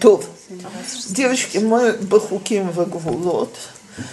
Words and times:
То, 0.00 0.22
девочки, 1.08 1.58
мы 1.58 1.92
бахуким 1.92 2.70
в 2.70 2.88
гвулот. 2.88 3.54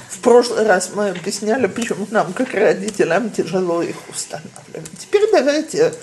В 0.09 0.19
прошлый 0.19 0.65
раз 0.65 0.92
мы 0.96 1.09
объясняли, 1.09 1.67
почему 1.67 2.08
нам, 2.09 2.33
как 2.33 2.54
родителям, 2.54 3.30
тяжело 3.30 3.83
их 3.83 3.95
устанавливать. 4.09 4.90
Теперь 5.00 5.29
давайте 5.32 5.93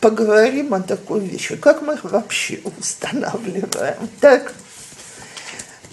поговорим 0.00 0.72
о 0.72 0.80
такой 0.80 1.20
вещи. 1.20 1.56
Как 1.56 1.82
мы 1.82 1.94
их 1.94 2.04
вообще 2.04 2.60
устанавливаем? 2.78 4.08
Так, 4.20 4.54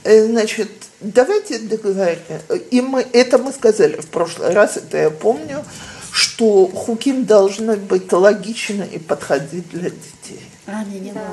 э, 0.03 0.25
значит, 0.25 0.71
давайте 1.01 1.59
договоримся. 1.59 2.41
И 2.71 2.81
мы, 2.81 3.05
это 3.11 3.37
мы 3.37 3.51
сказали 3.51 3.97
в 3.99 4.07
прошлый 4.07 4.53
раз, 4.53 4.77
это 4.77 4.97
я 4.97 5.09
помню, 5.09 5.65
что 6.11 6.67
хуким 6.67 7.25
должны 7.25 7.75
быть 7.75 8.11
логичны 8.11 8.87
и 8.91 8.97
подходить 8.97 9.69
для 9.69 9.89
детей. 9.89 10.41
А, 10.65 10.83
не, 10.85 10.99
не, 10.99 11.11
да. 11.11 11.27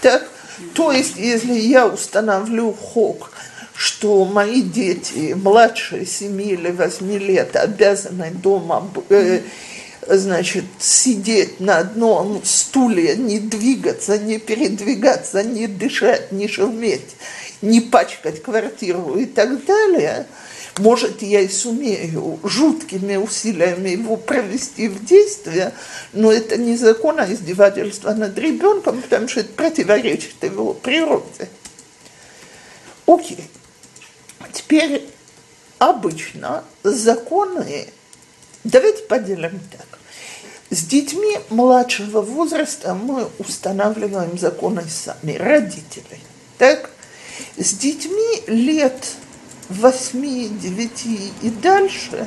Так? 0.00 0.28
То 0.74 0.92
есть, 0.92 1.16
если 1.16 1.54
я 1.54 1.86
установлю 1.86 2.72
хок, 2.72 3.30
что 3.74 4.24
мои 4.24 4.62
дети 4.62 5.34
младше 5.34 6.06
7 6.06 6.40
или 6.40 6.70
8 6.70 7.18
лет 7.18 7.56
обязаны 7.56 8.30
дома 8.30 8.90
э, 9.10 9.42
значит, 10.06 10.64
сидеть 10.78 11.60
на 11.60 11.78
одном 11.78 12.42
стуле, 12.44 13.16
не 13.16 13.38
двигаться, 13.38 14.18
не 14.18 14.38
передвигаться, 14.38 15.42
не 15.42 15.66
дышать, 15.66 16.32
не 16.32 16.48
шуметь, 16.48 17.16
не 17.60 17.80
пачкать 17.80 18.42
квартиру 18.42 19.16
и 19.16 19.26
так 19.26 19.64
далее, 19.66 20.26
может, 20.78 21.22
я 21.22 21.40
и 21.40 21.48
сумею 21.48 22.38
жуткими 22.42 23.16
усилиями 23.16 23.90
его 23.90 24.16
провести 24.16 24.88
в 24.88 25.04
действие, 25.04 25.72
но 26.12 26.32
это 26.32 26.56
не 26.56 26.76
закон, 26.76 27.18
а 27.18 27.32
издевательство 27.32 28.12
над 28.12 28.36
ребенком, 28.38 29.00
потому 29.00 29.28
что 29.28 29.40
это 29.40 29.52
противоречит 29.54 30.42
его 30.42 30.74
природе. 30.74 31.48
Окей. 33.06 33.48
Теперь 34.52 35.06
обычно 35.78 36.64
законы, 36.82 37.88
давайте 38.64 39.02
поделим 39.04 39.60
так. 39.70 39.98
С 40.70 40.82
детьми 40.82 41.38
младшего 41.48 42.20
возраста 42.22 42.94
мы 42.94 43.28
устанавливаем 43.38 44.36
законы 44.36 44.82
сами, 44.88 45.36
родители. 45.36 46.20
Так? 46.58 46.90
С 47.56 47.74
детьми 47.74 48.42
лет 48.46 48.94
8, 49.68 50.58
9 50.58 51.06
и 51.42 51.50
дальше, 51.50 52.26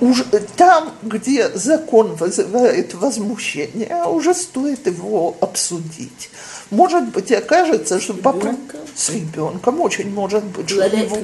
уже 0.00 0.24
там, 0.56 0.92
где 1.02 1.50
закон 1.50 2.14
вызывает 2.14 2.94
возмущение, 2.94 4.04
уже 4.06 4.34
стоит 4.34 4.86
его 4.86 5.36
обсудить. 5.40 6.30
Может 6.70 7.10
быть, 7.10 7.30
окажется, 7.30 8.00
что 8.00 8.14
папа 8.14 8.56
с 8.96 9.10
ребенком 9.10 9.80
очень 9.80 10.10
может 10.12 10.44
быть. 10.44 10.68
Что 10.68 10.82
него... 10.88 11.16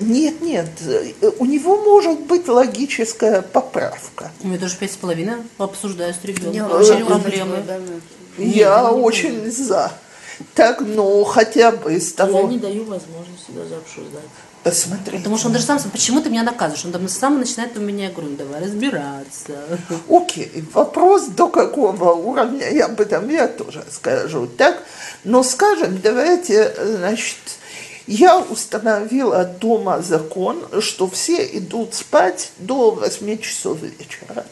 Нет, 0.00 0.40
нет, 0.40 0.70
у 1.38 1.44
него 1.44 1.76
может 1.82 2.20
быть 2.20 2.48
логическая 2.48 3.42
поправка. 3.42 4.30
У 4.42 4.48
меня 4.48 4.58
тоже 4.58 4.76
пять 4.76 4.92
с 4.92 4.96
половиной 4.96 5.36
обсуждаю 5.58 6.14
с 6.14 6.24
ребенком. 6.24 6.80
Очень 6.80 7.04
проблемы. 7.04 7.62
Я 8.38 8.90
очень 8.90 9.50
за. 9.50 9.92
Так, 10.54 10.80
ну, 10.80 11.24
хотя 11.24 11.72
бы 11.72 11.94
из 11.94 12.12
того... 12.12 12.40
Я 12.40 12.46
не 12.46 12.58
даю 12.58 12.84
возможности 12.84 13.50
даже 13.50 13.76
обсуждать. 13.76 14.24
Посмотри. 14.62 15.18
Потому 15.18 15.38
что 15.38 15.46
он 15.46 15.52
даже 15.52 15.64
сам, 15.64 15.78
почему 15.90 16.20
ты 16.20 16.30
меня 16.30 16.42
наказываешь? 16.42 16.84
Он 16.84 16.92
там 16.92 17.08
сам 17.08 17.38
начинает 17.38 17.76
у 17.76 17.80
меня, 17.80 18.10
говорю, 18.10 18.30
«Ну, 18.30 18.36
давай 18.36 18.62
разбираться. 18.62 19.54
Окей, 20.08 20.64
вопрос 20.74 21.26
до 21.26 21.48
какого 21.48 22.12
уровня, 22.12 22.70
я 22.70 22.86
об 22.86 23.00
этом 23.00 23.28
я 23.30 23.48
тоже 23.48 23.84
скажу, 23.90 24.46
так? 24.46 24.82
Но 25.24 25.42
скажем, 25.42 26.00
давайте, 26.02 26.74
значит, 26.96 27.38
я 28.06 28.38
установила 28.38 29.44
дома 29.44 30.02
закон, 30.02 30.64
что 30.80 31.08
все 31.08 31.44
идут 31.58 31.94
спать 31.94 32.50
до 32.58 32.90
8 32.90 33.38
часов 33.38 33.78
вечера. 33.80 34.44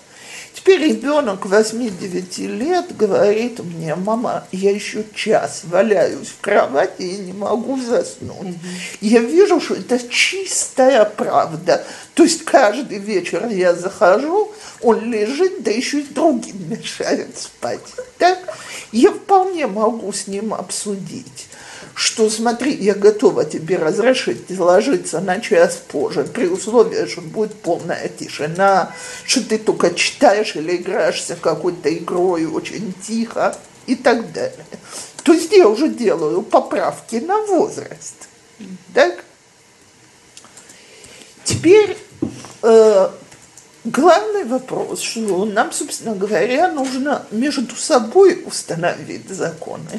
Теперь 0.57 0.81
ребенок 0.89 1.45
8-9 1.45 2.47
лет 2.47 2.97
говорит 2.97 3.61
мне, 3.61 3.95
мама, 3.95 4.49
я 4.53 4.71
еще 4.71 5.05
час 5.15 5.63
валяюсь 5.65 6.29
в 6.29 6.41
кровати 6.41 7.03
и 7.03 7.19
не 7.19 7.35
могу 7.35 7.79
заснуть. 7.79 8.57
Я 9.03 9.21
вижу, 9.21 9.61
что 9.61 9.75
это 9.75 9.99
чистая 10.09 11.05
правда. 11.05 11.85
То 12.15 12.23
есть 12.23 12.45
каждый 12.45 12.99
вечер 12.99 13.47
я 13.49 13.75
захожу, 13.75 14.51
он 14.81 15.13
лежит, 15.13 15.63
да 15.63 15.71
еще 15.71 16.01
и 16.01 16.05
другим 16.05 16.71
мешает 16.71 17.37
спать. 17.37 17.87
Так? 18.17 18.39
Я 18.93 19.13
вполне 19.13 19.67
могу 19.67 20.11
с 20.11 20.27
ним 20.27 20.55
обсудить 20.55 21.49
что 21.97 22.29
смотри, 22.29 22.75
я 22.75 22.95
готова 22.95 23.47
тебе 23.47 23.79
разрешить 23.79 24.51
ложиться 24.51 25.19
на 25.21 25.41
час 25.41 25.81
позже, 25.89 26.25
при 26.25 26.47
условии, 26.47 27.07
что 27.07 27.23
будет 27.23 27.55
полная 27.55 28.09
тишина, 28.09 28.95
что 29.25 29.43
ты 29.43 29.57
только 29.57 29.95
читаешь 29.95 30.57
или 30.57 30.77
играешься 30.77 31.37
какой-то 31.41 31.93
игрой 31.93 32.45
очень 32.45 32.93
тихо 32.93 33.57
и 33.87 33.95
так 33.95 34.31
далее. 34.31 34.67
То 35.23 35.33
есть 35.33 35.51
я 35.53 35.67
уже 35.67 35.89
делаю 35.89 36.43
поправки 36.43 37.17
на 37.17 37.41
возраст. 37.47 38.29
Так? 38.93 39.25
Теперь 41.45 41.97
э, 42.63 43.11
главный 43.85 44.45
вопрос, 44.45 45.01
что 45.01 45.47
нам, 45.47 45.73
собственно 45.73 46.15
говоря, 46.15 46.71
нужно 46.71 47.25
между 47.31 47.75
собой 47.75 48.43
установить 48.45 49.31
законы. 49.31 49.99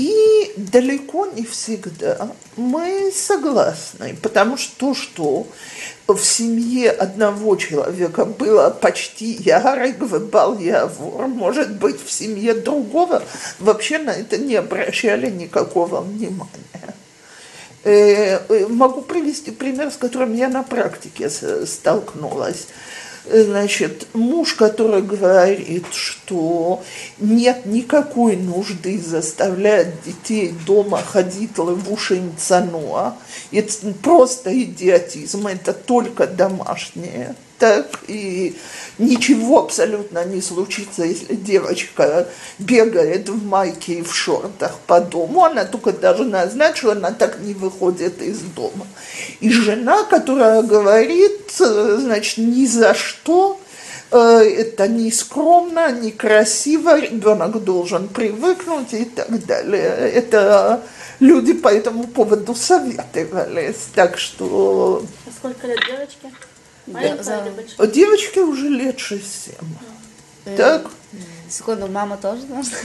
И 0.00 0.52
далеко 0.56 1.26
не 1.26 1.44
всегда 1.44 2.30
мы 2.56 3.12
согласны, 3.14 4.16
потому 4.22 4.56
что 4.56 4.72
то, 4.78 4.94
что 4.94 5.46
в 6.06 6.18
семье 6.20 6.90
одного 6.90 7.54
человека 7.56 8.24
было 8.24 8.70
почти 8.70 9.26
ярый 9.32 9.92
бал 9.92 10.58
явор, 10.58 11.26
может 11.26 11.72
быть, 11.76 12.02
в 12.02 12.10
семье 12.10 12.54
другого 12.54 13.22
вообще 13.58 13.98
на 13.98 14.12
это 14.12 14.38
не 14.38 14.54
обращали 14.54 15.28
никакого 15.28 16.00
внимания. 16.00 16.94
Э, 17.84 18.38
э, 18.48 18.66
могу 18.68 19.02
привести 19.02 19.50
пример, 19.50 19.90
с 19.90 19.98
которым 19.98 20.32
я 20.32 20.48
на 20.48 20.62
практике 20.62 21.28
столкнулась 21.28 22.68
значит, 23.24 24.06
муж, 24.12 24.54
который 24.54 25.02
говорит, 25.02 25.86
что 25.92 26.82
нет 27.18 27.66
никакой 27.66 28.36
нужды 28.36 29.00
заставлять 29.00 30.02
детей 30.02 30.54
дома 30.66 31.02
ходить 31.02 31.58
левушин 31.58 32.32
цануа, 32.36 33.16
это 33.52 33.72
просто 34.02 34.62
идиотизм, 34.62 35.46
это 35.46 35.72
только 35.72 36.26
домашнее 36.26 37.34
так 37.60 37.86
и 38.08 38.56
ничего 38.98 39.60
абсолютно 39.60 40.24
не 40.24 40.40
случится, 40.40 41.04
если 41.04 41.34
девочка 41.34 42.26
бегает 42.58 43.28
в 43.28 43.44
майке 43.46 43.94
и 43.94 44.02
в 44.02 44.14
шортах 44.14 44.78
по 44.86 45.00
дому, 45.00 45.44
она 45.44 45.66
только 45.66 45.92
знать, 46.48 46.76
что 46.78 46.92
она 46.92 47.12
так 47.12 47.38
не 47.40 47.52
выходит 47.52 48.22
из 48.22 48.40
дома. 48.40 48.86
И 49.40 49.50
жена, 49.50 50.04
которая 50.04 50.62
говорит, 50.62 51.50
значит, 51.50 52.38
ни 52.38 52.64
за 52.64 52.94
что, 52.94 53.60
э, 54.10 54.16
это 54.18 54.88
не 54.88 55.12
скромно, 55.12 55.92
не 55.92 56.12
красиво, 56.12 56.98
ребенок 56.98 57.62
должен 57.62 58.08
привыкнуть 58.08 58.94
и 58.94 59.04
так 59.04 59.44
далее. 59.44 60.10
Это 60.14 60.82
люди 61.20 61.52
по 61.52 61.68
этому 61.68 62.04
поводу 62.04 62.54
советовались. 62.54 63.88
Так 63.94 64.16
что... 64.16 65.04
А 65.26 65.30
сколько 65.30 65.66
лет 65.66 65.80
девочке? 65.86 66.30
Да, 66.92 67.86
Девочке 67.86 68.40
уже 68.40 68.68
лет 68.68 68.96
6-7. 68.96 69.54
Э, 70.44 70.56
так? 70.56 70.90
Секунду, 71.48 71.88
мама 71.88 72.16
тоже 72.16 72.42
должна 72.42 72.76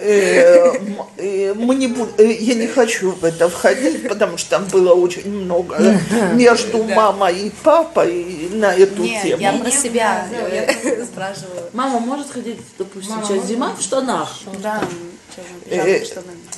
э, 0.00 0.72
э, 1.16 1.54
мы 1.54 1.74
не 1.74 1.86
буд... 1.86 2.20
Я 2.20 2.54
не 2.54 2.66
хочу 2.66 3.12
в 3.12 3.24
это 3.24 3.48
входить, 3.48 4.08
потому 4.08 4.36
что 4.36 4.50
там 4.50 4.64
было 4.66 4.92
очень 4.92 5.30
много 5.30 5.78
между 6.34 6.82
мамой 6.82 7.46
и 7.46 7.50
папой 7.62 8.50
на 8.52 8.74
эту 8.74 9.06
тему. 9.06 9.40
Я 9.40 9.52
про 9.54 9.70
себя 9.70 10.28
спрашиваю. 11.04 11.70
Мама 11.72 12.00
может 12.00 12.30
ходить, 12.30 12.60
допустим, 12.78 13.16
сейчас 13.24 13.46
зима 13.46 13.74
в 13.78 13.82
штанах? 13.82 14.38
Да. 14.62 14.82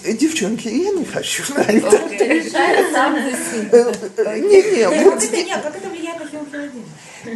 Девчонки, 0.05 0.69
я 0.69 0.91
не 0.93 1.05
хочу 1.05 1.43
на 1.55 1.61
это. 1.61 1.99
Не-не, 4.39 5.05
вот... 5.05 5.23
Нет, 5.33 5.63
как 5.63 5.77
это 5.77 5.89
влияет 5.89 6.21
на? 6.21 6.85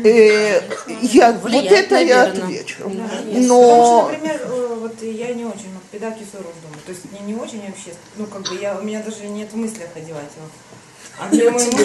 Э, 0.04 0.60
я, 1.02 1.32
вот 1.32 1.52
это 1.52 1.96
я 1.96 2.24
отвечу. 2.24 2.76
Но... 2.84 2.90
Потому 2.90 3.84
что, 3.84 4.08
например, 4.12 4.40
э, 4.44 4.76
вот 4.80 5.02
я 5.02 5.34
не 5.34 5.44
очень, 5.44 5.72
вот 5.72 5.82
педа 5.90 6.10
кислород 6.10 6.54
дома. 6.62 6.76
То 6.84 6.92
есть 6.92 7.04
мне 7.10 7.20
не 7.20 7.34
очень 7.34 7.60
вообще, 7.66 7.92
ну 8.16 8.26
как 8.26 8.42
бы 8.42 8.56
я, 8.60 8.78
у 8.78 8.82
меня 8.82 9.02
даже 9.02 9.26
нет 9.28 9.50
в 9.52 9.56
мыслях 9.56 9.88
одевать 9.94 10.30
его. 10.36 10.46
А 11.20 11.26
мне 11.28 11.50
мой 11.50 11.64
муж... 11.64 11.82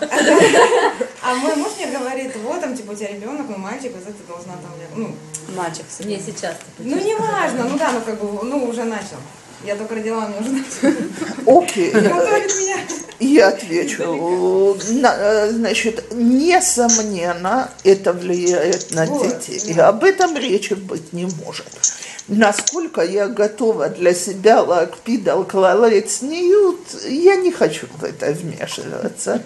А 1.22 1.34
мой 1.34 1.56
муж 1.56 1.72
мне 1.76 1.98
говорит, 1.98 2.32
вот 2.42 2.60
там, 2.60 2.76
типа, 2.76 2.92
у 2.92 2.94
тебя 2.94 3.08
ребенок, 3.08 3.48
мой 3.48 3.58
мальчик, 3.58 3.92
вот 3.92 4.04
ты 4.04 4.24
должна 4.26 4.54
там, 4.54 4.72
ну, 4.96 5.14
Мальчик. 5.54 5.84
Не, 6.00 6.18
сейчас. 6.18 6.54
Ну, 6.78 6.96
не 6.96 7.14
важно, 7.14 7.64
ну 7.64 7.78
да, 7.78 7.92
ну 7.92 8.00
как 8.00 8.20
бы, 8.20 8.44
ну 8.44 8.64
уже 8.64 8.84
начал. 8.84 9.16
Я 9.64 9.74
только 9.74 9.96
родила, 9.96 10.28
мне 10.28 10.38
уже 10.38 10.50
начал. 10.50 11.60
Окей, 11.60 11.92
я 13.18 13.48
отвечу. 13.48 14.76
Э, 15.02 15.50
Значит, 15.50 16.12
несомненно, 16.12 17.70
это 17.82 18.12
влияет 18.12 18.92
на 18.92 19.06
детей. 19.06 19.72
И 19.72 19.78
об 19.78 20.04
этом 20.04 20.36
речи 20.36 20.74
быть 20.74 21.12
не 21.12 21.24
может. 21.44 21.66
Насколько 22.28 23.00
я 23.00 23.26
готова 23.26 23.88
для 23.88 24.12
себя 24.12 24.62
лакпидал 24.62 25.44
клалет 25.44 26.10
сниют, 26.10 26.80
я 27.08 27.36
не 27.36 27.50
хочу 27.50 27.86
в 27.96 28.04
это 28.04 28.32
вмешиваться. 28.32 29.42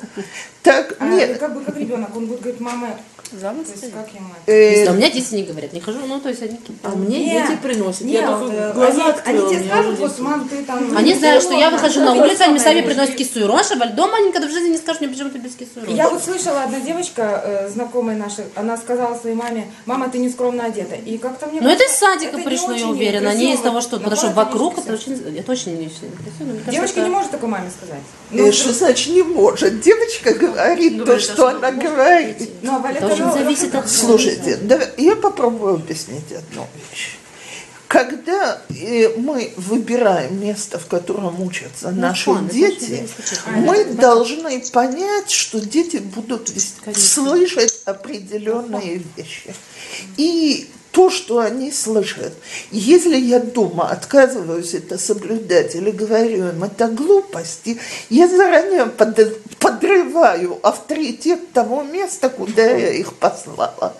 Так, 0.62 0.94
А, 1.00 1.08
нет, 1.08 1.38
как 1.38 1.54
бы 1.54 1.64
как 1.64 1.76
ребенок, 1.76 2.16
он 2.16 2.26
будет 2.26 2.40
говорить, 2.40 2.60
мама, 2.60 2.96
Замуж 3.40 3.66
то 3.66 3.72
есть 3.72 3.94
как 3.94 4.08
ему? 4.14 4.28
э, 4.46 4.90
У 4.90 4.94
меня 4.94 5.10
дети 5.10 5.34
не 5.34 5.42
говорят, 5.44 5.72
не 5.72 5.80
хожу, 5.80 6.00
ну, 6.06 6.20
то 6.20 6.28
есть 6.28 6.42
они... 6.42 6.60
А 6.82 6.90
мне 6.90 7.24
Нет, 7.24 7.48
дети 7.48 7.58
приносят. 7.62 8.02
Нет, 8.02 8.20
я 8.20 8.36
только 8.36 8.54
э, 8.54 8.72
глаза 8.74 9.02
они, 9.02 9.10
открыла. 9.10 9.48
они 9.48 9.56
тебе 9.56 9.68
скажут, 9.68 9.98
вот, 9.98 10.18
мам, 10.18 10.48
ты 10.48 10.62
там... 10.64 10.96
Они 10.96 11.14
знают, 11.14 11.42
что 11.42 11.52
я 11.54 11.64
Ладно, 11.64 11.78
выхожу 11.78 12.00
на 12.00 12.12
улицу, 12.12 12.44
они 12.44 12.58
сами 12.58 12.82
приносят. 12.82 13.14
А 13.52 13.64
Шабаль 13.64 13.92
дома 13.94 14.18
они 14.18 14.28
никогда 14.28 14.48
в 14.48 14.50
жизни 14.50 14.70
не 14.70 14.76
скажут 14.76 15.00
мне, 15.00 15.10
почему 15.10 15.30
ты 15.30 15.38
без 15.38 15.54
кисуру. 15.54 15.86
Я 15.88 16.10
вот 16.10 16.22
слышала, 16.22 16.64
одна 16.64 16.80
девочка, 16.80 17.42
э, 17.44 17.68
знакомая 17.70 18.16
наша, 18.16 18.44
она 18.54 18.76
сказала 18.76 19.16
своей 19.16 19.36
маме, 19.36 19.66
мама, 19.86 20.10
ты 20.10 20.18
не 20.18 20.28
скромно 20.28 20.66
одета. 20.66 20.96
И 20.96 21.16
как-то 21.16 21.46
мне 21.46 21.60
Ну, 21.60 21.70
это 21.70 21.84
из 21.84 21.92
садика 21.92 22.36
это 22.36 22.48
пришло, 22.48 22.72
я 22.72 22.86
уверена, 22.86 23.30
а 23.30 23.34
не 23.34 23.54
из 23.54 23.60
того, 23.60 23.80
что... 23.80 23.98
Потому 23.98 24.16
что 24.16 24.30
вокруг 24.30 24.78
это 24.78 24.92
очень... 24.92 25.14
Это 25.38 25.52
очень 25.52 25.90
Девочка 26.70 27.00
не 27.00 27.08
может 27.10 27.30
такой 27.30 27.48
маме 27.48 27.70
сказать. 27.74 28.02
э, 28.30 28.36
Ну, 28.36 28.52
что 28.52 28.72
значит 28.72 29.12
не 29.14 29.22
может? 29.22 29.80
Девочка 29.80 30.34
говорит 30.34 30.51
то, 30.52 31.04
Говорит, 31.04 31.22
что 31.22 31.32
что 31.34 31.48
она 31.48 31.70
говорит. 31.72 32.50
ну, 32.62 32.76
а 32.76 32.78
Валя 32.78 32.96
Это 32.96 33.06
очень 33.06 33.32
зависит 33.32 33.74
от... 33.74 33.88
Слушайте, 33.88 34.56
да, 34.56 34.80
я 34.96 35.16
попробую 35.16 35.74
объяснить 35.74 36.32
одну 36.32 36.66
вещь. 36.90 37.18
Когда 37.88 38.62
э, 38.70 39.18
мы 39.18 39.52
выбираем 39.58 40.40
место, 40.40 40.78
в 40.78 40.86
котором 40.86 41.42
учатся 41.42 41.90
наши 41.90 42.24
Хон, 42.24 42.46
это 42.46 42.54
дети, 42.54 43.06
мы 43.54 43.84
должны 43.84 44.60
понять, 44.72 45.30
что 45.30 45.60
дети 45.60 45.98
будут 45.98 46.48
вес- 46.48 46.76
слышать 46.96 47.82
определенные 47.84 49.02
вещи. 49.14 49.54
И 50.16 50.70
то, 50.92 51.08
что 51.10 51.38
они 51.40 51.72
слышат. 51.72 52.32
Если 52.70 53.16
я 53.16 53.40
дома 53.40 53.88
отказываюсь 53.90 54.74
это 54.74 54.98
соблюдать 54.98 55.74
или 55.74 55.90
говорю 55.90 56.48
им 56.48 56.64
это 56.64 56.86
глупости, 56.88 57.78
я 58.10 58.28
заранее 58.28 58.86
под- 58.86 59.38
подрываю 59.58 60.58
авторитет 60.62 61.52
того 61.52 61.82
места, 61.82 62.28
куда 62.28 62.62
я 62.62 62.90
их 62.90 63.14
послала. 63.14 63.94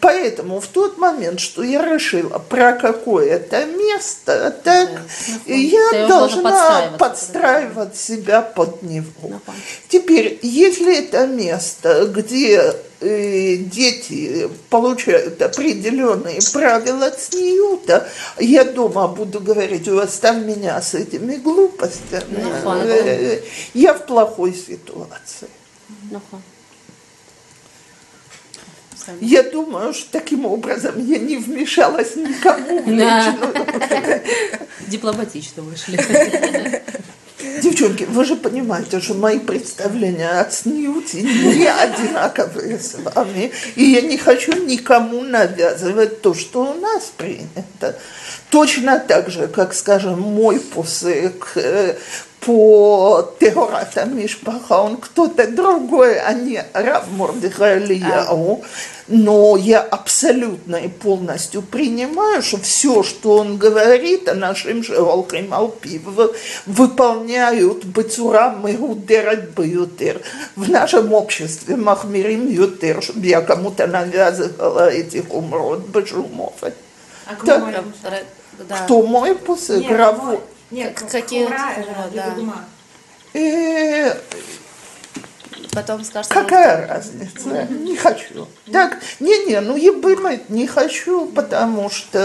Поэтому 0.00 0.60
в 0.60 0.66
тот 0.66 0.98
момент, 0.98 1.38
что 1.38 1.62
я 1.62 1.80
решила 1.82 2.38
про 2.38 2.72
какое-то 2.72 3.64
место, 3.66 4.54
так 4.64 4.90
я 5.46 6.06
должна 6.08 6.50
подстраивать 6.98 7.96
себя 7.96 8.42
под 8.42 8.82
него. 8.82 9.40
Теперь, 9.88 10.38
если 10.42 10.98
это 10.98 11.26
место, 11.26 12.06
где 12.06 12.74
дети 13.02 14.48
получают 14.70 15.40
определенные 15.42 16.40
правила 16.52 17.10
цниюта, 17.10 18.08
я 18.38 18.64
дома 18.64 19.08
буду 19.08 19.40
говорить, 19.40 19.88
оставь 19.88 20.44
меня 20.44 20.80
с 20.80 20.94
этими 20.94 21.36
глупостями, 21.36 22.44
Ну, 22.64 22.74
э, 22.84 23.42
я 23.74 23.94
в 23.94 24.06
плохой 24.06 24.54
ситуации. 24.54 25.48
Ну. 26.10 26.20
Я 29.20 29.42
думаю, 29.42 29.92
что 29.94 30.12
таким 30.12 30.46
образом 30.46 30.94
я 31.04 31.18
не 31.18 31.36
вмешалась 31.36 32.14
никому 32.14 32.82
в 32.82 32.88
личную 32.88 33.52
Дипломатично 34.86 35.62
вышли. 35.62 35.98
Девчонки, 37.62 38.02
вы 38.02 38.24
же 38.24 38.34
понимаете, 38.34 39.00
что 39.00 39.14
мои 39.14 39.38
представления 39.38 40.40
о 40.40 40.50
снюте 40.50 41.22
не 41.22 41.68
одинаковые 41.68 42.76
с 42.76 42.96
вами. 42.96 43.52
И 43.76 43.84
я 43.84 44.00
не 44.00 44.18
хочу 44.18 44.52
никому 44.66 45.20
навязывать 45.22 46.22
то, 46.22 46.34
что 46.34 46.72
у 46.72 46.74
нас 46.74 47.12
принято. 47.16 47.96
Точно 48.50 48.98
так 48.98 49.30
же, 49.30 49.46
как, 49.46 49.74
скажем, 49.74 50.20
мой 50.20 50.58
посык 50.58 51.52
э, 51.54 51.94
по 52.46 53.34
Теората 53.38 54.04
Мишпаха, 54.04 54.80
он 54.82 54.96
кто-то 54.96 55.46
другой, 55.46 56.18
а 56.20 56.32
не 56.32 56.62
Рав 56.72 57.04
Мордыхай 57.12 57.78
Ильяу. 57.78 58.62
Но 59.08 59.56
я 59.56 59.80
абсолютно 59.80 60.76
и 60.76 60.88
полностью 60.88 61.62
принимаю, 61.62 62.42
что 62.42 62.58
все, 62.58 63.02
что 63.02 63.36
он 63.38 63.58
говорит 63.58 64.28
о 64.28 64.34
нашем 64.34 64.82
Шеолхим 64.82 65.52
Алпив, 65.52 66.02
выполняют 66.66 67.84
Бацура 67.84 68.54
Мегудерат 68.62 69.50
Баютер. 69.50 70.20
В 70.56 70.68
нашем 70.70 71.12
обществе 71.12 71.76
Махмирим 71.76 72.48
Ютер, 72.48 73.02
чтобы 73.02 73.26
я 73.26 73.40
кому-то 73.42 73.86
навязывала 73.86 74.88
этих 74.90 75.32
умрот 75.32 75.80
Бажумов. 75.88 76.54
А 77.26 77.34
к 77.34 77.44
Так. 77.44 77.60
маме? 77.60 77.82
Ра- 78.04 78.24
Да. 78.68 78.76
Кто 78.84 79.02
мой 79.02 79.34
посыл? 79.34 79.80
Нет, 79.80 80.16
мой- 80.22 80.38
Нет, 80.71 80.93
Как- 80.99 81.07
к- 81.07 81.11
какие 81.11 81.43
хумра, 81.45 81.57
хумра, 81.75 82.05
э, 82.11 82.15
да. 82.15 82.25
Легудума. 82.27 82.65
Э, 83.33 84.13
Потом 85.73 86.03
скажешь, 86.03 86.29
Какая 86.31 86.87
разница? 86.87 87.67
Не 87.69 87.95
хочу. 87.95 88.47
Так, 88.71 88.97
не-не, 89.19 89.59
ну 89.61 89.75
я 89.77 89.91
באמת 89.93 90.49
не 90.49 90.65
хочу, 90.67 91.27
потому 91.35 91.89
что 91.89 92.19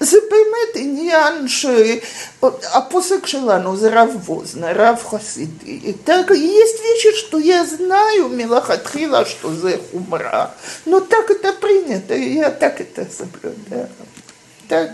זה 0.00 0.16
באמת 0.30 0.76
עניין 0.76 1.46
שהפוסק 1.48 3.26
שלנו 3.26 3.76
זה 3.76 3.90
רב 4.02 4.08
ווזנר, 4.28 4.72
רב 4.82 5.02
חסידי. 5.10 5.92
Так, 6.04 6.30
есть 6.30 6.78
вещи, 6.80 7.16
что 7.18 7.38
я 7.38 7.64
знаю 7.64 8.28
милохатхила, 8.28 9.24
что 9.24 9.54
זה 9.54 9.78
хумра, 9.92 10.50
но 10.86 10.98
так 11.00 11.30
это 11.30 11.52
принято, 11.52 12.14
и 12.14 12.34
я 12.34 12.50
так 12.50 12.80
это 12.80 13.06
соблюдаю. 13.18 13.88
Так. 14.68 14.90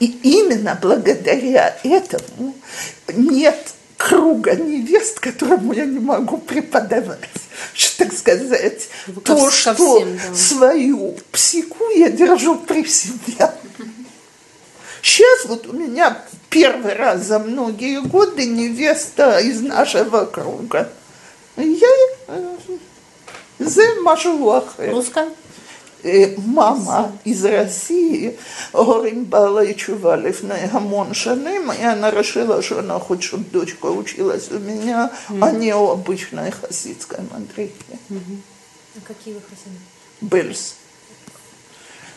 И 0.00 0.06
именно 0.22 0.78
благодаря 0.80 1.76
этому 1.82 2.54
нет 3.08 3.56
круга 3.96 4.54
невест, 4.54 5.18
которому 5.18 5.72
я 5.72 5.84
не 5.84 5.98
могу 5.98 6.38
преподавать, 6.38 7.18
что, 7.74 8.04
так 8.04 8.12
сказать, 8.16 8.88
ну, 9.08 9.14
Вы 9.14 9.20
то, 9.22 9.36
ко- 9.46 9.50
что 9.50 10.00
да. 10.04 10.34
свою 10.36 11.16
псику 11.32 11.88
я 11.90 12.10
держу 12.10 12.54
при 12.56 12.84
себе. 12.84 13.52
Сейчас 15.02 15.46
вот 15.46 15.66
у 15.66 15.72
меня 15.72 16.22
первый 16.48 16.94
раз 16.94 17.24
за 17.24 17.38
многие 17.40 18.00
годы 18.00 18.44
невеста 18.46 19.38
из 19.38 19.60
нашего 19.60 20.24
круга. 20.26 20.92
Я 21.56 21.88
э, 22.28 22.56
за 23.58 23.82
Машулаха. 24.02 24.90
Русская? 24.90 25.24
Ну, 25.26 25.34
אה, 26.05 26.25
מאמה 26.45 27.07
из 27.25 27.45
России, 27.45 28.29
הורים 28.71 29.29
בעלי 29.29 29.73
תשובה 29.73 30.15
לפני 30.15 30.59
המון 30.71 31.13
שנים, 31.13 31.71
и 31.71 31.81
она 31.81 32.11
решила, 32.11 32.61
что 32.61 32.79
она 32.79 32.99
хочет, 32.99 33.23
чтобы 33.23 33.45
дочка 33.45 33.85
училась 33.85 34.51
у 34.51 34.59
меня, 34.59 35.11
а 35.41 35.51
не 35.51 35.73
у 35.73 35.89
обычной 35.89 36.51
хасидской 36.51 37.19
мандрихи. 37.31 37.73
Какие 39.07 39.35
вы 39.35 39.41
хасиды? 39.41 39.79
Бельс. 40.21 40.75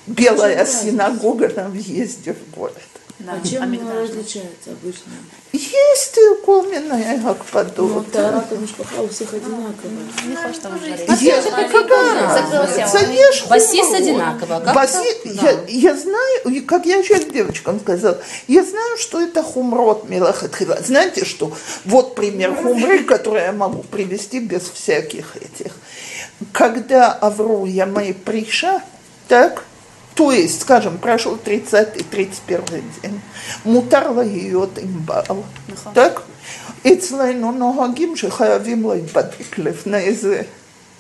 Белая 0.07 0.67
синагога 0.67 1.49
на 1.55 1.69
въезде 1.69 2.35
в 2.35 2.55
город. 2.55 2.90
Да, 3.26 3.34
А 3.44 3.48
чем 3.48 3.64
она 3.64 4.02
различается 4.02 4.72
обычно? 4.72 5.12
Есть 5.54 6.18
укоменная 6.32 7.18
Ну, 7.22 7.32
Акпадот. 7.32 8.12
Тарата 8.12 8.56
Мишпаха 8.58 9.02
у 9.02 9.08
всех 9.10 9.34
одинаковая. 9.34 9.76
Есть 11.20 11.50
какая. 11.72 13.12
Есть 13.12 13.48
Басист 13.48 13.94
одинаково. 13.94 14.60
Как 14.62 14.76
Баси- 14.76 15.22
Да. 15.42 15.50
я, 15.50 15.60
я 15.68 15.96
знаю, 15.96 16.42
и 16.46 16.62
как 16.62 16.86
я 16.86 17.04
сейчас 17.04 17.26
девочкам 17.26 17.80
сказала, 17.80 18.22
я 18.48 18.64
знаю, 18.64 18.98
что 18.98 19.22
это 19.22 19.44
хумрот 19.44 20.10
милахатхила. 20.10 20.78
Знаете 20.82 21.26
что? 21.26 21.52
Вот 21.86 22.16
пример 22.16 22.56
хумры, 22.56 23.04
который 23.04 23.44
я 23.44 23.52
могу 23.52 23.84
привести 23.84 24.40
без 24.40 24.64
всяких 24.64 25.36
этих. 25.38 25.74
Когда 26.52 27.12
Авру 27.12 27.66
Ямай 27.66 28.14
приша, 28.14 28.82
так, 29.28 29.64
то 30.15 30.33
есть, 30.33 30.63
скажем, 30.63 30.99
прошел 30.99 31.37
30-31 31.37 32.83
день, 33.03 33.21
мутарла 33.65 34.23
ее 34.23 34.69
имбал, 34.77 35.45
так? 35.95 36.23
אצלנו 36.87 37.53
נוהגים 37.53 38.17
שחייבים 38.17 38.89
להיבדק 38.91 39.59
לפני 39.59 40.15
זה, 40.15 40.43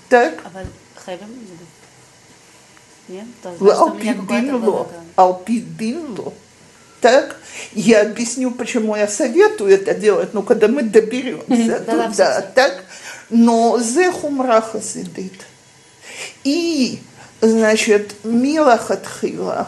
так? 0.08 0.32
אבל 0.46 0.62
חייבים 1.04 1.28
את 1.28 1.48
זה. 1.58 1.64
Нет? 3.08 3.24
То 3.42 3.50
есть, 3.50 3.76
что 3.76 3.84
у 3.84 3.94
меня 3.94 4.14
какое-то 4.14 4.34
Алпидин 4.34 4.60
было, 4.60 4.70
ло. 4.78 4.88
да. 4.90 5.22
Алпидин 5.22 6.18
ло. 6.18 6.32
Так, 7.00 7.36
я 7.72 8.02
объясню, 8.02 8.50
почему 8.50 8.96
я 8.96 9.06
советую 9.06 9.72
это 9.72 9.94
делать, 9.94 10.34
ну, 10.34 10.42
когда 10.42 10.66
мы 10.66 10.82
доберемся 10.82 11.46
Да-да, 11.46 11.92
туда, 11.92 12.10
всё-всё. 12.10 12.52
так, 12.54 12.84
но 13.30 13.78
зе 13.78 14.10
хумра 14.10 14.60
хасидит. 14.60 15.34
И, 16.42 16.98
значит, 17.41 18.15
Мила 18.23 18.77
Хатхила, 18.77 19.67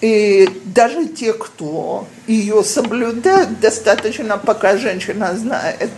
и 0.00 0.48
даже 0.64 1.06
те, 1.06 1.32
кто 1.32 2.06
ее 2.28 2.62
соблюдают, 2.62 3.58
достаточно, 3.58 4.38
пока 4.38 4.76
женщина 4.76 5.36
знает, 5.36 5.90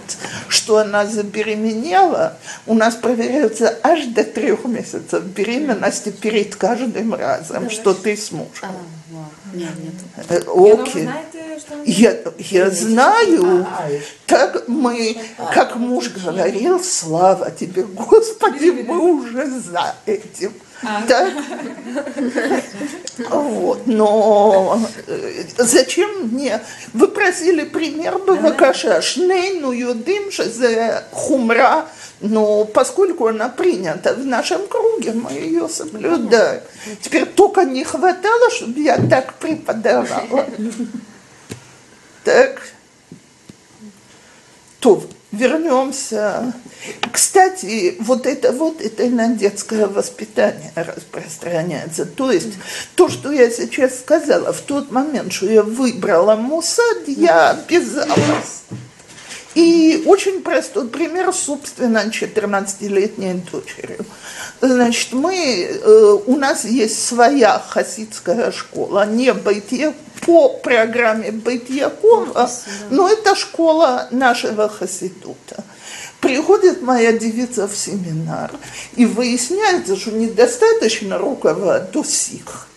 что 0.49 0.79
она 0.79 1.05
забеременела, 1.05 2.39
у 2.67 2.73
нас 2.73 2.95
проверяются 2.95 3.79
аж 3.83 4.07
до 4.07 4.25
трех 4.25 4.65
месяцев 4.65 5.23
беременности 5.25 6.11
перед 6.11 6.57
каждым 6.57 7.15
разом, 7.15 7.69
что 7.69 7.93
ты 7.93 8.17
с 8.17 8.33
мужем. 8.33 8.51
А, 8.63 8.73
вау. 9.11 9.27
Нет, 9.53 9.71
нет. 9.83 9.95
Э, 10.31 10.41
она 10.47 10.83
Окей. 10.83 11.09
Я, 11.85 12.17
я 12.39 12.71
знаю, 12.71 13.67
так 14.27 14.67
мы, 14.67 15.19
как 15.53 15.77
муж 15.77 16.09
говорил, 16.09 16.83
слава 16.83 17.51
тебе, 17.51 17.83
Господи, 17.83 18.71
мы 18.71 18.99
уже 18.99 19.61
за 19.61 19.95
этим. 20.07 20.53
Так? 20.83 21.33
Вот, 23.29 23.87
но 23.87 24.81
э, 25.07 25.45
зачем 25.59 26.29
мне? 26.29 26.61
Вы 26.95 27.09
просили 27.09 27.65
пример 27.65 28.19
Бавакаша. 28.19 29.03
Шнейну 29.03 29.73
юдим 29.73 30.31
за 30.33 31.05
хумра, 31.13 31.87
но 32.21 32.65
поскольку 32.65 33.27
она 33.27 33.51
принята 33.51 34.15
в 34.15 34.25
нашем 34.25 34.67
круге, 34.67 35.13
мы 35.13 35.33
ее 35.33 35.69
соблюдаем. 35.69 36.63
Теперь 37.03 37.27
только 37.27 37.65
не 37.65 37.85
хватало, 37.85 38.51
чтобы 38.51 38.81
я 38.81 38.97
так 38.97 39.35
преподавала. 39.35 40.47
Так. 42.23 42.61
То, 44.79 45.03
вернемся. 45.33 46.53
Кстати, 47.13 47.97
вот 48.01 48.27
это 48.27 48.53
вот, 48.53 48.81
это 48.81 49.07
на 49.07 49.29
детское 49.35 49.87
воспитание 49.87 50.73
распространяется. 50.75 52.07
То 52.07 52.33
есть, 52.33 52.55
то, 52.95 53.09
что 53.09 53.31
я 53.33 53.51
сейчас 53.51 54.01
сказала, 54.01 54.53
в 54.53 54.61
тот 54.61 54.91
момент, 54.91 55.33
что 55.33 55.47
я 55.47 55.63
выбрала 55.63 56.37
Мусад, 56.37 57.07
я 57.07 57.51
обязалась. 57.51 58.63
И 59.55 60.05
очень 60.07 60.43
простой 60.43 60.89
пример, 60.89 61.33
собственно, 61.33 62.05
14-летней 62.07 63.43
дочерью. 63.51 64.07
Значит, 64.61 65.13
мы, 65.13 65.35
э, 65.35 66.19
у 66.27 66.37
нас 66.37 66.65
есть 66.65 67.05
своя 67.05 67.59
хасидская 67.59 68.53
школа, 68.53 69.07
не 69.07 69.33
Байтья, 69.33 69.93
по 70.21 70.51
программе 70.51 71.33
Байтьякова, 71.33 72.51
но 72.91 73.09
это 73.09 73.35
школа 73.35 74.07
нашего 74.11 74.69
хасидута. 74.69 75.65
Приходит 76.21 76.83
моя 76.83 77.13
девица 77.13 77.67
в 77.67 77.75
семинар, 77.75 78.51
и 78.95 79.07
выясняется, 79.07 79.97
что 79.97 80.13
недостаточно 80.13 81.17
рукава 81.17 81.81
до 81.81 82.05
сих, 82.05 82.69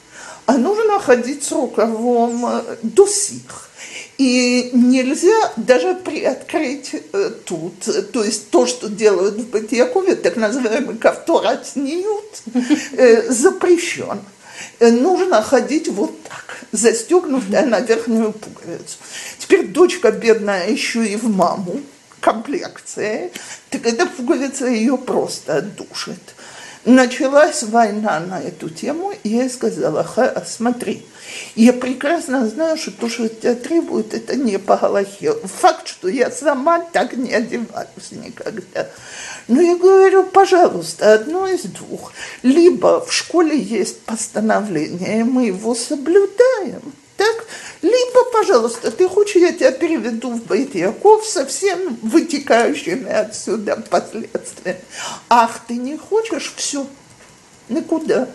а 0.46 0.54
нужно 0.54 1.00
ходить 1.00 1.44
с 1.44 1.52
рукавом 1.52 2.64
до 2.82 3.06
сих. 3.06 3.70
И 4.18 4.70
нельзя 4.74 5.54
даже 5.58 5.96
приоткрыть 5.96 6.92
э, 6.94 7.32
тут, 7.46 7.74
то 8.12 8.24
есть 8.24 8.50
то, 8.52 8.68
что 8.68 8.88
делают 8.88 9.36
в 9.36 9.50
Батьякове, 9.50 10.16
так 10.16 10.36
называемый 10.36 10.98
кавторат 10.98 11.68
э, 11.76 13.32
запрещен. 13.32 14.22
Э, 14.80 14.92
Нужно 14.92 15.42
ходить 15.42 15.88
вот 15.88 16.22
так, 16.24 16.58
застегнутая 16.72 17.66
на 17.66 17.80
верхнюю 17.80 18.34
пуговицу. 18.34 18.98
Теперь 19.40 19.68
дочка 19.68 20.12
бедная 20.12 20.70
еще 20.70 21.06
и 21.06 21.16
в 21.16 21.28
маму, 21.28 21.82
комплекция, 22.20 23.32
так 23.72 23.86
эта 23.88 24.06
пуговица 24.06 24.68
ее 24.68 24.98
просто 24.98 25.58
отдушит. 25.58 26.36
Началась 26.86 27.64
война 27.64 28.20
на 28.20 28.42
эту 28.42 28.70
тему, 28.70 29.14
и 29.24 29.30
я 29.30 29.50
сказала, 29.50 30.04
«Ха, 30.04 30.44
смотри, 30.46 31.06
я 31.56 31.72
прекрасно 31.72 32.48
знаю, 32.48 32.78
что 32.78 32.92
то, 32.92 33.08
что 33.08 33.30
тебя 33.30 33.56
требует, 33.56 34.14
это 34.14 34.36
не 34.36 34.60
по 34.60 34.76
Галахе. 34.76 35.34
Факт, 35.34 35.88
что 35.88 36.10
я 36.10 36.30
сама 36.30 36.82
так 36.82 37.16
не 37.16 37.34
одеваюсь 37.34 38.12
никогда. 38.12 38.90
Но 39.48 39.62
я 39.62 39.78
говорю, 39.78 40.24
пожалуйста, 40.24 41.14
одно 41.14 41.48
из 41.48 41.64
двух. 41.64 42.12
Либо 42.44 43.06
в 43.06 43.14
школе 43.14 43.58
есть 43.58 44.02
постановление, 44.02 45.22
и 45.22 45.24
мы 45.24 45.46
его 45.46 45.76
соблюдаем, 45.76 46.94
пожалуйста, 48.44 48.92
ты 48.92 49.08
хочешь, 49.08 49.38
я 49.38 49.54
тебя 49.54 49.72
переведу 49.72 50.32
в 50.32 50.44
Байтьяков 50.44 51.26
со 51.26 51.46
всеми 51.46 51.98
вытекающими 52.02 53.10
отсюда 53.10 53.78
последствиями. 53.90 54.82
Ах, 55.30 55.62
ты 55.68 55.76
не 55.78 55.98
хочешь, 55.98 56.54
все, 56.56 56.86
никуда. 57.70 58.28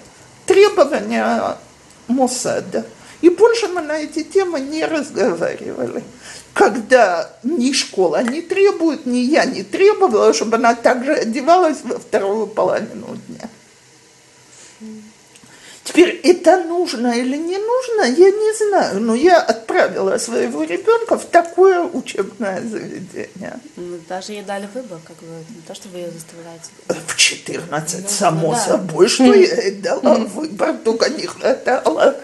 Требования 0.46 1.58
Моссада. 2.06 2.86
И 3.20 3.28
больше 3.28 3.68
мы 3.68 3.82
на 3.82 3.98
эти 3.98 4.22
темы 4.22 4.60
не 4.60 4.84
разговаривали. 4.86 6.02
Когда 6.54 7.30
ни 7.42 7.72
школа 7.72 8.22
не 8.22 8.40
требует, 8.40 9.04
ни 9.04 9.18
я 9.18 9.44
не 9.44 9.62
требовала, 9.62 10.32
чтобы 10.32 10.56
она 10.56 10.74
также 10.74 11.12
одевалась 11.12 11.78
во 11.84 11.98
вторую 11.98 12.46
половину 12.46 13.18
дня. 13.28 13.50
Теперь 15.88 16.20
это 16.22 16.64
нужно 16.64 17.18
или 17.18 17.34
не 17.36 17.56
нужно, 17.56 18.02
я 18.02 18.30
не 18.30 18.52
знаю, 18.68 19.00
но 19.00 19.14
я 19.14 19.40
отправила 19.40 20.18
своего 20.18 20.62
ребенка 20.64 21.16
в 21.18 21.24
такое 21.24 21.80
учебное 21.80 22.60
заведение. 22.60 23.58
Ну, 23.76 23.98
Даже 24.06 24.32
ей 24.32 24.42
дали 24.42 24.68
выбор, 24.74 24.98
как 25.02 25.16
бы, 25.16 25.26
не 25.48 25.62
то, 25.66 25.74
что 25.74 25.88
вы 25.88 26.00
ее 26.00 26.10
заставляете. 26.10 26.66
В 27.06 27.16
14, 27.16 28.02
Ну, 28.02 28.08
само 28.10 28.52
да. 28.52 28.58
собой, 28.60 29.08
что 29.08 29.24
я 29.32 29.62
ей 29.62 29.76
дала 29.76 30.16
выбор, 30.16 30.76
только 30.84 31.08
не 31.08 31.24
хватало. 31.26 32.16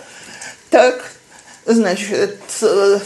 Так, 0.68 1.02
значит, 1.64 2.38
э, 2.60 2.98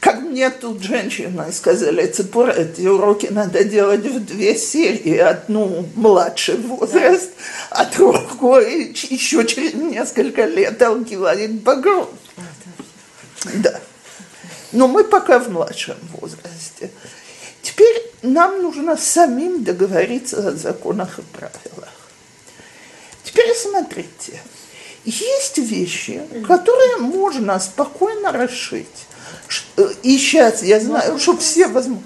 как 0.00 0.20
мне 0.20 0.50
тут 0.50 0.82
женщины 0.82 1.52
сказали, 1.52 2.06
Цепора, 2.06 2.52
эти 2.52 2.86
уроки 2.86 3.26
надо 3.26 3.64
делать 3.64 4.04
в 4.04 4.24
две 4.24 4.56
серии. 4.56 5.16
Одну 5.16 5.88
младший 5.94 6.56
возраст, 6.56 7.30
а 7.70 7.84
другой 7.86 8.94
еще 9.10 9.44
через 9.46 9.74
несколько 9.74 10.44
лет 10.44 10.80
Алгиларит 10.82 11.62
Багров. 11.62 12.08
Да. 13.54 13.80
Но 14.72 14.88
мы 14.88 15.04
пока 15.04 15.38
в 15.38 15.48
младшем 15.48 15.96
возрасте. 16.12 16.90
Теперь 17.62 18.02
нам 18.22 18.62
нужно 18.62 18.96
самим 18.96 19.64
договориться 19.64 20.48
о 20.48 20.52
законах 20.52 21.18
и 21.18 21.22
правилах. 21.22 21.92
Теперь 23.24 23.54
смотрите, 23.54 24.40
есть 25.04 25.58
вещи, 25.58 26.22
которые 26.46 26.98
можно 26.98 27.58
спокойно 27.58 28.32
расшить. 28.32 29.06
Э, 29.76 29.88
И 30.02 30.18
сейчас 30.18 30.62
я 30.62 30.80
знаю, 30.80 31.18
что 31.18 31.36
все 31.36 31.68
возьмут. 31.68 32.02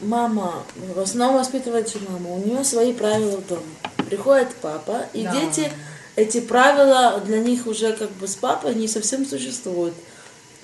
Мама 0.00 0.62
в 0.94 1.00
основном 1.00 1.38
воспитывает 1.38 1.88
же 1.88 1.98
мама. 2.08 2.30
У 2.34 2.38
нее 2.38 2.64
свои 2.64 2.92
правила 2.92 3.36
в 3.38 3.46
доме. 3.46 3.62
Приходит 4.08 4.54
папа, 4.62 5.06
и 5.12 5.24
Да. 5.24 5.32
дети, 5.32 5.72
эти 6.16 6.40
правила 6.40 7.20
для 7.26 7.38
них 7.38 7.66
уже 7.66 7.92
как 7.92 8.10
бы 8.12 8.28
с 8.28 8.36
папой 8.36 8.74
не 8.74 8.88
совсем 8.88 9.26
существуют. 9.26 9.94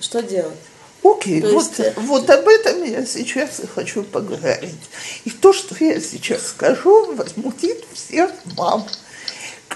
Что 0.01 0.23
делать? 0.23 0.57
Окей, 1.03 1.43
То 1.43 1.49
вот, 1.53 1.65
есть, 1.67 1.81
э, 1.81 1.93
вот 1.97 2.31
об 2.31 2.49
этом 2.49 2.83
я 2.83 3.05
сейчас 3.05 3.61
и 3.61 3.67
хочу 3.67 4.05
поговорить. 4.05 4.75
И 5.25 5.31
то, 5.31 5.53
что 5.53 5.75
я 5.85 6.01
сейчас 6.01 6.47
скажу, 6.49 7.13
возмутит 7.13 7.85
всех 7.93 8.31
мам. 8.57 8.87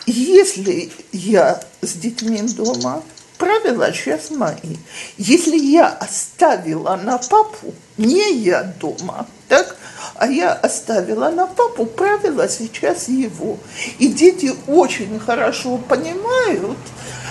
Если 0.07 0.91
я 1.13 1.63
с 1.83 1.93
детьми 1.95 2.41
дома, 2.43 3.03
правила 3.39 3.93
сейчас 3.93 4.31
мои. 4.31 4.77
Если 5.17 5.57
я 5.57 5.89
оставила 5.89 6.97
на 6.97 7.19
папу, 7.19 7.75
не 7.97 8.33
я 8.33 8.63
дома, 8.63 9.27
так, 9.49 9.77
а 10.15 10.27
я 10.27 10.53
оставила 10.53 11.31
на 11.31 11.47
папу, 11.47 11.87
правила 11.87 12.49
сейчас 12.49 13.09
его. 13.09 13.59
И 13.99 14.09
дети 14.09 14.53
очень 14.67 15.19
хорошо 15.21 15.79
понимают, 15.79 16.79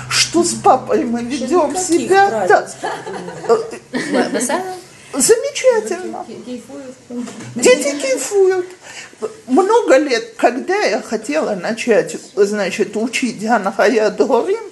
что 0.10 0.44
с 0.44 0.54
папой 0.54 1.04
мы 1.04 1.24
ведем 1.24 1.76
себя 1.78 2.48
так. 2.48 2.70
Замечательно. 5.14 6.26
Дети 7.56 8.00
кайфуют. 8.00 8.68
Много 9.48 9.98
лет, 9.98 10.36
когда 10.38 10.76
я 10.76 11.02
хотела 11.02 11.56
начать, 11.56 12.18
значит, 12.36 12.96
учить 12.96 13.42
Ганахая 13.42 14.12
Дорим, 14.12 14.64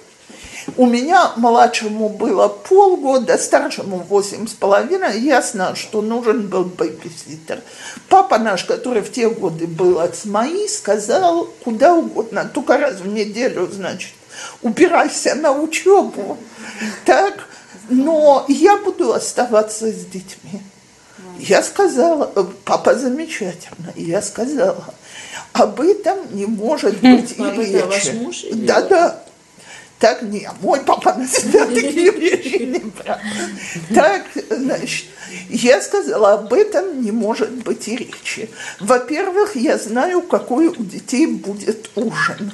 у 0.76 0.86
меня 0.86 1.32
младшему 1.36 2.08
было 2.08 2.48
полгода, 2.48 3.38
старшему 3.38 3.98
восемь 3.98 4.46
с 4.46 4.52
половиной. 4.52 5.20
Ясно, 5.20 5.74
что 5.76 6.02
нужен 6.02 6.48
был 6.48 6.64
babysitter. 6.64 7.62
Папа 8.08 8.38
наш, 8.38 8.64
который 8.64 9.02
в 9.02 9.12
те 9.12 9.28
годы 9.28 9.66
был 9.66 10.00
от 10.00 10.16
СМАИ, 10.16 10.66
сказал 10.68 11.48
куда 11.64 11.94
угодно, 11.94 12.50
только 12.52 12.78
раз 12.78 13.00
в 13.00 13.06
неделю, 13.06 13.68
значит, 13.70 14.12
убирайся 14.62 15.34
на 15.34 15.52
учебу. 15.52 16.36
Так, 17.04 17.48
но 17.88 18.44
я 18.48 18.76
буду 18.76 19.12
оставаться 19.12 19.90
с 19.90 20.04
детьми. 20.06 20.62
Я 21.38 21.62
сказала, 21.62 22.32
папа 22.64 22.94
замечательно, 22.94 23.92
я 23.94 24.22
сказала, 24.22 24.94
об 25.52 25.80
этом 25.80 26.18
не 26.34 26.46
может 26.46 26.98
быть 27.00 27.34
и 27.38 27.42
ваш 27.42 28.06
речи. 28.06 28.52
Да, 28.54 28.80
да. 28.82 29.22
Так 29.98 30.22
не, 30.22 30.48
мой 30.60 30.80
папа 30.80 31.14
на 31.14 31.26
себя 31.26 31.64
такие 31.66 32.10
вещи 32.10 32.62
не 32.62 32.78
брал. 32.78 33.18
Так, 33.94 34.24
значит, 34.50 35.06
я 35.48 35.80
сказала, 35.80 36.34
об 36.34 36.52
этом 36.52 37.02
не 37.02 37.12
может 37.12 37.50
быть 37.50 37.88
и 37.88 37.96
речи. 37.96 38.50
Во-первых, 38.78 39.56
я 39.56 39.78
знаю, 39.78 40.22
какой 40.22 40.68
у 40.68 40.84
детей 40.84 41.26
будет 41.26 41.90
ужин. 41.94 42.52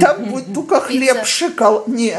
Там 0.00 0.26
будет 0.26 0.52
только 0.52 0.80
хлеб 0.80 1.24
с 1.24 1.28
шоколадом. 1.28 1.94
Не, 1.94 2.16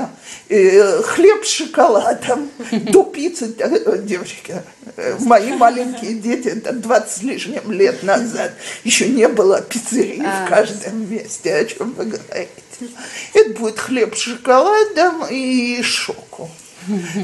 э, 0.50 1.02
хлеб 1.04 1.46
с 1.46 1.50
шоколадом. 1.50 2.50
До 2.72 3.04
пиццы, 3.04 3.54
э, 3.58 3.98
девочки, 4.00 4.56
э, 4.98 5.18
мои 5.20 5.54
маленькие 5.54 6.16
дети, 6.16 6.48
это 6.48 6.74
20 6.74 7.12
с 7.12 7.22
лишним 7.22 7.72
лет 7.72 8.02
назад, 8.04 8.54
еще 8.84 9.08
не 9.08 9.28
было 9.28 9.62
пиццерии 9.62 10.24
в 10.46 10.50
каждом 10.50 11.10
месте, 11.12 11.54
о 11.56 11.66
чем 11.66 11.94
вы 11.94 12.06
говорите. 12.06 12.50
Это 13.34 13.60
будет 13.60 13.80
хлеб 13.80 14.16
с 14.16 14.20
шоколадом 14.20 15.26
и 15.30 15.82
шоку. 15.82 16.50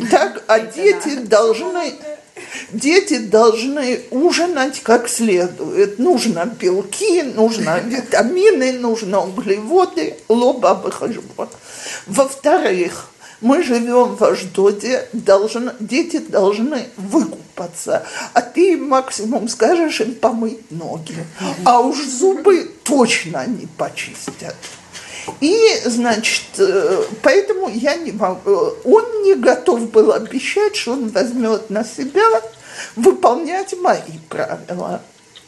Так, 0.10 0.44
а 0.48 0.60
дети 0.60 1.16
должны, 1.16 1.94
дети 2.72 3.18
должны 3.18 4.02
ужинать 4.10 4.82
как 4.82 5.10
следует. 5.10 6.00
Нужно 6.00 6.46
белки, 6.46 7.24
нужно 7.24 7.80
витамины, 7.80 8.74
нужно 8.74 9.22
углеводы, 9.22 10.16
лоба 10.30 10.90
хашбон. 10.92 11.50
Во-вторых, 12.08 13.10
мы 13.42 13.64
живем 13.64 14.16
в 14.16 14.24
Аждоде, 14.24 15.08
должны, 15.14 15.72
дети 15.80 16.18
должны 16.18 16.88
выкупаться, 16.98 18.06
а 18.34 18.42
ты 18.42 18.74
им 18.74 18.90
максимум 18.90 19.48
скажешь 19.48 20.02
им 20.02 20.16
помыть 20.16 20.72
ноги, 20.72 21.16
а 21.64 21.80
уж 21.80 22.04
зубы 22.04 22.70
точно 22.84 23.46
не 23.48 23.68
почистят. 23.78 24.56
И, 25.41 25.57
значит, 25.85 26.45
э, 26.59 27.05
поэтому 27.23 27.69
я 27.69 27.95
не 27.97 28.13
могу, 28.13 28.75
он 28.85 29.23
не 29.23 29.35
готов 29.35 29.91
был 29.91 30.13
обещать, 30.13 30.77
что 30.77 30.93
он 30.93 31.09
возьмет 31.09 31.71
на 31.71 31.85
себя 31.85 32.43
выполнять 32.97 33.75
мои 33.81 34.19
правила. 34.29 35.01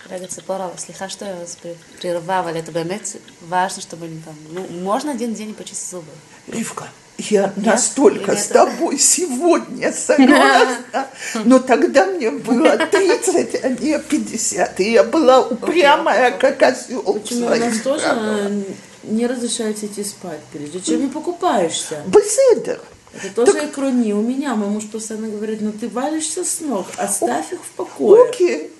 רגע, 0.08 0.28
ציפורה, 0.28 0.70
סליחה 0.78 1.08
что 1.08 1.24
я 1.24 1.34
вас 1.34 1.56
при- 1.60 1.76
прерываю, 2.00 2.40
אבל 2.42 2.56
это 2.56 2.70
באמת 2.70 3.16
важно, 3.40 3.82
чтобы 3.82 4.06
они 4.06 4.20
там, 4.24 4.36
ну, 4.52 4.64
можно 4.82 5.10
один 5.10 5.34
день 5.34 5.52
почистить 5.52 5.90
зубы. 5.90 6.12
Ривка, 6.46 6.84
я 7.18 7.52
настолько 7.56 8.30
Или 8.32 8.38
с 8.40 8.44
это- 8.50 8.66
тобой 8.66 8.98
сегодня 9.00 9.92
согласна, 9.92 11.08
но 11.44 11.58
тогда 11.58 12.06
мне 12.06 12.30
было 12.30 12.76
30, 12.76 13.56
а 13.64 13.68
не 13.70 13.98
50, 13.98 14.78
и 14.78 14.92
я 14.92 15.02
была 15.02 15.40
упрямая, 15.40 16.30
как 16.30 16.62
осел. 16.62 17.02
в 17.02 17.20
Почему 17.20 17.46
у 17.46 17.48
нас 17.48 17.58
своих 17.58 17.82
тоже 17.82 18.04
правилах. 18.04 18.50
э, 18.52 18.62
не 19.03 19.27
разрешается 19.27 19.85
идти 19.85 20.03
спать, 20.03 20.41
прежде 20.51 20.79
чем 20.81 21.01
не 21.01 21.07
покупаешься. 21.07 22.03
Беседер. 22.07 22.79
Это 23.13 23.45
тоже 23.45 23.65
икрони. 23.65 24.13
У 24.13 24.21
меня 24.21 24.55
мой 24.55 24.69
муж 24.69 24.85
постоянно 24.91 25.29
говорит, 25.29 25.61
ну 25.61 25.71
ты 25.71 25.89
валишься 25.89 26.45
с 26.45 26.61
ног, 26.61 26.87
оставь 26.97 27.51
их 27.51 27.59
в 27.63 27.69
покое. 27.71 28.29
Окей. 28.29 28.71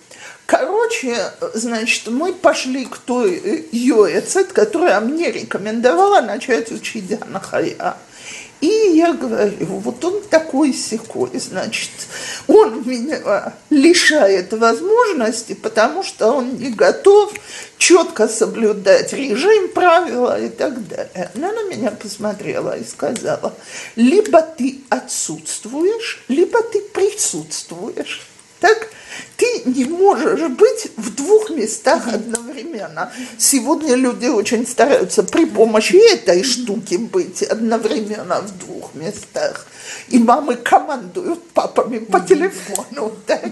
Короче, 0.46 1.16
значит, 1.54 2.08
мы 2.08 2.34
пошли 2.34 2.86
к 2.86 2.98
той 2.98 3.36
э, 3.38 3.64
Йоэцет, 3.72 4.52
которая 4.52 5.00
мне 5.00 5.32
рекомендовала 5.32 6.20
начать 6.20 6.72
учить 6.72 7.18
Анахая. 7.22 7.96
И 8.62 8.92
я 8.94 9.14
говорю, 9.14 9.66
вот 9.66 10.06
он 10.06 10.22
такой 10.22 10.72
секой, 10.72 11.32
значит, 11.34 11.90
он 12.48 12.88
меня 12.88 13.54
лишает 13.72 14.54
возможности, 14.54 15.54
потому 15.54 16.04
что 16.04 16.32
он 16.32 16.58
не 16.58 16.70
готов 16.70 17.34
четко 17.80 18.28
соблюдать 18.28 19.14
режим, 19.14 19.70
правила 19.70 20.40
и 20.40 20.50
так 20.50 20.88
далее. 20.88 21.32
Она 21.34 21.52
на 21.52 21.64
меня 21.64 21.90
посмотрела 21.90 22.78
и 22.78 22.84
сказала, 22.84 23.56
либо 23.96 24.42
ты 24.44 24.82
отсутствуешь, 24.90 26.24
либо 26.28 26.62
ты 26.62 26.82
присутствуешь. 26.82 28.28
Так? 28.62 28.90
Ты 29.36 29.64
не 29.66 29.86
можешь 29.86 30.48
быть 30.52 30.92
в 30.96 31.16
двух 31.16 31.50
местах 31.50 32.08
одновременно. 32.08 33.12
Сегодня 33.40 33.96
люди 33.96 34.28
очень 34.28 34.68
стараются 34.68 35.24
при 35.24 35.46
помощи 35.46 35.96
этой 36.14 36.44
штуки 36.44 36.96
быть 36.96 37.42
одновременно 37.42 38.42
в 38.42 38.58
двух 38.60 38.94
местах. 38.94 39.66
И 40.10 40.20
мамы 40.20 40.56
командуют 40.56 41.44
папами 41.50 42.00
по 42.00 42.20
телефону. 42.20 43.12
Так? 43.26 43.52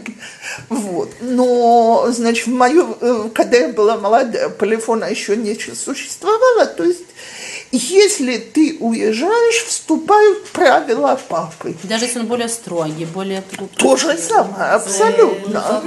Вот. 0.70 1.10
Но, 1.22 2.08
значит, 2.10 2.48
в 2.48 2.52
мою, 2.52 2.96
э, 3.00 3.30
когда 3.34 3.58
я 3.58 3.70
была 3.70 3.98
молодая, 3.98 4.50
телефона 4.50 5.06
еще 5.06 5.36
не 5.36 5.56
существовало. 5.56 6.66
То 6.66 6.84
есть, 6.84 7.09
если 7.72 8.38
ты 8.38 8.78
уезжаешь, 8.80 9.64
вступают 9.66 10.48
правила 10.50 11.20
папы. 11.30 11.76
Даже 11.84 12.06
если 12.06 12.20
он 12.20 12.26
более 12.26 12.50
строгий, 12.50 13.06
более... 13.06 13.44
То 13.78 13.96
же 13.96 14.18
самое, 14.18 14.72
абсолютно. 14.72 15.82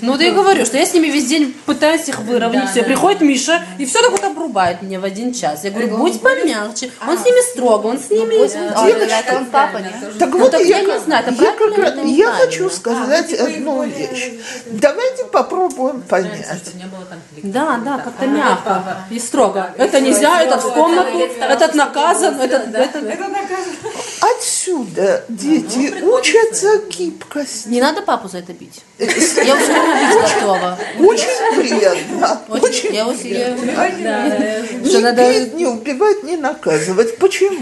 Ну, 0.00 0.16
да 0.16 0.24
я 0.24 0.32
говорю, 0.32 0.64
что 0.64 0.76
я 0.76 0.86
с 0.86 0.94
ними 0.94 1.06
весь 1.06 1.26
день 1.26 1.54
пытаюсь 1.66 2.08
их 2.08 2.20
выровнять. 2.20 2.70
Все, 2.70 2.82
приходит 2.82 3.20
Миша, 3.22 3.64
и 3.78 3.86
все 3.86 4.02
так 4.02 4.12
вот 4.12 4.22
обрубает 4.42 4.82
меня 4.82 5.00
в 5.00 5.04
один 5.04 5.32
час. 5.32 5.64
Я 5.64 5.70
говорю, 5.70 5.96
будь 5.96 6.20
помягче. 6.20 6.90
Он 7.06 7.16
с 7.18 7.24
ними 7.24 7.52
строго, 7.52 7.86
он 7.86 7.98
с 7.98 8.10
ними... 8.10 8.34
Он 9.36 9.46
папа, 9.46 9.78
не? 9.78 9.90
Так 10.18 10.30
Ну, 10.30 10.38
вот, 10.38 10.52
я, 10.54 10.60
я 10.60 10.80
не 10.82 10.98
знаю, 10.98 11.24
это 11.26 11.42
я, 11.42 11.52
как 11.52 11.78
раз- 11.78 11.94
хочу 12.40 12.70
сказать 12.70 13.32
одну 13.32 13.84
вещь. 13.84 14.32
Давайте 14.66 15.24
попробуем 15.24 16.02
понять. 16.02 16.72
Да, 17.42 17.80
да, 17.84 17.98
как-то 17.98 18.26
мягко 18.26 18.82
и 19.10 19.18
строго. 19.18 19.70
Это 19.76 20.00
нельзя, 20.00 20.42
этот 20.42 20.62
в 20.64 20.72
комнату, 20.72 21.18
этот 21.40 21.74
наказан, 21.74 22.40
этот... 22.40 22.74
этот- 22.74 23.04
Отсюда 24.62 25.24
дети 25.28 25.92
учатся 26.02 26.82
гибкости. 26.88 27.66
Не 27.68 27.80
надо 27.80 28.02
папу 28.02 28.28
за 28.28 28.38
это 28.38 28.52
бить. 28.52 28.80
Я 28.98 29.56
уже 29.56 29.72
убить 29.72 30.22
готова. 30.22 30.78
Очень 31.00 31.60
приятно. 31.60 32.40
Очень, 32.48 32.94
я 32.94 33.04
я- 33.04 34.60
Не 34.70 34.88
Что 34.88 35.00
надо- 35.00 35.32
бить, 35.32 35.54
не 35.54 35.66
убивать, 35.66 36.22
не 36.22 36.36
наказывать. 36.36 37.16
Почему? 37.18 37.58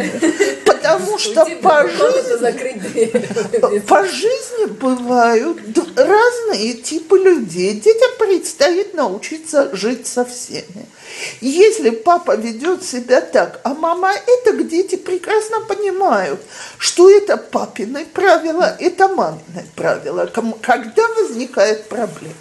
Потому 0.66 1.18
что 1.18 1.46
по 1.62 1.88
жизни, 1.88 3.06
по 3.88 4.04
жизни 4.04 4.66
бывают 4.66 5.58
разные 5.96 6.74
типы 6.74 7.18
людей. 7.18 7.74
Детям 7.80 8.10
предстоит 8.18 8.92
научиться 8.92 9.74
жить 9.74 10.06
со 10.06 10.26
всеми. 10.26 10.86
Если 11.40 11.90
папа 11.90 12.36
ведет 12.36 12.84
себя 12.84 13.20
так, 13.20 13.60
а 13.64 13.74
мама 13.74 14.12
это, 14.12 14.52
дети 14.62 14.96
прекрасно 14.96 15.60
понимают, 15.60 16.40
что 16.78 16.89
это 16.98 17.36
папины 17.36 18.04
правила, 18.04 18.76
это 18.78 19.08
мамины 19.08 19.64
правила. 19.76 20.26
Ком- 20.26 20.56
Когда 20.60 21.06
возникает 21.18 21.88
проблема? 21.88 22.34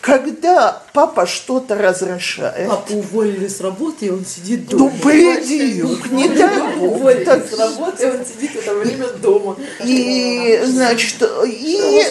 Когда 0.00 0.82
папа 0.92 1.26
что-то 1.28 1.76
разрешает, 1.76 2.68
Папу 2.68 2.94
уволили 2.96 3.46
с 3.46 3.60
работы, 3.60 4.06
и 4.06 4.10
он 4.10 4.26
сидит 4.26 4.72
ну, 4.72 4.78
дома. 4.78 4.92
бредюк, 5.04 6.10
не 6.10 6.28
дай 6.28 6.76
бог. 6.76 6.96
Уволили 6.96 7.24
Так, 7.24 7.46
с 7.48 7.56
работы, 7.56 8.02
и 8.02 8.10
он 8.10 8.26
сидит 8.26 8.50
в 8.50 8.56
это 8.56 8.74
время 8.74 9.06
дома. 9.22 9.56
И, 9.84 10.60
значит, 10.64 11.22
и, 11.46 12.02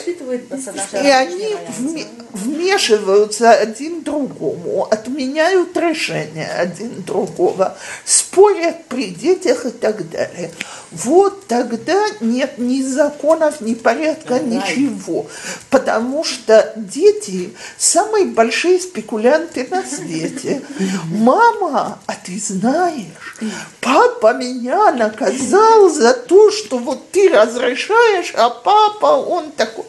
и 1.04 1.08
они 1.10 1.56
вме- 1.80 2.08
вмешиваются 2.32 3.52
один 3.52 4.04
другому, 4.04 4.88
отменяют 4.90 5.76
решения 5.76 6.48
один 6.48 7.04
другого, 7.04 7.78
спорят 8.06 8.86
при 8.86 9.08
детях 9.08 9.66
и 9.66 9.70
так 9.72 10.10
далее. 10.10 10.52
Вот 10.92 11.48
тогда 11.48 12.06
нет 12.20 12.58
ни 12.58 12.82
законов, 12.82 13.62
ни 13.62 13.76
порядка, 13.76 14.40
ничего. 14.40 15.28
Потому 15.70 16.26
что 16.26 16.74
дети 16.76 17.54
самые 17.78 18.26
большие 18.26 18.80
спекулянты 18.80 19.68
на 19.72 19.84
свете. 19.84 20.62
Мама, 21.06 22.00
а 22.06 22.14
ты 22.14 22.38
знаешь, 22.38 23.38
папа 23.80 24.34
меня 24.34 24.92
наказал 24.92 25.90
за 25.90 26.14
то, 26.14 26.52
что 26.52 26.78
вот 26.78 27.10
ты 27.12 27.30
разрешаешь, 27.30 28.34
а 28.36 28.50
папа, 28.50 29.06
он 29.06 29.52
такой... 29.52 29.86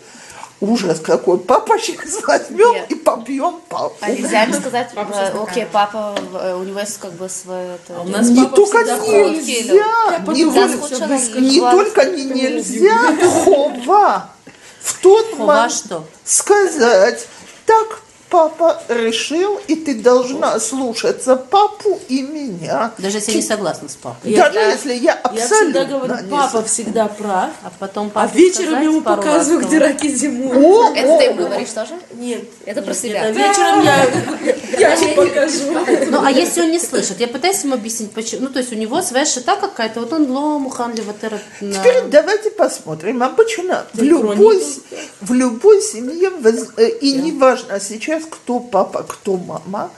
Ужас 0.62 1.00
какой. 1.00 1.38
Папа 1.38 1.76
сейчас 1.76 2.22
возьмем 2.26 2.72
Нет. 2.72 2.90
и 2.92 2.94
побьем 2.94 3.60
папу. 3.68 3.96
А 4.00 4.10
нельзя 4.12 4.44
им 4.44 4.52
сказать, 4.54 4.90
э, 4.94 5.32
окей, 5.42 5.66
папа, 5.66 6.14
э, 6.34 6.54
у 6.54 6.62
него 6.62 6.78
есть 6.78 6.98
как 6.98 7.14
бы 7.14 7.28
свое... 7.28 7.74
это- 7.74 7.96
А 7.98 8.02
у 8.02 8.04
нас 8.04 8.28
Не 8.28 8.44
папа 8.44 8.54
только 8.54 8.78
нельзя, 8.84 10.20
не, 10.28 10.44
не 11.40 11.60
только 11.60 12.04
не 12.04 12.24
нельзя, 12.26 12.96
хова. 13.44 14.30
В 14.80 15.00
тот 15.00 15.36
момент 15.36 15.72
что? 15.72 16.04
сказать, 16.24 17.26
так, 17.66 18.00
папа 18.32 18.82
решил, 18.88 19.60
и 19.68 19.74
ты 19.76 19.94
должна 19.94 20.58
слушаться 20.58 21.36
папу 21.36 22.00
и 22.08 22.22
меня. 22.22 22.90
Даже 22.96 23.18
если 23.18 23.32
я 23.32 23.36
не 23.36 23.42
согласна 23.42 23.90
с 23.90 23.94
папой. 23.94 24.34
Даже 24.34 24.58
Я- 24.58 24.70
если 24.70 24.94
я 24.94 25.20
Я 25.34 25.46
всегда 25.46 25.82
абсолютно 25.82 25.84
говорю, 25.84 26.14
не 26.24 26.30
папа 26.30 26.46
согласна. 26.46 26.64
всегда 26.64 27.06
прав. 27.08 27.50
А 27.62 27.72
потом 27.78 28.06
А 28.06 28.10
папе 28.10 28.38
вечером 28.38 28.66
сказать 28.68 28.84
ему 28.84 29.00
показываю, 29.02 29.66
где 29.66 29.78
раки 29.78 30.08
зимуют. 30.08 30.64
О, 30.64 30.94
Это 30.96 31.18
ты 31.18 31.24
ему 31.24 31.42
говоришь 31.42 31.68
тоже? 31.68 31.92
Нет. 32.14 32.44
Это 32.64 32.80
про 32.80 32.94
себя. 32.94 33.22
а 33.24 33.30
вечером 33.30 33.82
я, 33.82 34.78
я 34.78 34.94
ему 34.94 35.14
покажу. 35.14 36.10
Ну, 36.10 36.24
а 36.24 36.30
если 36.30 36.62
он 36.62 36.70
не 36.70 36.80
слышит? 36.80 37.20
Я 37.20 37.28
пытаюсь 37.28 37.62
ему 37.64 37.74
объяснить, 37.74 38.12
почему. 38.12 38.44
Ну, 38.44 38.48
то 38.48 38.60
есть 38.60 38.72
у 38.72 38.76
него 38.76 39.02
своя 39.02 39.26
шита 39.26 39.56
какая-то, 39.56 40.00
вот 40.00 40.12
он 40.14 40.30
ло, 40.30 40.58
муханли, 40.58 41.02
вот 41.02 41.16
это... 41.20 41.38
Теперь 41.60 42.04
давайте 42.06 42.50
посмотрим. 42.50 43.22
Обычно 43.22 43.84
в 43.92 44.02
любой, 44.02 44.62
в 45.20 45.32
любой 45.34 45.82
семье, 45.82 46.30
э, 46.78 46.88
и 46.88 47.12
неважно 47.12 47.78
сейчас, 47.78 48.21
кто 48.30 48.60
папа, 48.60 49.02
кто 49.02 49.36
мама, 49.36 49.90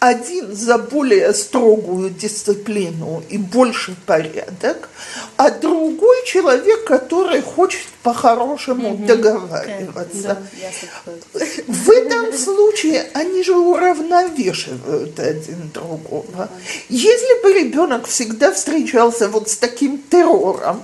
один 0.00 0.54
за 0.54 0.78
более 0.78 1.32
строгую 1.34 2.10
дисциплину 2.10 3.22
и 3.28 3.38
больше 3.38 3.96
порядок, 4.06 4.88
а 5.36 5.50
другой 5.50 6.24
человек, 6.26 6.84
который 6.84 7.42
хочет 7.42 7.86
по-хорошему 8.02 8.96
договариваться. 9.06 10.38
Ясно 10.60 10.88
какой. 11.04 11.64
В 11.66 11.90
этом 11.90 12.32
случае 12.32 13.10
они 13.14 13.42
же 13.42 13.56
уравновешивают 13.56 15.18
один 15.18 15.70
другого. 15.72 16.48
Если 16.88 17.42
бы 17.42 17.52
ребенок 17.52 18.06
всегда 18.06 18.52
встречался 18.52 19.28
вот 19.28 19.48
с 19.48 19.56
таким 19.56 19.98
террором, 19.98 20.82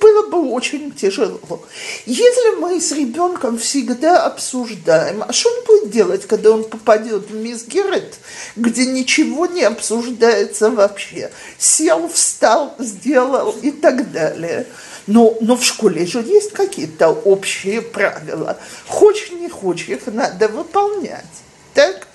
было 0.00 0.28
бы 0.28 0.50
очень 0.50 0.92
тяжело. 0.92 1.62
Если 2.06 2.56
мы 2.60 2.80
с 2.80 2.92
ребенком 2.92 3.58
всегда 3.58 4.24
обсуждаем, 4.24 5.24
а 5.26 5.32
что 5.32 5.50
он 5.50 5.64
будет 5.64 5.90
делать, 5.90 6.26
когда 6.28 6.50
он 6.52 6.64
попадет 6.64 7.30
в 7.30 7.34
мисс 7.34 7.64
Геррет, 7.64 8.18
где 8.54 8.86
ничего 8.86 9.46
не 9.46 9.64
обсуждается 9.64 10.70
вообще? 10.70 11.30
Сел, 11.58 12.08
встал, 12.08 12.74
сделал 12.78 13.54
и 13.62 13.70
так 13.70 14.12
далее. 14.12 14.66
Но, 15.06 15.36
но 15.40 15.56
в 15.56 15.64
школе 15.64 16.06
же 16.06 16.20
есть 16.20 16.52
какие-то 16.52 17.08
общие 17.08 17.80
правила. 17.80 18.58
Хочешь, 18.86 19.32
не 19.32 19.48
хочешь, 19.48 19.88
их 19.88 20.06
надо 20.06 20.48
выполнять. 20.48 21.24
Так? 21.74 22.06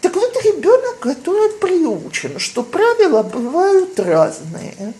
Так 0.00 0.14
вот, 0.14 0.36
ребенок, 0.44 1.00
который 1.00 1.50
приучен, 1.58 2.38
что 2.38 2.62
правила 2.62 3.24
бывают 3.24 3.98
разные, 3.98 4.94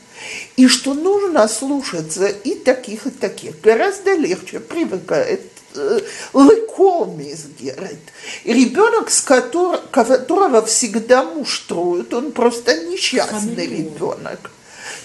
и 0.57 0.67
что 0.67 0.95
нужно 0.95 1.47
слушаться 1.47 2.27
и 2.27 2.55
таких, 2.55 3.07
и 3.07 3.11
таких, 3.11 3.61
гораздо 3.61 4.15
легче 4.15 4.59
привыкает 4.59 5.43
э, 5.75 6.01
легко 6.35 7.05
мисс 7.05 7.45
Геррит. 7.59 7.99
И 8.45 8.53
ребенок, 8.53 9.11
с 9.11 9.25
котор- 9.27 9.81
которого 9.91 10.65
всегда 10.65 11.23
муштруют, 11.25 12.13
он 12.15 12.33
просто 12.33 12.77
несчастный 12.87 13.67
ребенок. 13.67 14.51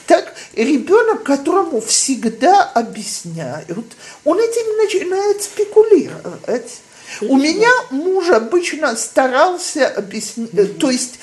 Так, 0.07 0.33
ребенок, 0.53 1.23
которому 1.23 1.79
всегда 1.81 2.63
объясняют, 2.63 3.85
он 4.25 4.39
этим 4.39 4.77
начинает 4.77 5.41
спекулировать. 5.41 6.81
У 7.21 7.37
меня 7.37 7.69
муж 7.91 8.29
обычно 8.29 8.95
старался 8.95 9.87
объяснить, 9.87 10.77
то 10.79 10.89
есть, 10.89 11.19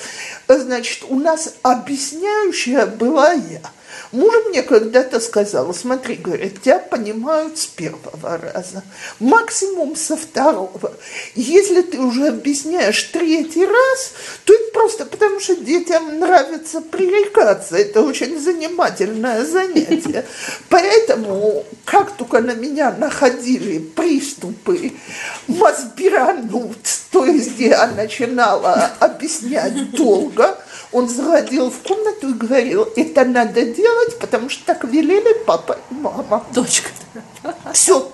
э, 0.47 0.57
значит, 0.59 1.03
у 1.09 1.19
нас 1.19 1.53
объясняющая 1.63 2.85
была 2.85 3.33
я. 3.33 3.61
Муж 4.11 4.33
мне 4.49 4.61
когда-то 4.61 5.21
сказал, 5.21 5.73
смотри, 5.73 6.15
говорит, 6.15 6.61
тебя 6.61 6.79
понимают 6.79 7.57
с 7.57 7.65
первого 7.65 8.37
раза, 8.37 8.83
максимум 9.19 9.95
со 9.95 10.17
второго. 10.17 10.93
Если 11.35 11.81
ты 11.81 11.97
уже 11.99 12.27
объясняешь 12.27 13.03
третий 13.03 13.65
раз, 13.65 14.11
то 14.43 14.53
это 14.53 14.73
просто 14.73 15.05
потому, 15.05 15.39
что 15.39 15.55
детям 15.55 16.19
нравится 16.19 16.81
пререкаться. 16.81 17.77
Это 17.77 18.01
очень 18.01 18.37
занимательное 18.39 19.45
занятие. 19.45 20.25
Поэтому, 20.67 21.63
как 21.85 22.17
только 22.17 22.41
на 22.41 22.53
меня 22.53 22.91
находили 22.91 23.79
приступы 23.79 24.91
мазбиранут, 25.47 26.79
то 27.11 27.25
есть 27.25 27.59
я 27.59 27.87
начинала 27.87 28.91
объяснять 28.99 29.91
долго, 29.91 30.57
он 30.91 31.07
заходил 31.07 31.69
в 31.69 31.79
комнату 31.79 32.29
и 32.29 32.33
говорил, 32.33 32.87
это 32.95 33.25
надо 33.25 33.63
делать, 33.63 34.19
потому 34.19 34.49
что 34.49 34.65
так 34.65 34.83
велели 34.83 35.33
папа 35.45 35.77
и 35.89 35.93
мама. 35.93 36.45
Точка. 36.53 36.89
Все. 37.73 38.11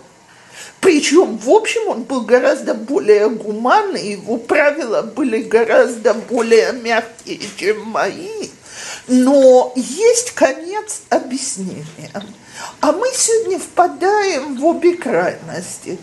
Причем, 0.79 1.37
в 1.37 1.49
общем, 1.49 1.87
он 1.87 2.03
был 2.03 2.21
гораздо 2.21 2.73
более 2.73 3.29
гуманный, 3.29 4.11
его 4.11 4.37
правила 4.37 5.01
были 5.01 5.41
гораздо 5.41 6.13
более 6.13 6.71
мягкие, 6.71 7.39
чем 7.57 7.83
мои. 7.87 8.49
Но 9.07 9.73
есть 9.75 10.31
конец 10.31 11.01
объяснения. 11.09 12.11
А 12.79 12.91
мы 12.91 13.07
сегодня 13.13 13.59
впадаем 13.59 14.57
в 14.57 14.65
обе 14.65 14.93
крайности. 14.93 15.97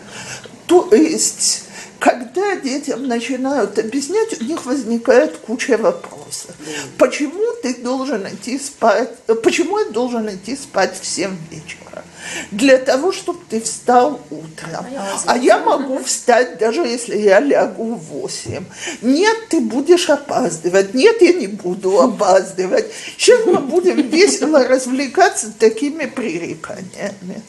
То 0.67 0.89
есть, 0.93 1.64
когда 2.05 2.57
детям 2.57 3.09
начинают 3.09 3.79
объяснять, 3.79 4.39
у 4.39 4.45
них 4.45 4.67
возникает 4.67 5.39
куча 5.39 5.79
вопросов. 5.79 6.55
Почему 6.99 7.43
ты 7.63 7.77
должен 7.77 8.29
идти 8.29 8.59
спать? 8.59 9.09
Почему 9.43 9.79
я 9.79 9.87
должен 9.87 10.29
идти 10.29 10.55
спать 10.55 11.01
в 11.01 11.07
7 11.07 11.35
вечера? 11.51 12.05
Для 12.51 12.77
того, 12.77 13.11
чтобы 13.11 13.41
ты 13.49 13.59
встал 13.59 14.21
утром. 14.29 14.85
А 15.25 15.39
я 15.39 15.59
могу 15.61 15.99
встать, 16.05 16.59
даже 16.59 16.83
если 16.83 17.17
я 17.17 17.41
лягу 17.41 17.95
в 17.95 18.05
8. 18.21 18.65
Нет, 19.01 19.37
ты 19.49 19.61
будешь 19.61 20.11
опаздывать. 20.11 20.93
Нет, 20.93 21.23
я 21.23 21.33
не 21.33 21.47
буду 21.47 22.03
опаздывать. 22.03 22.85
Сейчас 23.17 23.47
мы 23.47 23.61
будем 23.61 24.03
весело 24.03 24.63
развлекаться 24.69 25.51
такими 25.59 26.05
пререканиями. 26.05 27.41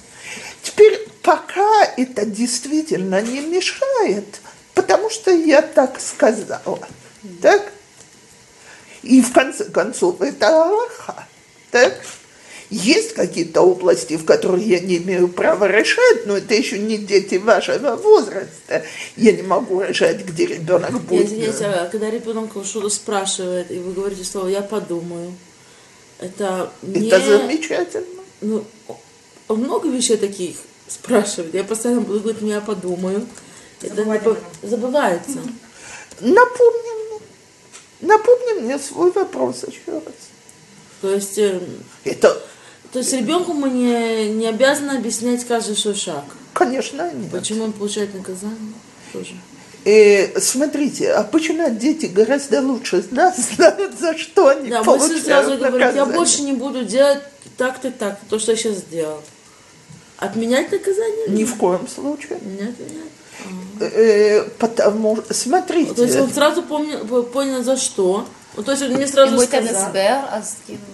Пока 1.26 1.86
это 1.98 2.24
действительно 2.24 3.20
не 3.20 3.42
мешает, 3.42 4.42
потому 4.76 5.10
что 5.10 5.32
я 5.32 5.64
так 5.64 6.00
сказала, 6.00 6.88
так? 7.42 7.72
И 9.02 9.22
в 9.24 9.34
конце 9.34 9.66
концов, 9.66 10.22
это 10.22 10.50
Аллаха, 10.50 11.28
так? 11.72 12.00
Есть 12.70 13.14
какие-то 13.14 13.62
области, 13.62 14.18
в 14.18 14.26
которых 14.26 14.62
я 14.64 14.80
не 14.80 14.98
имею 14.98 15.28
права 15.28 15.66
решать, 15.66 16.28
но 16.28 16.38
это 16.38 16.54
еще 16.54 16.78
не 16.78 16.98
дети 16.98 17.36
вашего 17.36 17.96
возраста. 17.96 18.84
Я 19.16 19.32
не 19.32 19.42
могу 19.42 19.82
решать, 19.82 20.24
где 20.24 20.46
ребенок 20.46 21.02
будет. 21.02 21.26
извиняюсь, 21.26 21.62
а 21.62 21.90
когда 21.92 22.12
ребенок 22.12 22.52
что-то 22.64 22.90
спрашивает, 22.90 23.72
и 23.72 23.80
вы 23.80 23.94
говорите 23.94 24.24
слово 24.24 24.50
«я 24.50 24.62
подумаю», 24.62 25.34
это 26.20 26.72
не... 26.84 27.08
Это 27.08 27.20
замечательно. 27.20 28.24
Ну, 28.42 28.64
много 29.50 29.90
вещей 29.90 30.18
таких 30.18 30.58
спрашивает. 30.88 31.54
Я 31.54 31.64
постоянно 31.64 32.02
буду 32.02 32.20
говорить, 32.20 32.42
«я 32.42 32.62
подумаю». 32.62 33.26
Это 33.82 34.04
не 34.04 34.68
забывается. 34.68 35.40
Напомни 36.22 37.08
мне. 37.08 37.20
Напомни 38.02 38.62
мне 38.62 38.80
свой 38.80 39.12
вопрос 39.12 39.64
еще 39.68 39.94
раз. 39.94 40.14
То 41.02 41.14
есть, 41.14 41.38
э, 41.38 41.60
Это, 42.04 42.42
то 42.92 43.00
есть 43.00 43.14
ребенку 43.14 43.54
мы 43.54 43.70
не, 43.70 44.30
не 44.30 44.48
обязаны 44.48 44.98
объяснять 44.98 45.46
каждый 45.46 45.76
свой 45.76 45.96
шаг. 45.96 46.24
конечно, 46.54 47.12
нет. 47.14 47.32
Почему 47.32 47.66
он 47.66 47.74
получает 47.74 48.14
наказание? 48.14 48.74
Тоже. 49.12 49.36
Э, 49.84 50.40
смотрите, 50.40 51.12
обычно 51.12 51.70
дети 51.70 52.08
гораздо 52.08 52.62
лучше 52.62 53.06
нас 53.12 53.38
знают, 53.38 54.00
за 54.00 54.18
что 54.18 54.48
они 54.48 54.70
Да, 54.70 54.80
мы 54.80 54.86
получают 54.86 55.24
сразу 55.24 55.58
говорим, 55.58 55.96
я 55.96 56.06
больше 56.06 56.42
не 56.42 56.54
буду 56.54 56.86
делать 56.86 57.20
так-то 57.58 57.92
так, 57.92 58.20
то, 58.30 58.40
что 58.40 58.54
я 58.54 58.58
сейчас 58.58 58.78
сделал. 58.78 59.22
Отменять 60.18 60.72
наказание? 60.72 61.28
Ни 61.30 61.44
в 61.44 61.56
коем 61.58 61.88
случае. 61.88 62.40
Не 62.42 62.70
отменять. 62.70 63.12
Э, 63.80 64.44
потому 64.58 65.20
смотрите, 65.30 65.94
То 65.94 66.04
есть 66.04 66.16
он 66.18 66.32
сразу 66.32 66.64
помнил, 66.64 67.24
понял 67.24 67.64
за 67.64 67.76
что. 67.78 68.26
Ну, 68.56 68.64
то 68.64 68.72
есть 68.72 68.84
он 68.84 68.92
мне 68.92 69.06
сразу 69.06 69.38
сказал. 69.42 69.92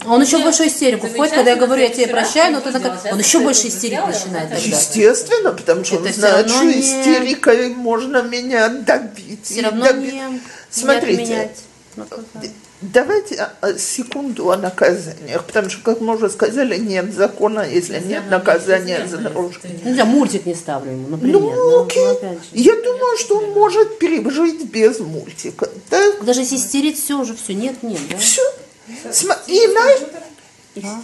Он 0.07 0.21
еще 0.21 0.39
в 0.39 0.43
большую 0.43 0.69
истерику 0.69 1.05
входит, 1.07 1.33
когда 1.35 1.51
я 1.51 1.57
говорю, 1.57 1.83
я 1.83 1.89
тебе 1.89 2.07
прощаю, 2.07 2.53
но 2.53 2.59
что 2.61 2.71
ты 2.79 3.09
Он 3.11 3.19
еще 3.19 3.39
больше 3.39 3.69
сделала, 3.69 4.07
начинает 4.07 4.49
тогда. 4.49 4.55
естественно, 4.65 5.51
потому 5.51 5.85
что 5.85 5.97
Это 5.97 6.07
он 6.07 6.13
знает, 6.13 6.49
что 6.49 6.63
не- 6.63 6.79
истерикой 6.81 7.69
можно 7.75 8.23
меня 8.23 8.67
добить. 8.69 9.45
Все 9.45 9.61
равно 9.61 9.85
доби- 9.85 10.11
не, 10.11 10.41
Смотрите, 10.71 11.17
не 11.17 11.23
отменять 11.23 11.57
наказание. 11.95 12.51
Давайте 12.81 13.35
а, 13.35 13.53
а, 13.61 13.77
секунду 13.77 14.49
о 14.49 14.57
наказаниях, 14.57 15.45
потому 15.45 15.69
что, 15.69 15.83
как 15.83 16.01
мы 16.01 16.15
уже 16.15 16.31
сказали, 16.31 16.77
нет 16.77 17.13
закона, 17.13 17.61
если 17.61 17.99
нет 17.99 18.23
наказания 18.29 19.05
за 19.07 19.19
нарушение. 19.19 19.79
Ну, 19.83 19.93
я 19.93 20.03
мультик 20.05 20.47
не 20.47 20.55
ставлю 20.55 20.91
ему, 20.91 21.09
например. 21.09 21.41
Ну, 21.41 21.53
но- 21.53 21.83
окей. 21.83 22.03
но 22.03 22.11
опять 22.11 22.39
же. 22.39 22.49
Я 22.53 22.75
думаю, 22.81 23.17
что 23.17 23.37
он 23.37 23.51
может 23.51 23.99
пережить 23.99 24.63
без 24.65 24.99
мультика. 24.99 25.69
Да? 25.91 26.01
Даже 26.23 26.39
если 26.41 26.55
истерить, 26.55 26.97
все 26.99 27.19
уже, 27.19 27.35
все, 27.35 27.53
нет, 27.53 27.83
нет, 27.83 27.99
да? 28.09 28.17
Все. 28.17 28.41
И 29.47 29.67
на... 29.67 29.81
А, 30.83 31.01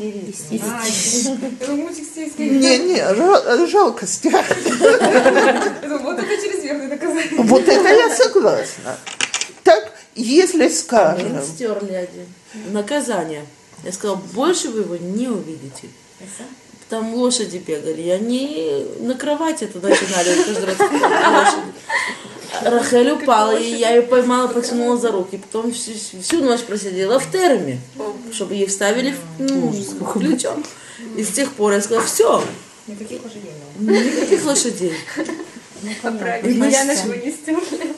это 1.60 1.72
мультик 1.74 2.06
сельский. 2.16 2.50
Не, 2.50 2.78
не, 2.80 2.96
жал- 3.16 3.68
жалко 3.68 4.08
стирать. 4.08 4.46
Вот 4.66 6.18
это 6.18 6.42
через 6.42 6.64
верх 6.64 6.90
наказание. 6.90 7.30
Вот 7.40 7.68
это 7.68 7.88
я 7.90 8.10
согласна. 8.16 8.98
Если 10.18 10.68
скажем, 10.70 11.42
стерли 11.44 11.94
один. 11.94 12.26
Наказание. 12.72 13.46
Я 13.84 13.92
сказала, 13.92 14.18
больше 14.34 14.70
вы 14.70 14.82
его 14.82 14.96
не 14.98 15.28
увидите. 15.28 15.88
Там 16.90 17.14
лошади 17.14 17.58
бегали, 17.58 18.02
и 18.02 18.10
они 18.10 18.86
на 19.02 19.14
кровати 19.16 19.66
это 19.66 19.80
начинали 19.80 20.36
каждый 20.44 20.66
раз. 20.66 20.80
лошади. 20.80 21.74
Рахель 22.64 23.12
упала, 23.12 23.56
и 23.56 23.76
я 23.76 23.92
ее 23.94 24.02
поймала, 24.02 24.48
потянула 24.48 24.98
за 24.98 25.12
руки. 25.12 25.38
Потом 25.38 25.72
всю, 25.72 25.92
всю 26.22 26.44
ночь 26.44 26.62
просидела 26.62 27.20
в 27.20 27.32
терме, 27.32 27.80
чтобы 28.32 28.56
ей 28.56 28.66
вставили 28.68 29.14
в, 29.14 29.42
ну, 29.42 29.74
плечо. 30.14 30.56
И 31.16 31.24
с 31.24 31.30
тех 31.30 31.52
пор 31.54 31.74
я 31.74 31.82
сказала, 31.82 32.06
все, 32.06 32.44
Никаких 32.88 33.22
лошадей 33.22 33.52
не 33.80 33.92
было. 33.92 34.00
никаких 34.00 34.46
лошадей. 34.46 34.94
Я 35.84 36.86
нашего 36.86 37.14
не 37.14 37.32
стерли. 37.32 37.94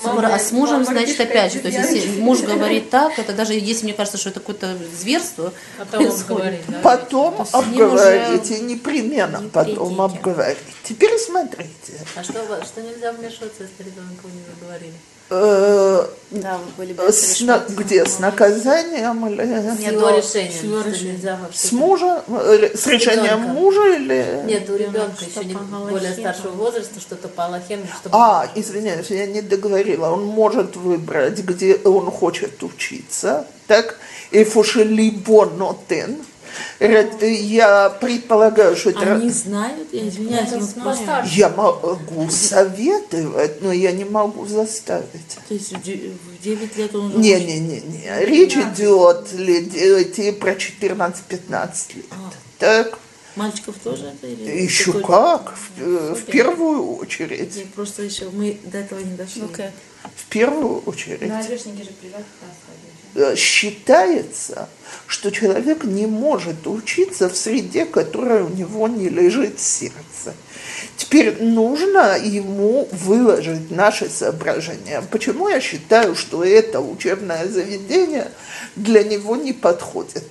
Скоро, 0.00 0.26
а 0.28 0.38
с 0.38 0.52
мужем, 0.52 0.84
значит, 0.84 1.20
опять 1.20 1.52
же, 1.52 1.60
то 1.60 1.68
есть 1.68 1.78
если 1.78 2.20
муж 2.20 2.40
говорит 2.40 2.90
так, 2.90 3.18
это 3.18 3.32
даже 3.32 3.54
если 3.54 3.84
мне 3.84 3.94
кажется, 3.94 4.18
что 4.18 4.30
это 4.30 4.40
какое-то 4.40 4.76
зверство, 4.98 5.52
происходит. 5.90 6.60
потом 6.82 7.46
с 7.46 7.52
ним 7.52 7.82
обговорите, 7.82 8.60
непременно 8.60 9.42
потом 9.52 10.00
обговорите. 10.00 10.60
Теперь 10.84 11.18
смотрите. 11.18 12.00
А 12.14 12.22
что, 12.22 12.32
что 12.64 12.82
нельзя 12.82 13.12
вмешиваться, 13.12 13.64
если 13.64 13.90
ребенку 13.90 14.28
не 14.28 14.42
заговорили? 14.54 14.94
э, 15.30 16.06
да, 16.30 16.58
были 16.76 16.94
э, 16.98 17.12
с, 17.12 17.40
на, 17.40 17.64
где 17.68 18.04
с 18.04 18.18
наказанием 18.18 19.26
или 19.28 19.44
нет 19.44 19.92
его, 19.92 20.00
до 20.00 20.16
решения, 20.16 20.50
с, 20.50 20.62
его 20.62 20.80
решения. 20.80 21.38
с 21.52 21.72
мужа 21.72 22.22
э, 22.28 22.70
с, 22.74 22.80
с 22.80 22.86
решением 22.86 23.24
ребенка. 23.24 23.48
мужа 23.48 23.96
или? 23.96 24.42
Нет 24.44 24.68
у 24.70 24.76
ребенка 24.76 25.24
еще 25.24 25.44
не 25.44 25.54
более 25.54 26.12
старшего 26.12 26.50
возраста 26.50 27.00
что-то 27.00 27.28
по 27.28 27.46
Аллахе 27.46 27.78
чтобы... 28.00 28.16
а 28.16 28.50
извиняюсь 28.54 29.10
я 29.10 29.26
не 29.26 29.42
договорила. 29.42 30.10
Он 30.10 30.24
может 30.24 30.76
выбрать 30.76 31.38
где 31.40 31.76
он 31.76 32.10
хочет 32.10 32.62
учиться 32.62 33.46
так? 33.66 33.98
И 34.30 34.44
фушелибо 34.44 35.46
нотен 35.46 36.16
я 36.78 37.90
предполагаю, 38.00 38.76
что 38.76 38.90
это... 38.90 39.14
Они 39.14 39.30
знают, 39.30 39.88
я 39.92 40.08
извиняюсь, 40.08 40.50
но 40.76 41.22
Я 41.24 41.48
могу 41.50 42.30
советовать, 42.30 43.62
но 43.62 43.72
я 43.72 43.92
не 43.92 44.04
могу 44.04 44.46
заставить. 44.46 45.38
То 45.48 45.54
есть 45.54 45.72
в 45.72 45.82
де- 45.82 46.12
в 46.38 46.42
9 46.42 46.76
лет 46.76 46.94
он 46.94 47.06
уже 47.06 47.18
Не-не-не, 47.18 48.24
речь 48.24 48.56
идет 48.56 49.32
ли 49.32 50.32
про 50.32 50.52
14-15 50.52 51.96
лет. 51.96 52.04
Так, 52.58 52.98
Мальчиков 53.36 53.74
тоже 53.84 54.06
это 54.06 54.26
или 54.26 54.62
еще 54.62 54.92
только- 54.92 55.06
как, 55.08 55.54
в, 55.76 56.14
в 56.14 56.22
первую 56.24 56.96
очередь, 56.96 57.54
Я 57.54 57.64
Просто 57.74 58.02
еще 58.02 58.30
мы 58.30 58.58
до 58.64 58.78
этого 58.78 58.98
не 59.00 59.14
дошли. 59.14 59.42
Ну-ка. 59.42 59.72
в 60.16 60.24
первую 60.30 60.78
очередь. 60.80 61.28
На 61.28 61.42
грешники 61.42 61.82
же 61.82 61.90
привет 62.00 62.24
э, 62.40 62.65
считается, 63.36 64.68
что 65.06 65.30
человек 65.30 65.84
не 65.84 66.06
может 66.06 66.66
учиться 66.66 67.28
в 67.28 67.36
среде, 67.36 67.84
которая 67.84 68.44
у 68.44 68.48
него 68.48 68.88
не 68.88 69.08
лежит 69.08 69.60
сердце. 69.60 70.34
Теперь 70.96 71.42
нужно 71.42 72.16
ему 72.18 72.88
выложить 72.92 73.70
наши 73.70 74.08
соображения. 74.08 75.02
Почему 75.10 75.48
я 75.48 75.60
считаю, 75.60 76.14
что 76.14 76.44
это 76.44 76.80
учебное 76.80 77.46
заведение 77.46 78.30
для 78.76 79.02
него 79.02 79.36
не 79.36 79.52
подходит? 79.52 80.24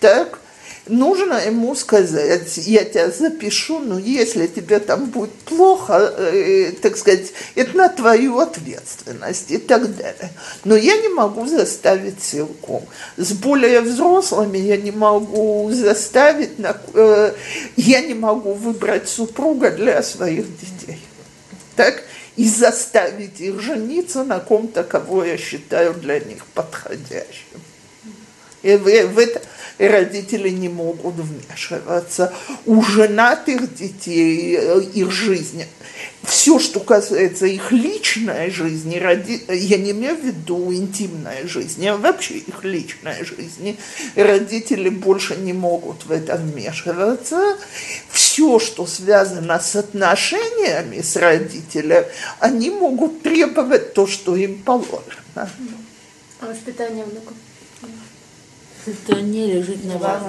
Так, 0.00 0.40
нужно 0.86 1.34
ему 1.34 1.74
сказать, 1.74 2.56
я 2.58 2.84
тебя 2.84 3.10
запишу, 3.10 3.78
но 3.80 3.98
если 3.98 4.46
тебе 4.46 4.80
там 4.80 5.06
будет 5.06 5.32
плохо, 5.32 6.12
э, 6.16 6.72
так 6.80 6.96
сказать, 6.96 7.32
это 7.54 7.76
на 7.76 7.88
твою 7.88 8.38
ответственность 8.38 9.50
и 9.50 9.58
так 9.58 9.96
далее. 9.96 10.30
Но 10.64 10.76
я 10.76 10.96
не 10.96 11.08
могу 11.08 11.46
заставить 11.46 12.22
силком. 12.22 12.84
С 13.16 13.32
более 13.32 13.80
взрослыми 13.80 14.58
я 14.58 14.76
не 14.76 14.90
могу 14.90 15.70
заставить, 15.72 16.52
э, 16.94 17.34
я 17.76 18.00
не 18.00 18.14
могу 18.14 18.54
выбрать 18.54 19.08
супруга 19.08 19.70
для 19.70 20.02
своих 20.02 20.46
детей. 20.58 21.00
Так? 21.76 22.02
И 22.36 22.48
заставить 22.48 23.40
их 23.40 23.60
жениться 23.60 24.24
на 24.24 24.38
ком-то, 24.38 24.82
кого 24.82 25.24
я 25.24 25.36
считаю 25.36 25.94
для 25.94 26.20
них 26.20 26.46
подходящим. 26.54 27.60
И 28.62 28.76
в, 28.76 28.84
в 28.84 29.18
это 29.18 29.42
родители 29.88 30.50
не 30.50 30.68
могут 30.68 31.14
вмешиваться. 31.14 32.32
У 32.66 32.82
женатых 32.82 33.74
детей, 33.74 34.56
э, 34.56 34.80
их 34.94 35.10
жизни, 35.10 35.66
все, 36.22 36.58
что 36.58 36.80
касается 36.80 37.46
их 37.46 37.72
личной 37.72 38.50
жизни, 38.50 38.96
роди- 38.96 39.42
я 39.48 39.78
не 39.78 39.92
имею 39.92 40.16
в 40.16 40.24
виду 40.24 40.72
интимной 40.72 41.46
жизни, 41.46 41.86
а 41.86 41.96
вообще 41.96 42.34
их 42.34 42.62
личной 42.62 43.24
жизни, 43.24 43.76
родители 44.14 44.90
больше 44.90 45.36
не 45.36 45.52
могут 45.52 46.04
в 46.04 46.12
это 46.12 46.36
вмешиваться. 46.36 47.56
Все, 48.10 48.58
что 48.58 48.86
связано 48.86 49.58
с 49.58 49.76
отношениями 49.76 51.00
с 51.00 51.16
родителем, 51.16 52.04
они 52.38 52.70
могут 52.70 53.22
требовать 53.22 53.94
то, 53.94 54.06
что 54.06 54.36
им 54.36 54.62
положено. 54.62 55.50
А 56.40 56.46
воспитание 56.46 57.04
внуков? 57.04 57.34
Это 58.86 59.20
не 59.20 59.52
лежит 59.52 59.84
на 59.84 59.98
вас. 59.98 60.22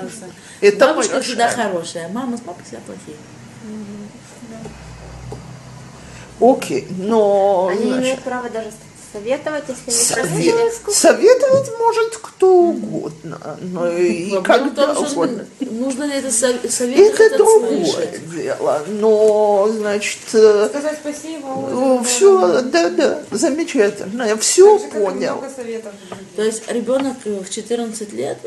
Это 0.59 0.87
Бабушка 0.87 1.13
моё 1.13 1.23
всегда 1.23 1.49
хорошая, 1.49 2.09
мама 2.09 2.37
с 2.37 2.41
папой 2.41 2.63
всегда 2.63 2.81
плохие. 2.85 3.17
Окей, 6.39 6.87
но... 6.97 7.67
Они 7.71 7.83
значит, 7.85 8.01
имеют 8.01 8.19
право 8.21 8.49
даже 8.49 8.71
советовать, 9.11 9.63
если 9.87 10.19
они 10.19 10.43
совет- 10.51 10.73
советовать 10.95 11.69
может 11.79 12.17
кто 12.17 12.49
угодно, 12.49 13.57
но 13.61 13.91
и 13.91 14.31
Вопрос 14.31 14.57
когда 14.57 14.93
том, 14.93 15.05
угодно. 15.05 15.45
нужно 15.59 16.03
ли 16.05 16.13
это 16.15 16.31
со- 16.31 16.69
совет 16.69 17.19
Это 17.19 17.37
другое 17.37 17.85
слышать. 17.85 18.29
дело, 18.31 18.81
но, 18.87 19.69
значит, 19.71 20.19
э, 20.33 20.67
Сказать 20.69 20.99
спасибо. 21.01 21.45
ой, 21.47 22.03
все, 22.05 22.61
да, 22.61 22.89
да, 22.89 23.23
замечательно, 23.31 24.23
я 24.23 24.37
все 24.37 24.77
Так 24.79 24.93
же, 24.93 24.99
понял. 24.99 25.43
То 26.35 26.43
есть 26.43 26.63
ребенок 26.71 27.17
э, 27.25 27.39
в 27.45 27.49
14 27.49 28.13
лет, 28.13 28.37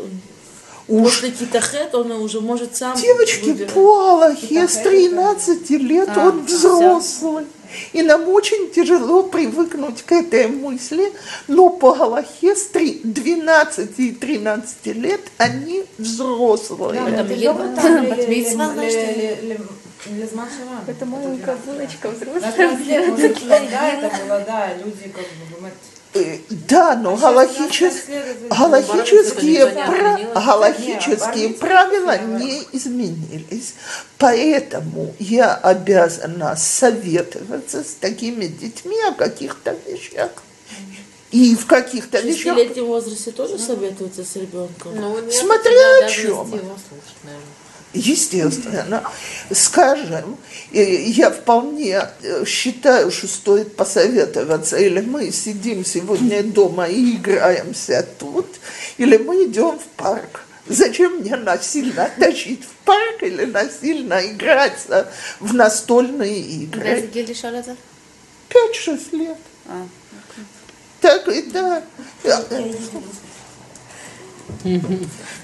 Уж 0.86 1.14
после 1.14 1.30
китахет, 1.30 1.94
он 1.94 2.10
уже 2.12 2.40
может 2.42 2.76
сам 2.76 2.94
девочки 3.00 3.48
выбирать. 3.48 3.72
по 3.72 4.10
Аллахе 4.10 4.68
с 4.68 4.76
13 4.76 5.70
лет 5.78 6.10
А, 6.14 6.28
он 6.28 6.44
взрослый. 6.44 7.46
И 7.92 8.02
нам 8.02 8.28
очень 8.28 8.70
тяжело 8.70 9.22
привыкнуть 9.22 10.02
к 10.02 10.12
этой 10.12 10.48
мысли, 10.48 11.12
но 11.48 11.70
по 11.70 11.94
Галахе 11.94 12.54
с 12.54 12.66
три- 12.66 13.00
12 13.04 13.98
и 13.98 14.12
13 14.12 14.92
лет 14.92 15.20
они 15.38 15.84
взрослые. 15.98 17.00
Это 20.86 21.06
маленькая 21.06 21.56
булочка 21.56 22.10
взрослая. 22.10 22.52
15 22.52 22.86
лет, 22.86 23.08
может, 23.08 23.48
тогда 23.48 23.88
это 23.90 24.16
было, 24.24 24.40
да, 24.46 24.68
люди 24.84 25.08
как 25.08 25.24
бы, 25.24 25.68
Да, 26.68 26.94
но 26.96 27.14
А 27.14 27.16
сейчас 27.16 27.22
галахичес- 27.22 28.06
16 28.50 29.42
лет 29.42 29.68
это- 29.68 29.86
галахические, 29.86 29.86
пра- 29.86 30.14
изменилась. 30.14 30.44
галахические 30.44 31.48
правила 31.50 32.18
не 32.18 32.62
изменились. 32.72 33.74
Поэтому 34.18 35.14
я 35.18 35.54
обязана 35.54 36.54
советоваться 36.56 37.82
с 37.82 37.94
такими 38.00 38.46
детьми 38.46 38.96
о 39.08 39.12
каких-то 39.12 39.76
вещах. 39.86 40.30
И 41.32 41.56
в 41.56 41.66
каких-то 41.66 42.20
В 42.20 42.24
вещах 42.24 42.54
шестилетнем 42.56 42.86
возрасте 42.86 43.32
тоже 43.32 43.58
советуются 43.58 44.24
с 44.24 44.36
ребенком? 44.36 44.94
Ну, 44.94 45.16
Смотря 45.32 46.06
о 46.06 46.08
его 46.10 46.44
слушать 46.44 47.16
естественно. 47.94 49.02
Скажем, 49.50 50.36
я 50.72 51.30
вполне 51.30 52.08
э, 52.22 52.44
считаю, 52.44 53.10
что 53.10 53.26
стоит 53.28 53.76
посоветоваться, 53.76 54.76
или 54.76 55.00
мы 55.00 55.30
сидим 55.30 55.84
сегодня 55.84 56.42
дома 56.42 56.86
и 56.86 57.16
играемся 57.16 58.06
тут, 58.18 58.46
или 58.98 59.16
мы 59.16 59.44
идем 59.44 59.78
в 59.78 59.84
парк. 59.96 60.44
Зачем 60.66 61.16
мне 61.18 61.36
насильно 61.36 62.10
тащить 62.18 62.64
в 62.64 62.84
парк 62.84 63.22
или 63.22 63.44
насильно 63.44 64.26
играться 64.26 65.08
в 65.38 65.54
настольные 65.54 66.40
игры? 66.40 66.82
Пять-шесть 68.48 69.12
лет. 69.12 69.36
А. 69.66 69.86
Так 71.00 71.28
и 71.28 71.42
да. 71.42 71.82
Я, 72.22 72.42
я, 72.50 72.58
я, 72.58 72.72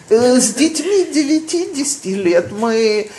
с 0.08 0.54
детьми 0.54 1.06
9-10 1.12 2.14
лет 2.14 2.52
мы 2.52 3.10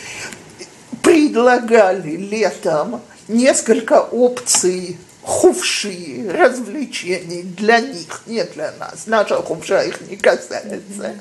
предлагали 1.02 2.16
летом 2.16 3.00
несколько 3.28 4.00
опций 4.00 4.98
хувши, 5.22 6.30
развлечений 6.32 7.42
для 7.42 7.80
них, 7.80 8.22
не 8.26 8.44
для 8.44 8.72
нас. 8.78 9.06
Наша 9.06 9.36
хувша 9.36 9.82
их 9.82 10.00
не 10.10 10.16
касается. 10.16 11.14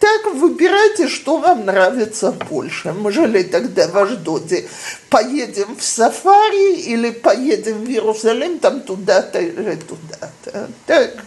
Так 0.00 0.34
выбирайте, 0.34 1.08
что 1.08 1.38
вам 1.38 1.64
нравится 1.64 2.32
больше. 2.32 2.92
Мы 2.92 3.12
жили 3.12 3.42
тогда 3.42 3.86
в 3.88 3.96
Аждоде. 3.96 4.68
Поедем 5.08 5.76
в 5.76 5.84
сафари 5.84 6.74
или 6.80 7.10
поедем 7.10 7.84
в 7.84 7.88
Иерусалим, 7.88 8.58
там 8.58 8.80
туда-то 8.80 9.38
или 9.40 9.76
туда-то. 9.76 10.68
Так. 10.86 11.24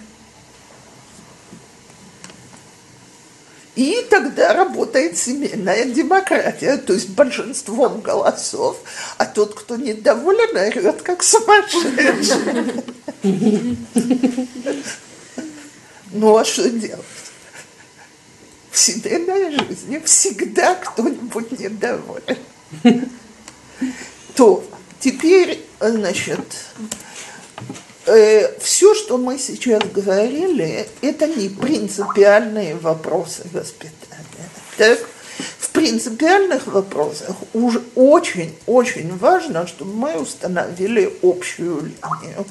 И 3.78 4.06
тогда 4.10 4.54
работает 4.54 5.20
семейная 5.20 5.86
демократия, 5.86 6.78
то 6.78 6.94
есть 6.94 7.10
большинством 7.10 8.02
голосов, 8.02 8.78
а 9.20 9.26
тот, 9.28 9.54
кто 9.54 9.76
недоволен, 9.76 10.58
орет 10.58 11.04
как 11.04 11.22
сумасшедший. 11.22 12.84
Ну 16.12 16.36
а 16.36 16.44
что 16.44 16.68
делать? 16.72 17.06
В 18.72 18.80
семейной 18.80 19.52
жизни 19.52 20.02
всегда 20.04 20.74
кто-нибудь 20.74 21.60
недоволен. 21.60 22.38
То 24.34 24.68
теперь, 25.00 25.64
значит, 25.80 26.40
э, 28.08 28.60
все, 28.60 28.94
что 28.96 29.18
мы 29.18 29.38
сейчас 29.38 29.84
говорили, 29.94 30.88
это 31.02 31.28
не 31.28 31.50
принципиальные 31.50 32.76
вопросы 32.76 33.44
воспитания. 33.54 33.98
Так, 34.78 35.00
в 35.60 35.70
принципиальных 35.70 36.68
вопросах 36.68 37.36
уж 37.54 37.76
очень-очень 37.96 39.16
важно, 39.18 39.68
чтобы 39.68 39.94
мы 39.94 40.20
установили 40.20 41.14
общую 41.22 41.82
линию. 41.82 42.46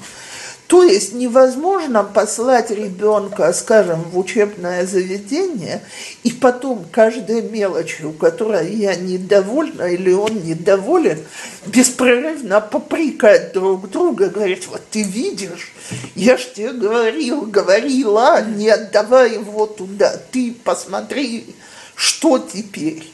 То 0.66 0.82
есть 0.82 1.12
невозможно 1.12 2.02
послать 2.02 2.72
ребенка, 2.72 3.52
скажем, 3.52 4.02
в 4.02 4.18
учебное 4.18 4.84
заведение, 4.84 5.80
и 6.24 6.32
потом 6.32 6.84
каждой 6.90 7.42
мелочью, 7.42 8.12
которой 8.12 8.74
я 8.74 8.96
недовольна 8.96 9.84
или 9.84 10.10
он 10.10 10.42
недоволен, 10.42 11.18
беспрерывно 11.66 12.60
попрекать 12.60 13.52
друг 13.52 13.88
друга, 13.90 14.28
говорить, 14.28 14.66
вот 14.66 14.82
ты 14.90 15.02
видишь, 15.02 15.72
я 16.16 16.36
ж 16.36 16.46
тебе 16.52 16.72
говорил, 16.72 17.42
говорила, 17.42 18.42
не 18.42 18.68
отдавай 18.68 19.34
его 19.34 19.66
туда, 19.66 20.20
ты 20.32 20.52
посмотри, 20.64 21.54
что 21.94 22.38
теперь. 22.38 23.08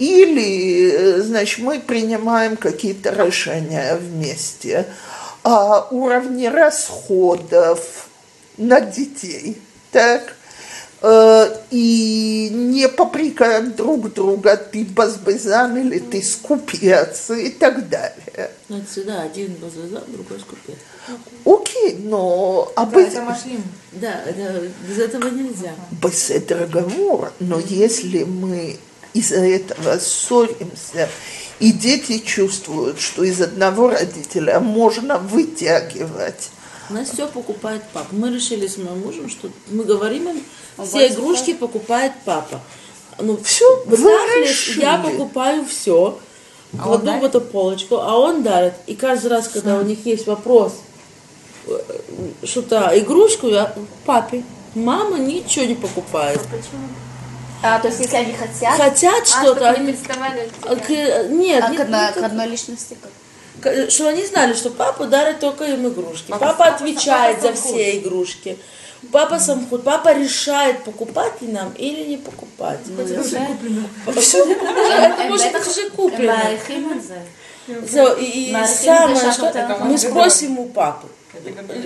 Или, 0.00 0.90
э, 0.90 1.22
значит, 1.22 1.60
мы 1.60 1.78
принимаем 1.78 2.56
какие-то 2.56 3.10
решения 3.10 3.94
вместе– 3.94 4.86
а, 5.46 5.86
уровне 5.92 6.50
расходов 6.50 8.08
на 8.56 8.80
детей, 8.80 9.56
так, 9.92 10.34
э, 11.02 11.56
и 11.70 12.50
не 12.52 12.88
попрекаем 12.88 13.70
друг 13.70 14.12
друга, 14.12 14.56
ты 14.56 14.84
базбезан 14.84 15.76
или 15.76 16.00
ты 16.00 16.20
скупец 16.20 17.30
и 17.30 17.50
так 17.50 17.88
далее. 17.88 18.50
Ну, 18.68 18.78
это 18.78 18.86
всегда 18.90 19.22
один 19.22 19.54
базбезан, 19.54 20.02
другой 20.08 20.40
скупец. 20.40 20.78
Окей, 21.44 21.96
но... 22.00 22.72
А 22.74 22.84
да, 22.84 23.00
это 23.00 23.22
машлим. 23.22 23.62
Да, 23.92 24.22
это, 24.26 24.68
без 24.88 24.98
этого 24.98 25.28
нельзя. 25.28 25.74
Без 26.02 26.28
этого 26.28 26.66
договор, 26.66 27.32
но 27.38 27.60
если 27.60 28.24
мы 28.24 28.78
из-за 29.14 29.46
этого 29.46 30.00
ссоримся 30.00 31.08
и 31.60 31.72
дети 31.72 32.18
чувствуют, 32.18 33.00
что 33.00 33.24
из 33.24 33.40
одного 33.40 33.90
родителя 33.90 34.60
можно 34.60 35.18
вытягивать. 35.18 36.50
У 36.90 36.94
нас 36.94 37.10
все 37.10 37.26
покупает 37.26 37.82
папа. 37.92 38.06
Мы 38.12 38.32
решили 38.32 38.66
с 38.66 38.76
моим 38.76 39.00
мужем, 39.00 39.28
что 39.28 39.50
мы 39.70 39.84
говорим 39.84 40.28
им, 40.28 40.42
все 40.84 41.08
игрушки 41.08 41.54
покупает 41.54 42.12
папа. 42.24 42.60
Ну, 43.18 43.38
все, 43.42 43.84
вы 43.86 44.10
я 44.76 44.98
покупаю 44.98 45.64
все, 45.64 46.18
а 46.78 46.82
кладу 46.82 47.12
в 47.12 47.24
эту 47.24 47.40
полочку, 47.40 47.96
а 47.96 48.18
он 48.18 48.42
дарит. 48.42 48.74
И 48.86 48.94
каждый 48.94 49.28
раз, 49.28 49.48
когда 49.48 49.78
у 49.78 49.82
них 49.82 50.04
есть 50.04 50.26
вопрос, 50.26 50.74
э, 51.66 51.78
что-то 52.44 52.92
игрушку, 52.94 53.48
я 53.48 53.74
папе, 54.04 54.44
мама 54.74 55.18
ничего 55.18 55.64
не 55.64 55.74
покупает. 55.74 56.40
Почему? 56.42 56.88
А, 57.62 57.78
то 57.78 57.88
есть 57.88 58.00
если 58.00 58.16
они 58.16 58.32
хотят? 58.32 58.76
Хотят 58.76 59.22
а, 59.22 59.26
что-то. 59.26 59.70
Они 59.70 59.92
приставали 59.92 60.50
к, 60.62 60.90
нет, 61.28 61.64
а 61.64 61.68
нет, 61.68 61.76
к, 61.76 61.80
одной, 61.80 62.00
нет, 62.00 62.14
к 62.14 62.22
одной 62.22 62.46
личности 62.48 62.96
как? 63.00 63.10
что 63.90 64.08
они 64.08 64.24
знали, 64.24 64.52
что 64.52 64.70
папа 64.70 65.06
дарит 65.06 65.40
только 65.40 65.64
им 65.64 65.88
игрушки. 65.88 66.30
Папа, 66.30 66.46
папа 66.46 66.64
отвечает 66.74 67.40
папа 67.40 67.48
за 67.48 67.60
все 67.60 67.98
игрушки. 67.98 68.58
Папа 69.12 69.38
сам 69.38 69.66
худ, 69.68 69.84
папа 69.84 70.14
решает, 70.14 70.82
покупать 70.84 71.40
ли 71.40 71.48
нам 71.48 71.72
или 71.72 72.04
не 72.04 72.16
покупать. 72.16 72.80
Ну, 72.86 73.04
Все, 74.20 74.44
это 74.52 75.24
может 75.28 75.52
быть 75.52 75.66
уже 75.66 75.90
куплено. 75.90 76.34
И 78.20 78.56
самое, 78.66 79.32
что 79.32 79.78
мы 79.80 79.98
спросим 79.98 80.58
у 80.58 80.66
папы. 80.66 81.08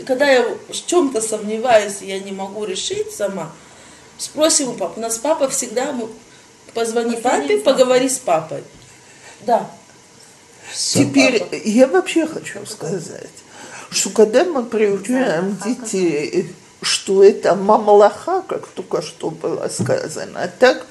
Когда 0.07 0.29
я 0.29 0.43
в 0.43 0.87
чем-то 0.87 1.21
сомневаюсь, 1.21 1.99
я 2.01 2.19
не 2.21 2.33
могу 2.33 2.65
решить 2.65 3.13
сама, 3.13 3.51
Спросим 4.21 4.69
у 4.69 4.73
папы. 4.75 4.99
У 4.99 5.01
нас 5.01 5.17
папа 5.17 5.49
всегда, 5.49 5.95
позвони 6.75 7.17
папе, 7.17 7.57
поговори 7.57 8.07
с 8.07 8.19
папой. 8.19 8.63
Да. 9.47 9.71
Теперь 10.75 11.41
папа. 11.41 11.55
я 11.65 11.87
вообще 11.87 12.27
хочу 12.27 12.67
сказать, 12.67 13.31
что 13.91 14.11
когда 14.11 14.45
мы 14.45 14.65
приучаем 14.65 15.59
детей, 15.65 16.55
что 16.83 17.25
это 17.25 17.55
мамлаха, 17.55 18.43
как 18.43 18.67
только 18.67 19.01
что 19.01 19.31
было 19.31 19.69
сказано, 19.69 20.53
так 20.59 20.87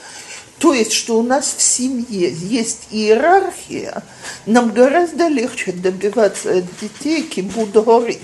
то 0.60 0.74
есть, 0.74 0.92
что 0.92 1.18
у 1.18 1.24
нас 1.24 1.56
в 1.58 1.62
семье 1.62 2.30
есть 2.30 2.90
иерархия, 2.92 4.04
нам 4.46 4.74
гораздо 4.74 5.28
легче 5.28 5.72
добиваться 5.72 6.58
от 6.58 6.66
детей 6.82 7.24
кибудгори. 7.24 8.20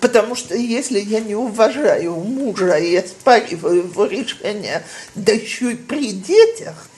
Потому 0.00 0.34
что 0.34 0.56
если 0.56 0.98
я 0.98 1.20
не 1.20 1.34
уважаю 1.34 2.14
мужа 2.14 2.78
и 2.78 2.96
оспариваю 2.96 3.84
его 3.84 4.06
решение, 4.06 4.82
да 5.14 5.32
еще 5.32 5.72
и 5.72 5.76
при 5.76 6.12
детях, 6.12 6.88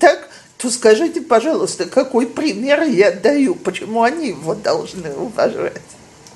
так, 0.00 0.28
то 0.56 0.70
скажите, 0.70 1.20
пожалуйста, 1.20 1.86
какой 1.86 2.26
пример 2.26 2.82
я 2.82 3.12
даю, 3.12 3.54
почему 3.54 4.02
они 4.02 4.28
его 4.28 4.56
должны 4.56 5.12
уважать? 5.14 5.82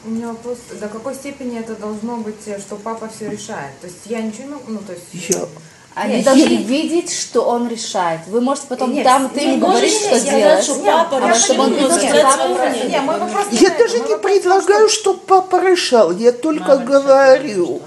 У 0.04 0.10
меня 0.10 0.28
вопрос, 0.28 0.58
до 0.80 0.86
какой 0.86 1.16
степени 1.16 1.58
это 1.58 1.74
должно 1.74 2.18
быть, 2.18 2.42
что 2.60 2.76
папа 2.76 3.08
все 3.08 3.28
решает? 3.28 3.72
То 3.80 3.88
есть 3.88 3.98
я 4.04 4.22
ничего 4.22 4.44
не 4.44 4.50
могу, 4.50 4.64
ну 4.68 4.78
то 4.78 4.92
есть... 4.92 5.28
Я 5.28 5.48
они 5.96 6.22
должны 6.22 6.56
видеть, 6.56 7.10
что 7.10 7.40
он 7.40 7.68
решает. 7.68 8.20
Вы 8.26 8.42
можете 8.42 8.66
потом 8.66 8.92
нет, 8.92 9.02
там 9.02 9.30
ты 9.30 9.40
ему 9.40 9.66
говорить, 9.66 9.94
что 9.94 10.20
делать. 10.20 10.62
Что 10.62 10.74
папа 10.84 11.16
а 11.16 11.34
чтобы 11.34 11.62
он 11.62 11.72
видел, 11.72 11.90
что 11.90 12.22
папа 12.22 13.46
Я 13.50 13.70
даже 13.70 14.00
не 14.00 14.18
предлагаю, 14.18 14.90
чтобы 14.90 15.20
папа 15.20 15.56
решал. 15.56 16.12
Я 16.12 16.32
только 16.32 16.76
говорю, 16.76 17.80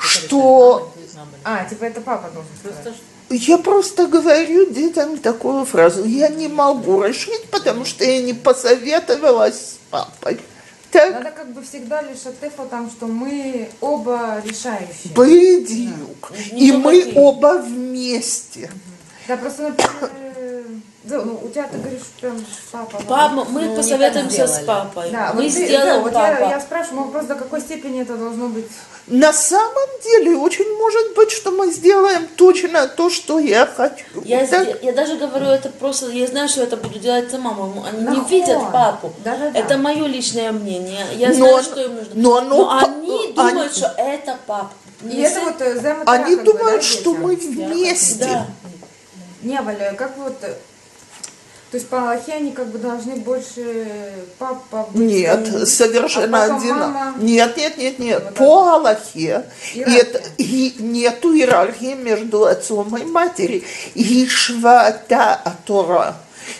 что... 0.00 0.92
А, 1.44 1.64
типа 1.66 1.84
это 1.84 2.00
папа 2.00 2.28
должен 2.34 2.50
сказать. 2.58 2.96
Я 3.30 3.58
просто 3.58 4.08
говорю 4.08 4.68
детям 4.68 5.16
такую 5.18 5.64
фразу. 5.66 6.04
Я 6.04 6.28
не 6.28 6.48
могу 6.48 7.00
решить, 7.02 7.48
потому 7.50 7.84
что 7.84 8.04
я 8.04 8.22
не 8.22 8.34
посоветовалась 8.34 9.54
с 9.54 9.78
папой. 9.90 10.40
Так. 10.96 11.12
Надо 11.12 11.30
как 11.30 11.52
бы 11.52 11.62
всегда 11.62 12.00
лишь 12.00 12.24
о 12.24 12.32
там, 12.64 12.90
что 12.90 13.06
мы 13.06 13.68
оба 13.82 14.40
решающие. 14.42 15.12
Бедюк. 15.14 16.32
Да. 16.32 16.56
И 16.56 16.72
мы 16.72 17.02
такие. 17.02 17.20
оба 17.20 17.58
вместе. 17.58 18.70
Да, 19.28 19.36
просто, 19.36 19.62
например, 19.68 20.10
да, 21.08 21.22
ну, 21.22 21.40
у 21.40 21.48
тебя 21.48 21.68
ты 21.68 21.78
говоришь, 21.78 22.02
прям 22.20 22.44
папа. 22.72 23.00
Папа, 23.06 23.46
мы 23.48 23.66
ну, 23.66 23.76
посоветуемся 23.76 24.48
с 24.48 24.58
папой. 24.64 25.10
Да, 25.12 25.32
мы 25.34 25.42
вот 25.42 25.52
сделаем 25.52 25.86
да, 25.86 26.00
вот 26.00 26.12
папа. 26.12 26.40
Я, 26.40 26.50
я 26.50 26.60
спрашиваю, 26.60 27.04
ну, 27.04 27.10
просто 27.12 27.34
до 27.34 27.40
какой 27.40 27.60
степени 27.60 28.02
это 28.02 28.16
должно 28.16 28.48
быть? 28.48 28.66
На 29.06 29.32
самом 29.32 29.88
деле, 30.02 30.36
очень 30.36 30.68
может 30.76 31.14
быть, 31.14 31.30
что 31.30 31.52
мы 31.52 31.70
сделаем 31.70 32.26
точно 32.34 32.88
то, 32.88 33.08
что 33.08 33.38
я 33.38 33.66
хочу. 33.66 34.04
Я, 34.24 34.44
так? 34.48 34.66
я, 34.66 34.76
я 34.82 34.92
даже 34.92 35.16
говорю, 35.16 35.46
это 35.46 35.68
просто, 35.68 36.10
я 36.10 36.26
знаю, 36.26 36.48
что 36.48 36.64
это 36.64 36.76
буду 36.76 36.98
делать 36.98 37.30
сама. 37.30 37.52
Они 37.88 38.02
Нахуй. 38.02 38.24
не 38.24 38.28
видят 38.28 38.72
папу. 38.72 39.12
Да, 39.24 39.36
да, 39.36 39.50
да. 39.50 39.58
Это 39.60 39.78
мое 39.78 40.06
личное 40.06 40.50
мнение. 40.50 41.06
Я 41.14 41.32
знаю, 41.32 41.56
но, 41.56 41.62
что 41.62 41.84
им 41.84 41.94
нужно. 41.94 42.12
Но, 42.14 42.40
но, 42.40 42.56
но 42.56 42.78
они 42.78 43.32
думают, 43.32 43.58
они, 43.58 43.68
что 43.68 43.94
это 43.96 44.36
папа. 44.44 44.72
И 45.04 45.20
это 45.20 45.40
вот 45.40 45.60
э, 45.60 46.02
Они 46.06 46.34
думают, 46.34 46.80
да, 46.80 46.82
что 46.82 47.14
мы 47.14 47.36
вместе. 47.36 48.24
Да. 48.24 48.46
Не, 49.42 49.60
Валя, 49.60 49.94
как 49.96 50.16
вот 50.16 50.34
то 51.70 51.78
есть 51.78 51.88
по 51.88 51.98
Аллахе 51.98 52.34
они 52.34 52.52
как 52.52 52.68
бы 52.68 52.78
должны 52.78 53.16
больше 53.16 54.12
папа 54.38 54.88
быть. 54.92 55.02
Нет, 55.02 55.48
они... 55.48 55.66
совершенно 55.66 56.44
а 56.44 56.56
одинаково. 56.56 56.92
Мама... 56.92 57.14
Нет, 57.18 57.56
нет, 57.56 57.76
нет, 57.76 57.98
нет. 57.98 58.22
Вот 58.22 58.34
по 58.34 58.74
Аллахе 58.74 59.44
это, 59.74 60.22
и 60.38 60.76
нету 60.78 61.34
иерархии 61.34 61.94
между 61.94 62.44
отцом 62.44 62.96
и 62.96 63.04
матерью. 63.04 63.62
Ишвата 63.94 65.34
Атора. 65.34 66.16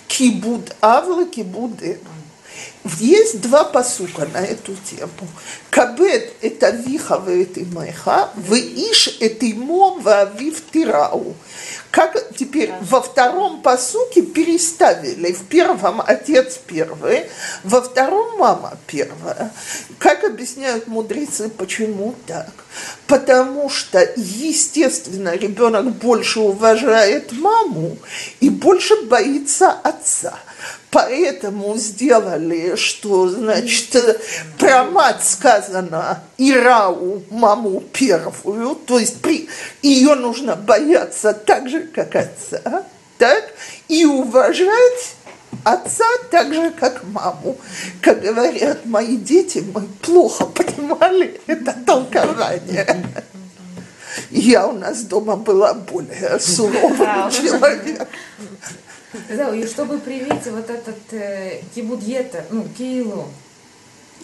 Кибуд 0.08 0.74
Авла, 0.80 1.24
кибуд 1.24 1.80
Есть 2.98 3.40
два 3.40 3.64
посука 3.64 4.28
на 4.32 4.38
эту 4.38 4.74
тему. 4.88 5.10
Кабет 5.70 6.32
это 6.40 6.70
виха 6.70 7.22
это 7.26 7.62
имеха, 7.62 8.30
вы 8.34 8.60
иш 8.60 9.16
это 9.20 9.46
имо 9.46 9.98
вавив 9.98 10.62
тирау. 10.72 11.34
Как 11.90 12.36
теперь 12.36 12.72
во 12.82 13.00
втором 13.00 13.62
посуке 13.62 14.22
переставили. 14.22 15.32
В 15.32 15.44
первом 15.44 16.02
отец 16.06 16.60
первый, 16.66 17.26
во 17.64 17.80
втором 17.80 18.38
мама 18.38 18.76
первая. 18.86 19.52
Как 19.98 20.24
объясняют 20.24 20.86
мудрецы, 20.86 21.48
почему 21.48 22.14
так? 22.26 22.50
Потому 23.06 23.70
что, 23.70 24.06
естественно, 24.16 25.34
ребенок 25.34 25.92
больше 25.92 26.40
уважает 26.40 27.32
маму 27.32 27.96
и 28.40 28.50
больше 28.50 29.02
боится 29.02 29.70
отца. 29.72 30.38
Поэтому 30.96 31.76
сделали, 31.76 32.74
что, 32.74 33.28
значит, 33.28 34.18
про 34.58 34.84
мать 34.84 35.22
сказано 35.22 36.22
Ирау, 36.38 37.22
маму 37.28 37.82
первую, 37.92 38.76
то 38.76 38.98
есть 38.98 39.20
при, 39.20 39.46
ее 39.82 40.14
нужно 40.14 40.56
бояться 40.56 41.34
так 41.34 41.68
же, 41.68 41.80
как 41.82 42.16
отца, 42.16 42.86
так, 43.18 43.44
и 43.88 44.06
уважать 44.06 45.16
отца 45.64 46.06
так 46.30 46.54
же, 46.54 46.70
как 46.70 47.04
маму. 47.04 47.58
Как 48.00 48.22
говорят 48.22 48.86
мои 48.86 49.18
дети, 49.18 49.62
мы 49.74 49.82
плохо 50.00 50.46
понимали 50.46 51.38
это 51.46 51.76
толкование. 51.84 53.04
Я 54.30 54.66
у 54.66 54.72
нас 54.72 55.02
дома 55.02 55.36
была 55.36 55.74
более 55.74 56.40
суровым 56.40 57.30
человеком. 57.30 58.08
Зау, 59.28 59.54
и 59.54 59.66
чтобы 59.66 59.98
привить 59.98 60.46
вот 60.46 60.70
этот 60.70 61.12
э, 61.12 61.60
кибудьета, 61.74 62.44
ну, 62.50 62.64
киилу, 62.78 63.26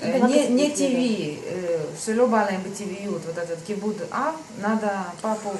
э, 0.00 0.18
не, 0.28 0.46
не 0.48 0.70
ТВ, 0.70 1.42
э, 1.44 1.78
шелобалаем 2.04 2.62
бы 2.62 2.70
ТВ, 2.70 3.10
вот 3.26 3.36
этот 3.36 3.62
кибуд, 3.66 3.96
а 4.10 4.34
надо 4.60 5.06
папу 5.20 5.52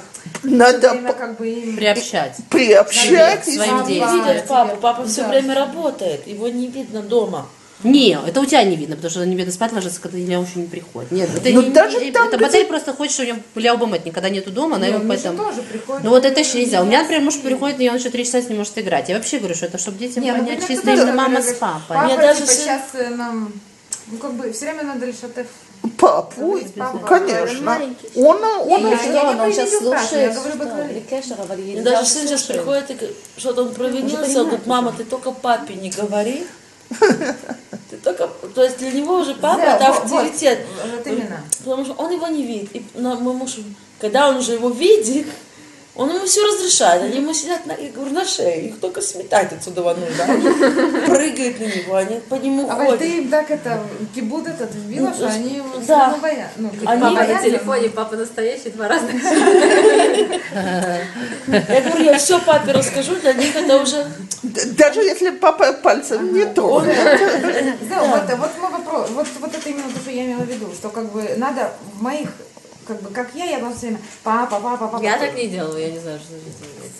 Надо 0.42 0.90
время 0.90 1.12
как 1.12 1.36
бы 1.38 1.48
им... 1.48 1.76
Приобщать. 1.76 2.36
приобщать. 2.50 3.48
и 3.48 3.56
Своим 3.56 3.84
видят 3.86 4.46
папу, 4.46 4.76
папа 4.80 5.04
все 5.06 5.22
Да. 5.22 5.28
время 5.28 5.54
работает, 5.54 6.26
его 6.26 6.48
не 6.48 6.68
видно 6.68 7.02
дома. 7.02 7.48
Не, 7.84 8.18
это 8.26 8.40
у 8.40 8.44
тебя 8.44 8.62
не 8.64 8.76
видно, 8.76 8.96
потому 8.96 9.10
что 9.10 9.26
Неведа 9.26 9.50
спать 9.52 9.72
ложится, 9.72 10.00
когда 10.00 10.18
Илья 10.18 10.38
еще 10.38 10.60
не 10.60 10.66
приходит. 10.66 11.10
Нет, 11.10 11.30
это, 11.34 11.48
Ну, 11.50 11.62
не, 11.62 11.70
даже 11.70 11.98
не- 12.00 12.12
там, 12.12 12.28
это 12.28 12.36
где- 12.36 12.46
модель 12.46 12.66
просто 12.66 12.92
хочет, 12.94 13.12
что 13.12 13.22
у 13.22 13.26
него 13.26 13.38
Илья 13.54 13.76
Бамет 13.76 14.04
никогда 14.04 14.28
нету 14.28 14.50
дома, 14.50 14.76
она 14.76 14.86
Не, 14.86 14.94
его 14.94 15.04
поэтому... 15.06 15.38
тоже 15.38 15.62
приходит. 15.62 16.04
Ну 16.04 16.10
вот 16.10 16.24
это 16.24 16.40
еще 16.40 16.60
нельзя. 16.60 16.82
У 16.82 16.84
меня, 16.84 17.02
например, 17.02 17.22
муж 17.22 17.38
приходит, 17.38 17.80
и 17.80 17.88
он 17.88 17.96
еще 17.96 18.10
три 18.10 18.24
часа 18.24 18.40
не 18.40 18.54
может 18.54 18.76
играть. 18.78 19.08
Я 19.08 19.16
вообще 19.16 19.38
говорю, 19.38 19.54
что 19.54 19.66
это 19.66 19.78
чтобы 19.78 19.98
детям 19.98 20.22
Не, 20.22 20.32
ну, 20.32 20.38
понять 20.38 20.60
как 20.60 20.68
чисто 20.68 20.90
именно 20.90 21.12
мама 21.12 21.42
с 21.42 21.52
папой. 21.54 21.80
Папа, 21.88 22.04
Мне 22.04 22.16
даже 22.16 22.40
типа, 22.42 22.52
сейчас 22.52 22.82
э, 22.94 23.08
нам... 23.10 23.52
Ну, 24.06 24.18
как 24.18 24.34
бы, 24.34 24.52
все 24.52 24.66
время 24.66 24.82
надо 24.84 25.06
лишь 25.06 25.22
от 25.22 25.46
Папу, 25.98 26.40
Говорит, 26.40 26.74
папа, 26.74 26.98
конечно. 26.98 27.80
Он, 28.14 28.44
он, 28.44 28.80
Я- 28.82 28.90
я 28.90 28.98
Что, 28.98 29.34
не 29.34 29.40
он 29.40 29.52
сейчас 29.52 29.72
я 29.72 29.78
слушает, 29.78 30.36
а 30.36 31.54
или 31.56 31.80
даже 31.80 31.96
я 31.96 32.04
сын 32.04 32.28
сейчас 32.28 32.42
приходит 32.42 32.90
и 32.90 32.94
говорит, 32.94 33.16
что-то 33.36 33.62
он 33.62 33.74
провинился, 33.74 34.40
он 34.40 34.46
говорит, 34.46 34.66
мама, 34.66 34.94
ты 34.96 35.04
только 35.04 35.32
папе 35.32 35.74
не 35.74 35.90
говори. 35.90 36.46
Ты 37.90 37.96
только, 37.98 38.28
то 38.54 38.62
есть 38.62 38.78
для 38.78 38.92
него 38.92 39.18
уже 39.18 39.34
папа 39.34 39.60
Да, 39.60 39.76
это 39.76 39.92
вот, 39.92 40.08
вот, 40.08 40.20
авторитет. 40.24 40.66
Вот 40.94 41.06
именно. 41.06 41.40
Потому 41.58 41.84
что 41.84 41.94
он 41.94 42.12
его 42.12 42.26
не 42.28 42.44
видит. 42.44 42.74
И 42.74 42.84
мой 42.98 43.34
муж, 43.34 43.56
когда 44.00 44.28
он 44.28 44.36
уже 44.36 44.52
его 44.52 44.70
видит, 44.70 45.26
он 45.94 46.08
ему 46.08 46.24
все 46.24 46.42
разрешает. 46.46 47.02
Они 47.02 47.16
ему 47.18 47.34
сидят 47.34 47.66
на, 47.66 47.72
я 47.72 47.90
говорю, 47.90 48.12
на 48.12 48.24
шее. 48.24 48.68
Их 48.68 48.80
только 48.80 49.02
сметать 49.02 49.52
отсюда 49.52 49.82
вон, 49.82 49.96
да? 50.16 50.24
Они 50.24 50.48
прыгают 51.06 51.60
на 51.60 51.64
него, 51.64 51.96
они 51.96 52.20
по 52.20 52.34
нему 52.36 52.66
А 52.70 52.76
вот 52.76 52.84
ходят. 52.86 53.00
ты 53.00 53.18
им 53.18 53.28
так 53.28 53.50
это, 53.50 53.82
кибуд 54.14 54.46
этот 54.46 54.74
вбила, 54.74 55.08
Ну, 55.08 55.14
что 55.14 55.26
они 55.28 55.56
его 55.56 55.68
да. 55.86 56.16
боятся. 56.20 56.54
Ну, 56.56 56.70
Они 56.86 57.00
Папа 57.00 57.10
на 57.10 57.14
боятся, 57.20 57.44
телефоне, 57.44 57.88
папа 57.90 58.16
настоящий, 58.16 58.70
два 58.70 58.88
разных. 58.88 59.22
Я 60.52 61.80
говорю, 61.82 62.04
я 62.04 62.18
все 62.18 62.38
папе 62.40 62.72
расскажу, 62.72 63.16
для 63.16 63.32
них 63.34 63.54
это 63.54 63.76
уже... 63.82 64.06
даже 64.42 65.00
если 65.00 65.30
папа 65.30 65.72
пальцем 65.74 66.32
не 66.34 66.44
тронет. 66.46 66.96
Да, 67.88 68.02
вот, 68.04 68.38
вот 68.38 68.50
мой 68.60 68.70
вопрос, 68.70 69.10
вот, 69.10 69.26
вот 69.40 69.54
это 69.54 69.68
именно 69.68 69.90
то, 69.92 70.00
что 70.00 70.10
я 70.10 70.24
имела 70.24 70.40
в 70.40 70.48
виду, 70.48 70.72
что 70.72 70.88
как 70.88 71.10
бы 71.12 71.34
надо 71.36 71.72
в 71.94 72.02
моих, 72.02 72.30
как 72.86 73.02
бы, 73.02 73.10
как 73.10 73.34
я, 73.34 73.44
я 73.46 73.58
вам 73.58 73.72
все 73.74 73.86
время, 73.86 74.00
папа, 74.22 74.60
папа, 74.60 74.88
папа. 74.88 75.02
Я 75.02 75.18
так 75.18 75.34
не 75.34 75.48
делаю, 75.48 75.78
я 75.80 75.90
не 75.90 75.98
знаю, 75.98 76.18
что 76.20 76.34
это 76.34 76.46
есть. 76.46 76.92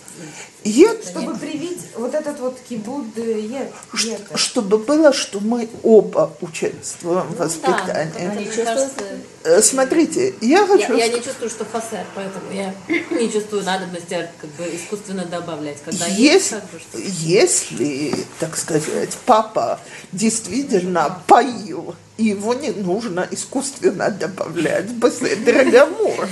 Я, 0.63 0.93
Чтобы 1.03 1.35
привить 1.37 1.79
вот 1.95 2.13
этот 2.13 2.39
вот 2.39 2.57
кибуд 2.69 3.05
э, 3.17 3.39
е- 3.39 3.71
ета. 4.13 4.37
чтобы 4.37 4.77
было, 4.77 5.11
что 5.11 5.39
мы 5.41 5.67
оба 5.81 6.31
участвуем 6.39 7.23
в 7.27 7.37
Да, 7.37 7.43
воспитании. 7.45 8.45
чувствуют. 8.45 8.65
кажется, 8.67 9.03
Э, 9.45 9.61
Смотрите, 9.61 10.33
я 10.39 10.59
Я, 10.61 10.67
хочу 10.67 10.93
я 10.95 11.07
sk- 11.09 11.15
не 11.15 11.21
чувствую, 11.21 11.49
что 11.49 11.65
фасер, 11.65 12.05
поэтому 12.15 12.49
я 12.53 12.73
не 12.87 13.29
чувствую 13.29 13.63
надобности 13.63 14.29
как 14.39 14.49
бы 14.51 14.63
искусственно 14.73 15.25
добавлять. 15.25 15.77
Когда 15.83 16.05
есть, 16.05 16.51
Если, 16.51 16.55
как 16.55 16.69
бы, 16.69 16.79
что... 16.79 16.97
если, 16.99 18.15
так 18.39 18.55
сказать, 18.55 19.17
папа 19.25 19.81
действительно 20.13 21.19
поил, 21.27 21.95
и 22.17 22.25
его 22.25 22.53
не 22.53 22.69
нужно 22.71 23.27
искусственно 23.31 24.09
добавлять, 24.11 24.99
после 24.99 25.35
Драгомур. 25.35 26.27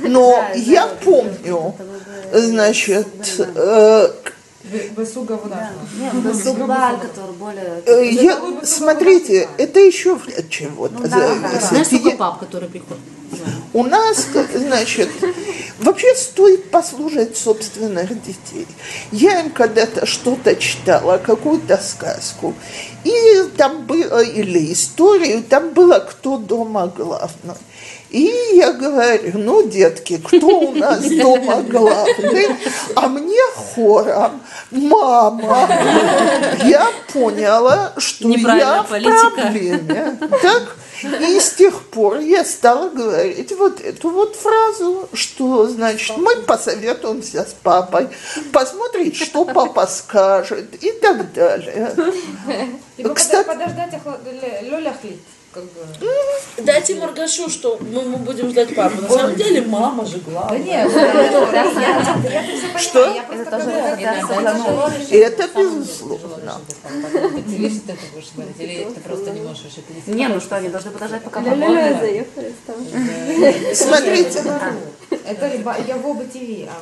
Но 0.00 0.42
я 0.56 0.86
помню, 0.86 1.74
значит, 2.32 3.06
э, 3.38 4.08
который 7.00 7.32
более... 7.38 7.82
э, 7.86 8.10
я, 8.10 8.40
смотрите, 8.62 9.48
это 9.56 9.80
еще 9.80 10.16
от 10.16 10.48
чего-то 10.50 11.08
зависит. 11.08 11.62
Знаешь, 11.68 11.88
Я- 11.88 11.98
сколько 11.98 12.16
пап, 12.16 12.40
который 12.40 12.68
приходит? 12.68 13.02
У 13.72 13.84
нас, 13.84 14.26
значит, 14.54 15.08
вообще 15.78 16.14
стоит 16.16 16.70
послушать 16.70 17.36
собственных 17.36 18.08
детей. 18.22 18.66
Я 19.12 19.40
им 19.40 19.50
когда-то 19.50 20.06
что-то 20.06 20.56
читала, 20.56 21.18
какую-то 21.18 21.76
сказку, 21.76 22.54
и 23.04 23.44
там 23.56 23.86
было, 23.86 24.22
или 24.22 24.72
историю, 24.72 25.44
там 25.44 25.70
было 25.70 26.00
кто 26.00 26.36
дома 26.36 26.88
главный. 26.88 27.54
И 28.10 28.28
я 28.54 28.72
говорю, 28.72 29.38
ну, 29.38 29.68
детки, 29.68 30.18
кто 30.18 30.48
у 30.48 30.74
нас 30.74 31.08
дома 31.08 31.62
главный? 31.62 32.48
А 32.96 33.08
мне 33.08 33.38
хором, 33.54 34.42
мама. 34.72 35.68
Я 36.64 36.88
поняла, 37.12 37.92
что 37.98 38.28
я 38.30 38.82
в 38.82 38.88
политика. 38.88 39.30
проблеме. 39.30 40.18
Так? 40.42 40.76
И 41.02 41.40
с 41.40 41.52
тех 41.52 41.82
пор 41.88 42.18
я 42.18 42.44
стала 42.44 42.88
говорить 42.90 43.52
вот 43.52 43.80
эту 43.80 44.10
вот 44.10 44.36
фразу, 44.36 45.08
что, 45.12 45.66
значит, 45.68 46.16
мы 46.16 46.36
посоветуемся 46.42 47.42
с 47.44 47.54
папой, 47.62 48.08
посмотреть, 48.52 49.16
что 49.16 49.44
папа 49.44 49.86
скажет 49.86 50.82
и 50.84 50.92
так 50.92 51.32
далее. 51.32 51.94
Кстати- 53.14 53.46
подождать 53.48 53.92
ле- 54.42 54.68
лёляхли, 54.68 55.18
как 55.52 55.64
бы. 55.64 55.80
Дайте 56.58 56.94
Маргашу, 56.94 57.48
что 57.48 57.78
мы, 57.80 58.02
мы 58.02 58.18
будем 58.18 58.50
ждать 58.50 58.74
папу. 58.74 59.02
На 59.02 59.08
самом 59.08 59.36
деле 59.36 59.62
мама 59.62 60.06
же 60.06 60.18
Да 60.18 60.30
главная. 60.30 60.58
нет, 60.58 60.92
я 60.92 62.78
Что? 62.78 63.06
Это 65.10 65.48
тоже 65.48 65.78
безусловно. 65.78 66.60
Ты 67.46 67.56
видишь, 67.56 67.78
что 67.78 67.92
ты 67.92 67.98
будешь 68.14 68.32
говорить, 68.34 68.56
или 68.58 68.84
ты 68.84 69.00
просто 69.00 69.30
не 69.30 69.40
можешь 69.40 69.64
еще 69.64 69.80
перейти? 69.82 70.12
Не, 70.12 70.28
ну 70.28 70.40
что, 70.40 70.56
они 70.56 70.68
должны 70.68 70.90
подождать, 70.90 71.22
пока 71.22 71.40
папа... 71.40 71.56
Смотрите, 73.74 74.42
Это 75.24 75.48
либо 75.48 75.76
я 75.86 75.96
в 75.96 76.06
оба 76.06 76.24
ТВ, 76.24 76.68
а. 76.68 76.74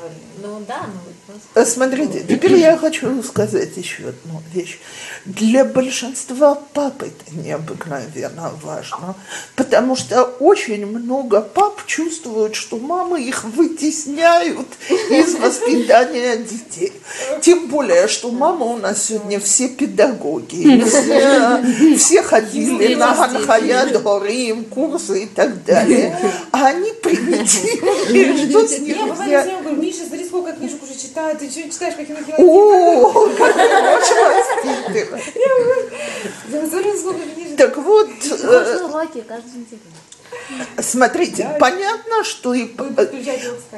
Ну 0.43 0.63
да, 0.67 0.87
ну 0.87 1.35
э, 1.55 1.65
смотрите, 1.65 2.25
теперь 2.29 2.55
я 2.57 2.77
хочу 2.77 3.23
сказать 3.23 3.77
еще 3.77 4.09
одну 4.09 4.43
вещь. 4.53 4.79
Для 5.25 5.65
большинства 5.65 6.55
пап 6.55 7.03
это 7.03 7.35
необыкновенно 7.35 8.51
важно, 8.63 9.15
потому 9.57 9.97
что 9.97 10.25
очень 10.25 10.87
много 10.87 11.41
пап 11.41 11.85
чувствуют, 11.87 12.55
что 12.55 12.79
мамы 12.79 13.23
их 13.23 13.45
вытесняют 13.45 14.69
из 15.11 15.35
воспитания 15.37 16.37
детей. 16.37 16.93
Тем 17.41 17.69
более, 17.69 18.09
что 18.09 18.31
мама 18.31 18.67
у 18.67 18.77
нас 18.77 19.07
сегодня 19.07 19.41
все 19.41 19.69
педагоги, 19.69 20.83
все, 20.85 21.97
все 21.97 22.23
ходили 22.23 22.95
на 22.95 23.15
Ганхаят, 23.15 24.03
Горим, 24.03 24.65
курсы 24.65 25.25
и 25.25 25.27
так 25.27 25.65
далее. 25.65 26.19
А 26.53 26.67
они 26.67 26.93
примитивные, 26.93 28.49
что 28.49 28.67
с 28.67 28.79
них 28.79 28.97
читаю, 31.19 31.37
ты 31.39 31.51
что 31.51 31.71
читаешь, 31.71 31.95
как 31.95 32.09
их 32.09 32.17
О, 32.39 33.29
как. 33.37 33.57
Я. 35.35 35.53
Так 37.57 37.77
вот, 37.77 38.09
э. 38.31 38.79
Смотрите, 40.81 41.49
понятно, 41.59 42.23
что 42.23 42.55
и. 42.55 42.67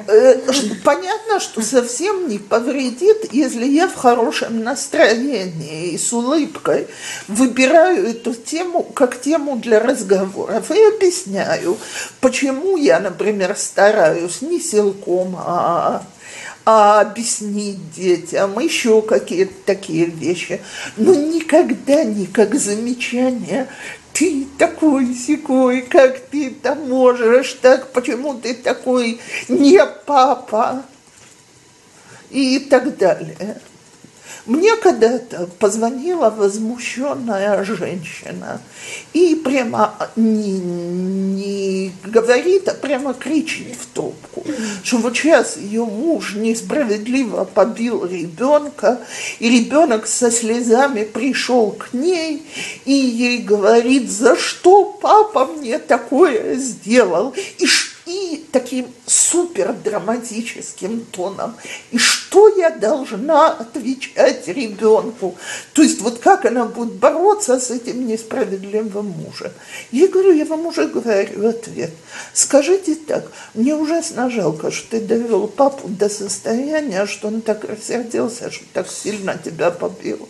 Э, 0.09 0.53
ш- 0.53 0.75
Понятно, 0.85 1.41
что 1.41 1.63
совсем 1.63 2.29
не 2.29 2.39
повредит, 2.39 3.33
если 3.33 3.65
я 3.65 3.89
в 3.89 3.95
хорошем 3.95 4.63
настроении 4.63 5.93
и 5.93 5.99
с 5.99 6.13
улыбкой 6.13 6.87
выбираю 7.29 8.09
эту 8.09 8.35
тему 8.35 8.83
как 8.83 9.21
тему 9.21 9.57
для 9.57 9.81
разговоров 9.81 10.71
и 10.71 10.83
объясняю, 10.83 11.79
почему 12.21 12.77
я, 12.77 13.01
например, 13.01 13.57
стараюсь 13.57 14.43
не 14.43 14.61
силком, 14.61 15.37
а 15.39 16.03
а 16.73 17.01
объяснить 17.01 17.91
детям, 17.91 18.57
еще 18.61 19.03
какие-то 19.03 19.55
такие 19.67 20.05
вещи. 20.05 20.61
Но 20.97 21.13
никогда 21.13 22.05
не 22.05 22.27
как 22.27 22.55
замечание, 22.55 23.67
ты 24.13 24.47
такой 24.57 25.13
секой, 25.17 25.83
как 25.83 26.21
ты 26.21 26.51
там 26.51 26.89
можешь, 26.89 27.55
так 27.55 27.93
почему 27.93 28.35
ты 28.35 28.55
такой 28.55 29.19
не 29.49 29.85
папа 30.07 30.85
и 32.31 32.61
так 32.61 32.97
далее. 32.97 33.61
Мне 34.47 34.75
когда-то 34.77 35.49
позвонила 35.59 36.31
возмущенная 36.31 37.63
женщина 37.65 38.61
и 39.13 39.35
прямо 39.35 39.95
не, 40.17 40.59
не 40.59 41.93
говорит, 42.05 42.69
а 42.69 42.75
прямо 42.75 43.13
кричит 43.15 43.77
в 43.77 43.87
трубку, 43.95 44.45
что 44.83 44.97
вот 44.99 45.17
сейчас 45.17 45.57
ее 45.57 45.85
муж 45.85 46.35
несправедливо 46.35 47.45
побил 47.45 48.07
ребенка, 48.07 49.01
и 49.39 49.51
ребенок 49.51 50.07
со 50.07 50.31
слезами 50.31 51.05
пришел 51.05 51.73
к 51.73 51.93
ней 51.93 52.43
и 52.85 52.93
ей 52.93 53.39
говорит, 53.39 54.11
за 54.11 54.37
что 54.37 54.85
папа 54.85 55.47
мне 55.47 55.79
такое 55.79 56.57
сделал, 56.57 57.35
и 57.59 57.67
что 57.67 57.90
и 58.11 58.45
таким 58.51 58.89
супер 59.07 59.73
драматическим 59.73 61.05
тоном. 61.07 61.55
И 61.91 61.99
что 61.99 62.49
я 62.57 62.71
должна 62.71 63.49
отвечать 63.49 64.49
ребенку? 64.49 65.37
То 65.73 65.83
есть 65.83 66.01
вот 66.01 66.19
как 66.19 66.45
она 66.45 66.65
будет 66.65 66.95
бороться 66.95 67.61
с 67.61 67.71
этим 67.71 68.07
несправедливым 68.07 69.07
мужем? 69.07 69.53
Я 69.93 70.09
говорю, 70.09 70.33
я 70.33 70.45
вам 70.45 70.67
уже 70.67 70.87
говорю 70.87 71.49
ответ. 71.49 71.93
Скажите 72.33 72.97
так, 72.97 73.31
мне 73.55 73.75
ужасно 73.75 74.29
жалко, 74.31 74.71
что 74.71 74.91
ты 74.91 75.01
довел 75.01 75.47
папу 75.47 75.89
до 75.89 76.09
состояния, 76.09 77.07
что 77.07 77.29
он 77.29 77.41
так 77.41 77.65
рассердился, 77.65 78.51
что 78.51 78.65
так 78.73 78.89
сильно 78.89 79.39
тебя 79.39 79.71
побил. 79.71 80.29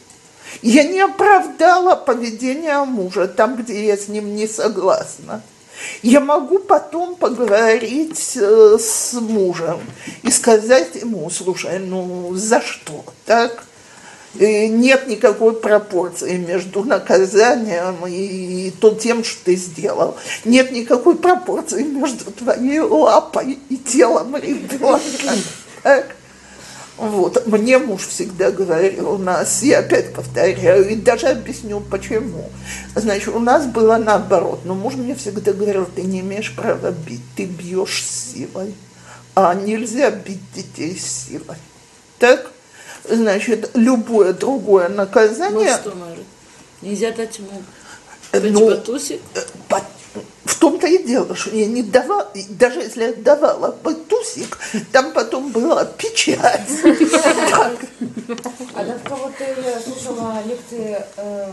Я 0.62 0.84
не 0.84 1.00
оправдала 1.00 1.96
поведение 1.96 2.84
мужа 2.84 3.28
там, 3.28 3.56
где 3.56 3.86
я 3.86 3.96
с 3.96 4.08
ним 4.08 4.34
не 4.34 4.46
согласна. 4.46 5.42
Я 6.02 6.20
могу 6.20 6.58
потом 6.58 7.16
поговорить 7.16 8.36
э, 8.36 8.78
с 8.78 9.14
мужем 9.14 9.80
и 10.22 10.30
сказать 10.30 10.94
ему, 10.96 11.28
слушай, 11.30 11.78
ну 11.78 12.34
за 12.34 12.60
что, 12.60 13.04
так? 13.26 13.64
И 14.34 14.68
нет 14.68 15.08
никакой 15.08 15.54
пропорции 15.54 16.36
между 16.36 16.84
наказанием 16.84 18.06
и 18.06 18.70
то, 18.80 18.94
тем, 18.94 19.24
что 19.24 19.46
ты 19.46 19.56
сделал. 19.56 20.16
Нет 20.44 20.70
никакой 20.70 21.16
пропорции 21.16 21.82
между 21.82 22.30
твоей 22.30 22.78
лапой 22.78 23.58
и 23.68 23.76
телом 23.76 24.36
ребенка. 24.36 25.00
Так? 25.82 26.16
Вот. 26.96 27.46
Мне 27.46 27.78
муж 27.78 28.06
всегда 28.06 28.50
говорил 28.50 29.12
у 29.12 29.18
нас, 29.18 29.62
я 29.62 29.78
опять 29.78 30.12
повторяю, 30.12 30.88
и 30.88 30.96
даже 30.96 31.28
объясню 31.28 31.80
почему. 31.80 32.50
Значит, 32.94 33.28
у 33.28 33.38
нас 33.38 33.66
было 33.66 33.96
наоборот, 33.96 34.60
но 34.64 34.74
муж 34.74 34.94
мне 34.94 35.14
всегда 35.14 35.52
говорил, 35.52 35.86
ты 35.86 36.02
не 36.02 36.20
имеешь 36.20 36.54
права 36.54 36.90
бить, 36.90 37.22
ты 37.36 37.46
бьешь 37.46 38.04
силой, 38.04 38.74
а 39.34 39.54
нельзя 39.54 40.10
бить 40.10 40.42
детей 40.54 40.96
силой. 40.98 41.56
Так? 42.18 42.50
Значит, 43.08 43.70
любое 43.74 44.34
другое 44.34 44.88
Ну 44.88 44.96
наказание... 44.96 45.76
что, 45.76 45.94
может? 45.94 46.24
Нельзя 46.82 47.12
дать 47.12 47.38
ему 47.38 47.62
э, 48.32 48.40
ну, 48.40 48.68
батусик? 48.68 49.20
В 50.44 50.58
том-то 50.58 50.86
и 50.86 51.02
дело, 51.04 51.34
что 51.36 51.50
я 51.54 51.66
не 51.66 51.82
давала, 51.82 52.30
даже 52.50 52.80
если 52.80 53.04
я 53.04 53.12
давала 53.14 53.72
батусик, 53.82 54.58
там 54.92 55.12
потом 55.12 55.50
была 55.52 55.84
печать. 55.84 56.68
А 58.74 58.84
только 58.84 59.16
вот 59.16 59.32
я 59.40 59.80
слушала 59.80 60.42
лекции, 60.46 60.98
э, 61.16 61.52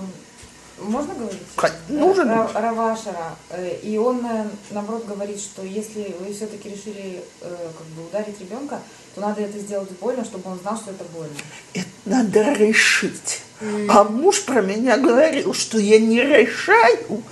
можно 0.79 1.13
говорить? 1.15 1.41
Нужен. 1.89 2.29
Ра- 2.29 2.51
Равашара. 2.53 3.35
э, 3.49 3.77
И 3.83 3.97
он, 3.97 4.25
э, 4.25 4.45
наоборот, 4.71 5.05
говорит, 5.05 5.39
что 5.39 5.63
если 5.63 6.15
вы 6.19 6.33
все-таки 6.33 6.69
решили 6.69 7.23
э, 7.41 7.55
как 7.77 7.87
бы 7.87 8.05
ударить 8.07 8.39
ребенка, 8.39 8.79
то 9.15 9.21
надо 9.21 9.41
это 9.41 9.57
сделать 9.57 9.89
больно, 9.99 10.23
чтобы 10.23 10.51
он 10.51 10.59
знал, 10.59 10.77
что 10.77 10.91
это 10.91 11.03
больно. 11.15 11.33
Это 11.73 11.87
надо 12.05 12.53
решить. 12.53 13.41
А 13.89 14.03
муж 14.03 14.43
про 14.43 14.61
меня 14.61 14.97
говорил, 14.97 15.53
что 15.53 15.79
я 15.79 15.99
не 15.99 16.21
решаю, 16.21 17.23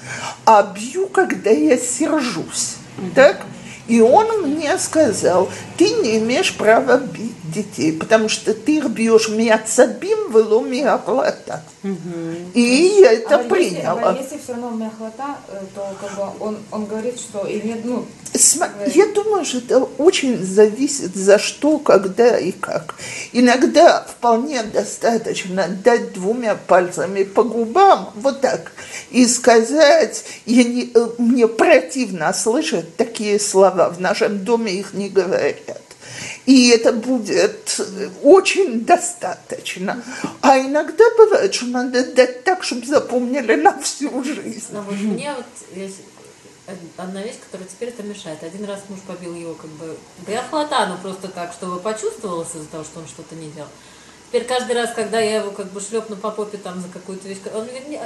а 0.46 0.64
бью, 0.64 1.08
когда 1.08 1.52
я 1.52 1.78
сержусь. 1.78 2.78
Так? 3.14 3.46
И 3.88 4.02
он 4.02 4.42
мне 4.42 4.78
сказал, 4.80 5.50
ты 5.78 5.90
не 5.90 6.18
имеешь 6.18 6.56
права 6.56 6.98
бить 6.98 7.36
детей, 7.52 7.94
потому 7.94 8.30
что 8.30 8.54
ты 8.54 8.78
их 8.78 8.90
бьешь 8.90 9.30
мяцабим 9.30 10.32
вело 10.32 10.62
миаплата. 10.62 11.64
И 12.54 12.96
я 13.00 13.12
это 13.14 13.36
а 13.36 13.44
Если, 13.44 13.50
приняла. 13.50 14.10
а 14.10 14.18
если 14.20 14.38
все 14.38 14.54
равно 14.54 14.72
мяхлота, 14.72 15.38
э, 15.50 15.62
то 15.76 15.88
как 16.02 16.16
бы 16.18 16.44
он, 16.44 16.58
он 16.72 16.86
говорит, 16.86 17.20
что 17.20 17.46
и 17.46 17.62
нет, 17.62 17.82
ну, 17.84 18.06
Сма- 18.34 18.70
Я 18.94 19.06
думаю, 19.14 19.46
что 19.46 19.60
это 19.60 19.80
очень 19.98 20.44
зависит 20.44 21.16
за 21.16 21.38
что, 21.40 21.78
когда 21.80 22.38
и 22.38 22.52
как. 22.52 22.96
Иногда 23.32 24.06
вполне 24.10 24.62
достаточно 24.64 25.68
дать 25.70 26.12
двумя 26.14 26.56
пальцами 26.56 27.24
по 27.24 27.44
губам, 27.44 28.10
вот 28.16 28.42
так, 28.42 28.74
и 29.12 29.26
сказать, 29.28 30.26
я 30.46 30.64
не, 30.64 30.92
э, 30.94 31.08
мне 31.18 31.48
противно 31.48 32.34
слышать 32.34 32.98
такие 32.98 33.40
слова, 33.40 33.75
в 33.76 34.00
нашем 34.00 34.44
доме 34.44 34.74
их 34.74 34.94
не 34.94 35.10
говорят. 35.10 35.82
И 36.46 36.70
это 36.70 36.94
будет 36.94 37.80
очень 38.24 38.86
достаточно. 38.86 40.04
А 40.42 40.60
иногда 40.60 41.04
бывает, 41.18 41.54
что 41.54 41.66
надо 41.66 42.06
дать 42.14 42.44
так, 42.44 42.64
чтобы 42.64 42.86
запомнили 42.86 43.56
на 43.56 43.80
всю 43.80 44.24
жизнь. 44.24 44.68
Но 44.72 44.82
вот 44.82 44.96
мне 44.96 45.34
вот 45.36 45.46
есть 45.76 45.98
одна 46.98 47.22
вещь, 47.22 47.36
которая 47.44 47.68
теперь 47.68 47.90
это 47.90 48.04
мешает. 48.04 48.44
Один 48.44 48.66
раз 48.66 48.82
муж 48.90 49.00
побил 49.08 49.36
его 49.36 49.54
как 49.54 49.70
бы 49.72 49.98
бляхлота, 50.26 50.88
но 50.88 50.98
просто 50.98 51.28
так, 51.28 51.54
чтобы 51.54 51.80
почувствовалось 51.80 52.56
из-за 52.56 52.68
того, 52.68 52.84
что 52.84 53.00
он 53.00 53.08
что-то 53.08 53.36
не 53.36 53.50
делал. 53.50 53.70
Теперь 54.36 54.50
каждый 54.50 54.76
раз, 54.76 54.90
когда 54.94 55.22
я 55.22 55.38
его 55.38 55.52
как 55.52 55.68
бы 55.68 55.80
шлепну 55.80 56.18
по 56.18 56.30
попе 56.30 56.58
там 56.58 56.82
за 56.82 56.90
какую-то 56.90 57.26
вещь, 57.26 57.38
он 57.54 57.62
говорит, 57.68 57.88
не, 57.88 58.02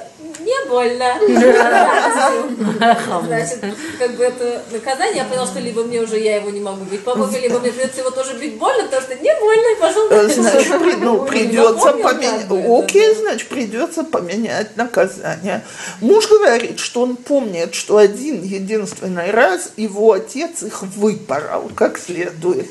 не 0.45 0.69
больно. 0.69 1.17
Значит, 3.25 3.59
как 3.97 4.15
бы 4.15 4.25
это 4.25 4.61
наказание, 4.71 5.17
я 5.17 5.25
поняла, 5.25 5.47
что 5.47 5.59
либо 5.59 5.83
мне 5.83 5.99
уже 6.01 6.19
я 6.19 6.35
его 6.35 6.51
не 6.51 6.59
могу 6.59 6.85
бить 6.85 7.03
по 7.03 7.15
попе, 7.15 7.39
либо 7.39 7.59
мне 7.59 7.71
придется 7.71 8.01
его 8.01 8.11
тоже 8.11 8.37
бить 8.37 8.59
больно, 8.59 8.83
потому 8.83 9.01
что 9.01 9.15
не 9.15 9.33
больно, 9.39 9.75
и 9.75 9.81
пошел 9.81 10.07
Э, 10.11 10.27
Значит, 10.27 10.79
при- 10.83 10.95
ну, 10.97 11.25
придется 11.25 11.93
поменять. 11.93 12.45
Окей, 12.83 13.15
значит, 13.15 13.49
придется 13.49 14.03
поменять 14.03 14.77
наказание. 14.77 15.63
Муж 15.99 16.29
говорит, 16.29 16.79
что 16.79 17.01
он 17.01 17.15
помнит, 17.15 17.73
что 17.73 17.97
один 17.97 18.43
единственный 18.43 19.31
раз 19.31 19.71
его 19.77 20.11
отец 20.11 20.61
их 20.61 20.83
выпорол 20.83 21.71
как 21.75 21.97
следует. 21.97 22.67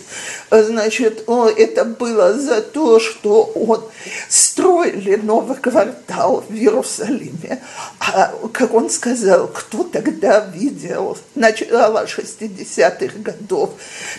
Э, 0.53 0.63
Значит, 0.63 1.25
это 1.27 1.85
было 1.85 2.35
за 2.35 2.61
то, 2.61 3.01
что 3.01 3.48
он 3.55 3.85
строили 4.29 5.17
новый 5.17 5.57
квартал 5.57 6.45
в 6.49 6.53
Иерусалиме. 6.53 7.61
А, 8.01 8.35
как 8.53 8.75
он 8.75 8.91
сказал, 8.91 9.49
кто 9.49 9.85
тогда 9.85 10.41
видел 10.41 11.17
начало 11.35 12.05
60-х 12.05 13.19
годов 13.19 13.71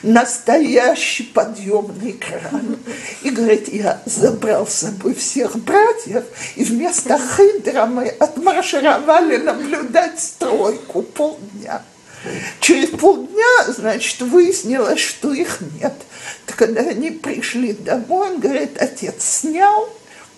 настоящий 0.04 1.24
подъемный 1.24 2.14
кран. 2.14 2.78
И 3.24 3.30
говорит, 3.30 3.68
я 3.74 4.02
забрал 4.06 4.68
с 4.68 4.76
собой 4.76 5.14
всех 5.14 5.56
братьев, 5.58 6.24
и 6.56 6.64
вместо 6.64 7.18
хидра 7.18 7.86
мы 7.86 8.08
отмаршировали 8.08 9.38
наблюдать 9.38 10.20
стройку 10.20 11.02
полдня. 11.04 11.84
Через 12.60 12.90
полдня, 12.90 13.66
значит, 13.68 14.22
выяснилось, 14.22 15.00
что 15.00 15.34
их 15.34 15.60
нет. 15.82 15.94
Так 16.46 16.56
когда 16.58 16.82
они 16.82 17.12
пришли 17.12 17.74
домой, 17.74 18.32
он 18.32 18.40
говорит, 18.40 18.82
отец 18.82 19.24
снял 19.24 19.90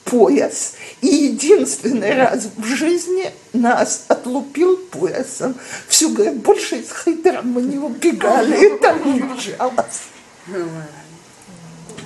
пояс 0.06 0.74
и 1.02 1.08
единственный 1.08 2.16
раз 2.16 2.50
в 2.58 2.66
жизни 2.66 3.32
нас 3.54 4.06
отлупил 4.08 4.78
поясом. 4.78 5.56
Все, 5.88 6.10
говорит, 6.10 6.38
больше 6.38 6.78
из 6.78 6.92
хидра 6.92 7.42
мы 7.44 7.62
не 7.62 7.78
убегали, 7.78 8.76
это 8.76 8.96
лежалось. 9.06 10.02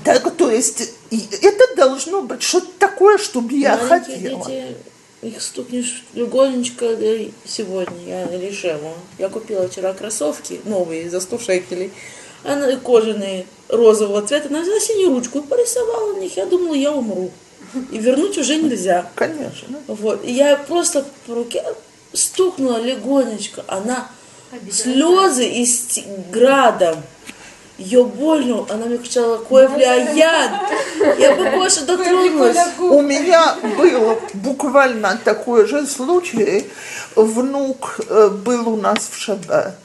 Так, 0.04 0.36
то 0.36 0.52
есть, 0.52 0.94
это 1.10 1.76
должно 1.76 2.22
быть 2.22 2.44
что-то 2.44 2.72
такое, 2.78 3.18
чтобы 3.18 3.54
я 3.54 3.76
Маленькие 3.76 4.16
хотела. 4.16 4.46
дети 4.46 4.78
их 5.28 5.42
стукнешь 5.42 6.04
легонечко 6.14 6.96
да, 6.96 7.14
и 7.14 7.32
сегодня, 7.46 7.98
я 8.08 8.40
решила. 8.40 8.94
Я 9.18 9.30
купила 9.30 9.68
вчера 9.68 9.94
кроссовки 9.94 10.62
новые 10.66 11.10
за 11.10 11.20
100 11.20 11.40
шекелей. 11.40 11.92
Она 12.44 12.76
кожаные, 12.78 13.46
розового 13.70 14.22
цвета. 14.22 14.50
Она 14.50 14.62
взяла 14.62 14.80
синюю 14.80 15.10
ручку 15.10 15.40
и 15.40 15.42
порисовала 15.42 16.14
на 16.14 16.20
них. 16.20 16.38
Я 16.38 16.46
думала, 16.46 16.76
я 16.76 16.92
умру. 16.92 17.32
И 17.92 17.98
вернуть 17.98 18.38
уже 18.38 18.58
нельзя. 18.58 19.10
Конечно. 19.16 19.80
Вот. 19.88 20.24
И 20.24 20.32
я 20.32 20.56
просто 20.56 21.06
по 21.26 21.34
руке 21.34 21.64
стукнула 22.14 22.78
легонечко. 22.78 23.66
Она 23.68 24.10
слезы 24.72 25.48
из 25.48 26.00
градом. 26.32 26.98
Ее 27.78 28.06
больно, 28.06 28.66
она 28.70 28.86
мне 28.86 28.98
кричала, 28.98 29.38
Коевля, 29.38 30.14
яд. 30.14 30.52
Я 31.20 31.36
бы 31.36 31.50
больше 31.58 31.86
дотронулась. 31.86 32.58
У 32.80 33.02
меня 33.02 33.56
был 33.78 34.18
буквально 34.34 35.20
такой 35.24 35.68
же 35.68 35.86
случай. 35.86 36.68
Внук 37.16 38.00
э, 38.08 38.30
был 38.30 38.70
у 38.70 38.78
нас 38.78 39.10
в 39.12 39.18
шаббат. 39.18 39.76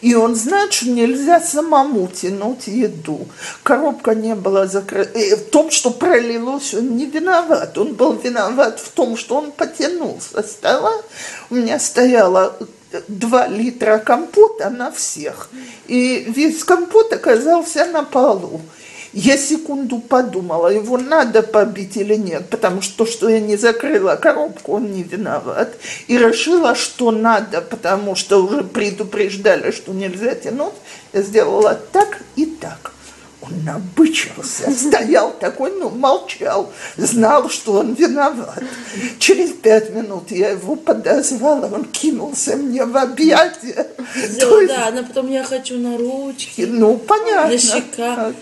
И 0.00 0.14
он 0.14 0.34
знает, 0.34 0.72
что 0.72 0.88
нельзя 0.88 1.40
самому 1.40 2.08
тянуть 2.08 2.66
еду. 2.66 3.26
Коробка 3.62 4.14
не 4.14 4.34
была 4.34 4.66
закрыта. 4.66 5.18
И 5.18 5.34
в 5.34 5.50
том, 5.50 5.70
что 5.70 5.90
пролилось, 5.90 6.74
он 6.74 6.96
не 6.96 7.06
виноват. 7.06 7.78
Он 7.78 7.94
был 7.94 8.12
виноват 8.14 8.80
в 8.80 8.90
том, 8.90 9.16
что 9.16 9.36
он 9.36 9.52
потянул 9.52 10.20
со 10.20 10.42
стола. 10.42 10.92
У 11.50 11.54
меня 11.54 11.78
стояла 11.78 12.56
два 13.08 13.46
литра 13.46 13.98
компота 13.98 14.70
на 14.70 14.90
всех. 14.90 15.48
И 15.86 16.26
весь 16.28 16.64
компот 16.64 17.12
оказался 17.12 17.84
на 17.86 18.02
полу. 18.02 18.60
Я 19.12 19.38
секунду 19.38 19.98
подумала, 19.98 20.68
его 20.68 20.98
надо 20.98 21.42
побить 21.42 21.96
или 21.96 22.16
нет, 22.16 22.50
потому 22.50 22.82
что 22.82 23.04
то, 23.04 23.10
что 23.10 23.30
я 23.30 23.40
не 23.40 23.56
закрыла 23.56 24.16
коробку, 24.16 24.72
он 24.72 24.92
не 24.92 25.02
виноват. 25.02 25.74
И 26.06 26.18
решила, 26.18 26.74
что 26.74 27.10
надо, 27.10 27.62
потому 27.62 28.14
что 28.14 28.44
уже 28.44 28.62
предупреждали, 28.62 29.70
что 29.70 29.92
нельзя 29.92 30.34
тянуть. 30.34 30.74
Я 31.14 31.22
сделала 31.22 31.80
так 31.92 32.18
и 32.36 32.44
так. 32.44 32.92
Он 33.48 33.64
набычился, 33.64 34.70
стоял 34.72 35.32
такой, 35.38 35.70
ну, 35.78 35.90
молчал, 35.90 36.72
знал, 36.96 37.48
что 37.48 37.74
он 37.74 37.94
виноват. 37.94 38.60
Через 39.18 39.50
пять 39.52 39.90
минут 39.94 40.30
я 40.30 40.50
его 40.50 40.74
подозвала, 40.74 41.68
он 41.68 41.84
кинулся 41.84 42.56
мне 42.56 42.84
в 42.84 42.96
объятия. 42.96 43.86
То 44.40 44.60
есть, 44.60 44.74
Да, 44.74 44.88
она 44.88 45.02
потом 45.04 45.30
я 45.30 45.44
хочу 45.44 45.78
на 45.78 45.96
ручки. 45.96 46.62
ну, 46.68 46.96
понятно. 46.96 47.50
На 47.52 47.58
щеках. 47.58 48.32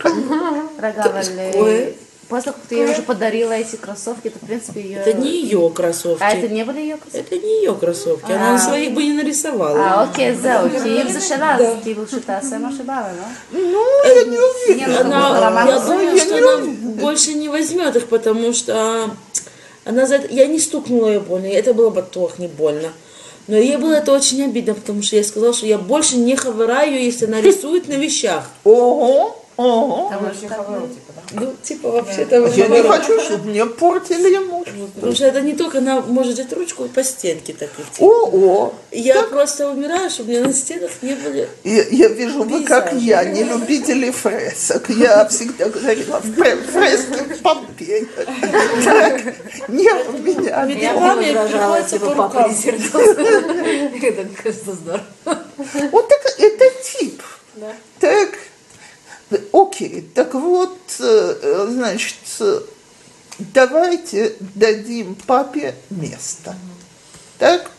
Кое- 1.52 1.94
после 2.34 2.52
как 2.52 2.62
ты 2.68 2.74
ей 2.74 2.90
уже 2.90 3.02
подарила 3.02 3.52
эти 3.52 3.76
кроссовки, 3.76 4.26
это 4.26 4.38
в 4.38 4.46
принципе, 4.46 4.80
ее... 4.80 4.98
Это 4.98 5.12
не 5.12 5.42
ее 5.42 5.70
кроссовки. 5.70 6.22
А 6.22 6.30
это 6.32 6.48
не 6.48 6.64
были 6.64 6.80
ее 6.80 6.96
кроссовки? 6.96 7.34
Это 7.34 7.46
не 7.46 7.58
ее 7.58 7.74
кроссовки. 7.74 8.32
Она 8.32 8.52
на 8.52 8.58
своих 8.58 8.92
бы 8.92 9.04
не 9.04 9.12
нарисовала. 9.12 9.78
А, 9.78 10.02
окей, 10.04 10.34
зел. 10.34 10.68
Киев 10.68 11.10
зашила, 11.10 11.76
Киев 11.84 12.10
шита, 12.10 12.42
сама 12.42 12.72
шибала, 12.72 13.10
да? 13.16 13.28
Ну, 13.52 14.04
э, 14.04 14.14
я 14.14 14.24
не 14.24 14.38
уверена. 14.38 15.04
Ну, 15.04 15.46
она, 15.46 15.64
я 15.68 15.80
думаю, 15.80 16.18
что 16.18 16.36
она 16.36 16.64
больше 17.00 17.34
не 17.34 17.48
возьмет 17.48 17.94
их, 17.94 18.08
потому 18.08 18.52
что 18.52 18.74
а, 18.74 19.10
она 19.84 20.06
за 20.06 20.16
это... 20.16 20.34
Я 20.34 20.46
не 20.46 20.58
стукнула 20.58 21.08
ее 21.08 21.20
больно, 21.20 21.46
это 21.46 21.72
было 21.72 21.90
бы 21.90 22.02
тох 22.02 22.38
не 22.38 22.48
больно. 22.48 22.90
Но 23.46 23.56
ей 23.56 23.76
было 23.76 23.92
это 23.92 24.12
очень 24.12 24.42
обидно, 24.42 24.74
потому 24.74 25.02
что 25.02 25.16
я 25.16 25.22
сказала, 25.22 25.52
что 25.52 25.66
я 25.66 25.78
больше 25.78 26.16
не 26.16 26.34
хавыраю, 26.34 27.00
если 27.00 27.26
она 27.26 27.40
рисует 27.40 27.88
на 27.88 27.94
вещах. 27.94 28.44
Ого! 28.64 29.43
Ого. 29.56 30.08
Там 30.10 30.24
Вообще 30.24 30.48
хавал, 30.48 30.88
типа, 30.88 31.12
да? 31.14 31.40
Ну, 31.40 31.54
типа, 31.62 31.90
вообще-то... 31.90 32.46
Я 32.48 32.68
не 32.68 32.82
хочу, 32.82 33.20
чтобы 33.20 33.50
мне 33.50 33.66
портили 33.66 34.38
муж. 34.38 34.68
Потому 34.94 35.14
что 35.14 35.26
это 35.26 35.40
не 35.40 35.54
только 35.54 35.78
она 35.78 36.00
может 36.00 36.34
взять 36.34 36.52
ручку 36.52 36.84
и 36.84 36.88
по 36.88 37.02
стенке 37.04 37.52
так 37.52 37.70
идти. 37.78 38.02
О, 38.02 38.28
о. 38.32 38.74
Я 38.90 39.22
просто 39.24 39.70
умираю, 39.70 40.10
чтобы 40.10 40.30
мне 40.30 40.40
на 40.40 40.52
стенах 40.52 40.90
не 41.02 41.14
были... 41.14 41.48
Я, 41.64 41.84
я 41.88 42.08
вижу, 42.08 42.42
вы 42.44 42.64
как 42.64 42.92
я, 42.94 43.24
не 43.24 43.42
любители 43.44 44.10
фресок. 44.10 44.88
Я 44.90 45.26
всегда 45.26 45.68
говорила, 45.68 46.20
фре- 46.20 46.62
фрески 46.62 47.42
Помпея. 47.42 48.06
Так, 48.84 49.22
не 49.68 49.90
у 49.92 50.18
меня. 50.18 50.64
Ведь 50.66 50.82
Я 50.82 50.94
бы 50.94 51.00
маме 51.00 51.32
приходится 51.32 52.00
по 52.00 52.10
папа 52.10 52.42
рукам. 52.44 52.54
Это, 54.04 54.26
кажется, 54.42 54.72
здорово. 54.72 55.04
Вот 55.92 56.08
так, 56.08 56.20
это 56.38 56.64
тип. 56.82 57.22
Так, 58.00 58.30
окей, 59.52 60.02
так 60.14 60.34
вот, 60.34 60.78
э, 61.00 61.66
значит, 61.70 62.16
э, 62.40 62.60
давайте 63.38 64.34
дадим 64.54 65.14
папе 65.26 65.74
место. 65.90 66.56
Так? 67.38 67.70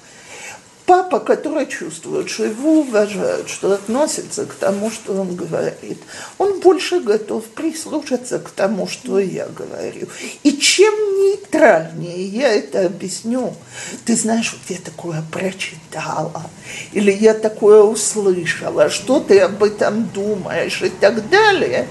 Папа, 0.85 1.19
который 1.19 1.65
чувствует, 1.65 2.29
что 2.29 2.45
его 2.45 2.81
уважают, 2.81 3.49
что 3.49 3.73
относится 3.73 4.45
к 4.45 4.53
тому, 4.53 4.91
что 4.91 5.13
он 5.13 5.35
говорит, 5.35 5.97
он 6.37 6.59
больше 6.59 6.99
готов 6.99 7.43
прислушаться 7.45 8.37
к 8.37 8.51
тому, 8.51 8.87
что 8.87 9.17
я 9.17 9.47
говорю. 9.47 10.07
И 10.43 10.51
чем 10.51 10.93
нейтральнее 10.93 12.25
я 12.25 12.53
это 12.53 12.85
объясню, 12.85 13.55
ты 14.05 14.15
знаешь, 14.15 14.53
вот 14.53 14.77
я 14.77 14.83
такое 14.83 15.23
прочитала, 15.31 16.43
или 16.91 17.11
я 17.11 17.33
такое 17.33 17.81
услышала, 17.81 18.89
что 18.91 19.19
ты 19.19 19.39
об 19.39 19.63
этом 19.63 20.05
думаешь 20.09 20.83
и 20.83 20.89
так 20.89 21.29
далее, 21.29 21.87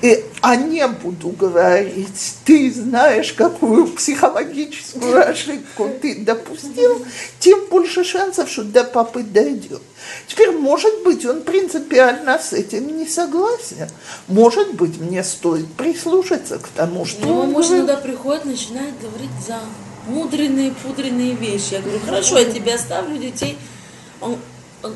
и, 0.00 0.24
а 0.42 0.54
не 0.54 0.86
буду 0.86 1.30
говорить, 1.30 2.36
ты 2.44 2.72
знаешь, 2.72 3.32
какую 3.32 3.88
психологическую 3.88 5.28
ошибку 5.28 5.90
ты 6.00 6.16
допустил, 6.20 7.04
тем 7.40 7.66
больше 7.68 8.04
шансов, 8.04 8.48
что 8.48 8.62
до 8.62 8.84
папы 8.84 9.22
дойдет. 9.22 9.82
Теперь, 10.28 10.52
может 10.52 11.02
быть, 11.02 11.24
он 11.26 11.42
принципиально 11.42 12.38
с 12.38 12.52
этим 12.52 12.96
не 12.96 13.06
согласен. 13.06 13.88
Может 14.28 14.74
быть, 14.74 14.98
мне 15.00 15.24
стоит 15.24 15.72
прислушаться 15.74 16.58
к 16.58 16.68
тому, 16.68 17.04
что 17.04 17.26
Ну, 17.26 17.40
он 17.40 17.50
муж 17.50 17.66
говорит. 17.66 17.84
иногда 17.86 17.96
приходит, 18.00 18.44
начинает 18.44 18.94
говорить 19.00 19.30
за 19.46 19.58
мудренные, 20.06 20.72
пудренные 20.82 21.34
вещи. 21.34 21.72
Я 21.72 21.80
говорю, 21.80 21.98
хорошо, 22.04 22.38
я 22.38 22.44
тебе 22.44 22.74
оставлю 22.74 23.18
детей. 23.18 23.58
Он 24.20 24.36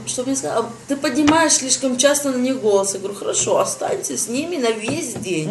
что 0.06 0.22
мне 0.24 0.36
сказал, 0.36 0.64
«А 0.64 0.70
ты 0.86 0.96
поднимаешь 0.96 1.54
слишком 1.54 1.96
часто 1.96 2.30
на 2.30 2.36
них 2.36 2.60
голос. 2.60 2.94
Я 2.94 3.00
говорю, 3.00 3.16
хорошо, 3.16 3.58
останься 3.58 4.16
с 4.16 4.28
ними 4.28 4.56
на 4.56 4.70
весь 4.70 5.14
день. 5.14 5.50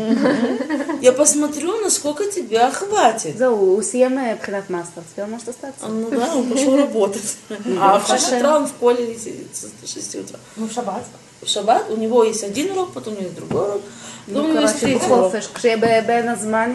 Я 1.02 1.12
посмотрю, 1.12 1.78
насколько 1.82 2.26
тебя 2.26 2.72
хватит. 2.72 3.38
Зоу, 3.38 3.76
у 3.78 3.82
Сиеме 3.82 4.38
Пхенат 4.38 4.70
Мастер, 4.70 5.04
тебе 5.14 5.26
может 5.26 5.50
остаться. 5.50 5.86
А, 5.86 5.90
ну 5.90 6.10
да, 6.10 6.34
он 6.36 6.50
пошел 6.50 6.78
работать. 6.78 7.38
А 7.80 8.00
в 8.00 8.08
6 8.08 8.34
утра 8.34 8.58
он 8.58 8.68
в 8.68 8.72
поле 8.74 9.18
сидит, 9.18 9.50
с 9.54 9.94
6 9.94 10.16
утра. 10.16 10.40
Ну, 10.56 10.68
в 10.68 10.72
шаббат. 10.72 11.04
В 11.42 11.48
шаббат 11.48 11.90
у 11.90 11.98
него 11.98 12.24
есть 12.24 12.44
один 12.44 12.72
урок, 12.72 12.94
потом 12.94 13.14
у 13.14 13.18
него 13.18 13.26
есть 13.26 13.36
другой 13.36 13.68
урок. 13.68 13.82
Потом 14.28 14.46
у 14.46 14.48
него 14.50 14.62
есть 14.62 14.80
третий 14.80 15.06
урок. 15.12 15.34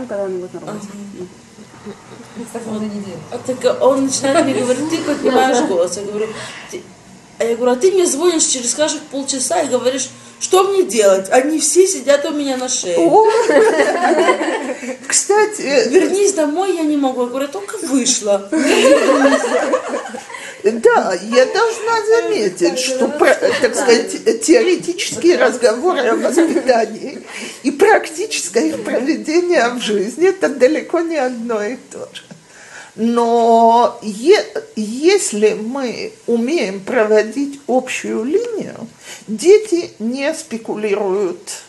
когда 0.07 0.25
он 0.25 0.41
будет 0.41 0.55
на 0.55 0.61
работе. 0.61 0.89
Кстати, 2.45 2.69
он, 2.69 2.91
так 3.47 3.83
он 3.83 4.05
начинает 4.05 4.45
мне 4.45 4.55
говорить, 4.61 4.91
ты 4.91 4.99
поднимаешь 4.99 5.67
голос. 5.69 5.97
Я 5.97 6.03
говорю, 6.03 6.29
а 7.39 7.45
я 7.45 7.57
говорю, 7.57 7.73
а 7.73 7.77
ты 7.77 7.93
мне 7.93 8.07
звонишь 8.07 8.45
через 8.45 8.75
каждых 8.75 9.03
полчаса 9.03 9.61
и 9.63 9.69
говоришь, 9.69 10.09
что 10.41 10.65
мне 10.65 10.83
делать? 10.85 11.29
Они 11.31 11.59
все 11.61 11.87
сидят 11.87 12.25
у 12.27 12.31
меня 12.31 12.57
на 12.57 12.69
шее. 12.69 12.99
О, 12.99 13.27
Кстати, 15.09 15.89
Вернись 15.89 16.35
домой, 16.35 16.77
я 16.77 16.83
не 16.83 16.97
могу. 16.97 17.23
Я 17.23 17.29
говорю, 17.29 17.49
только 17.49 17.79
вышла. 17.79 18.49
Да, 20.63 21.15
я 21.23 21.47
должна 21.47 22.07
заметить, 22.07 22.79
что, 22.79 23.07
так 23.09 23.75
сказать, 23.75 24.43
теоретические 24.43 25.37
разговоры 25.37 26.01
о 26.01 26.17
воспитании 26.17 27.23
и 27.63 27.71
практическое 27.71 28.69
их 28.69 28.83
проведение 28.83 29.69
в 29.69 29.81
жизни– 29.81 30.29
это 30.29 30.49
далеко 30.49 31.01
не 31.01 31.19
одно 31.19 31.63
и 31.63 31.77
то 31.77 32.09
же. 32.13 32.26
Но 32.97 33.99
е- 34.03 34.47
если 34.75 35.53
мы 35.53 36.13
умеем 36.27 36.81
проводить 36.81 37.61
общую 37.69 38.25
линию, 38.25 38.89
дети 39.27 39.91
не 39.99 40.33
спекулируют 40.33 41.63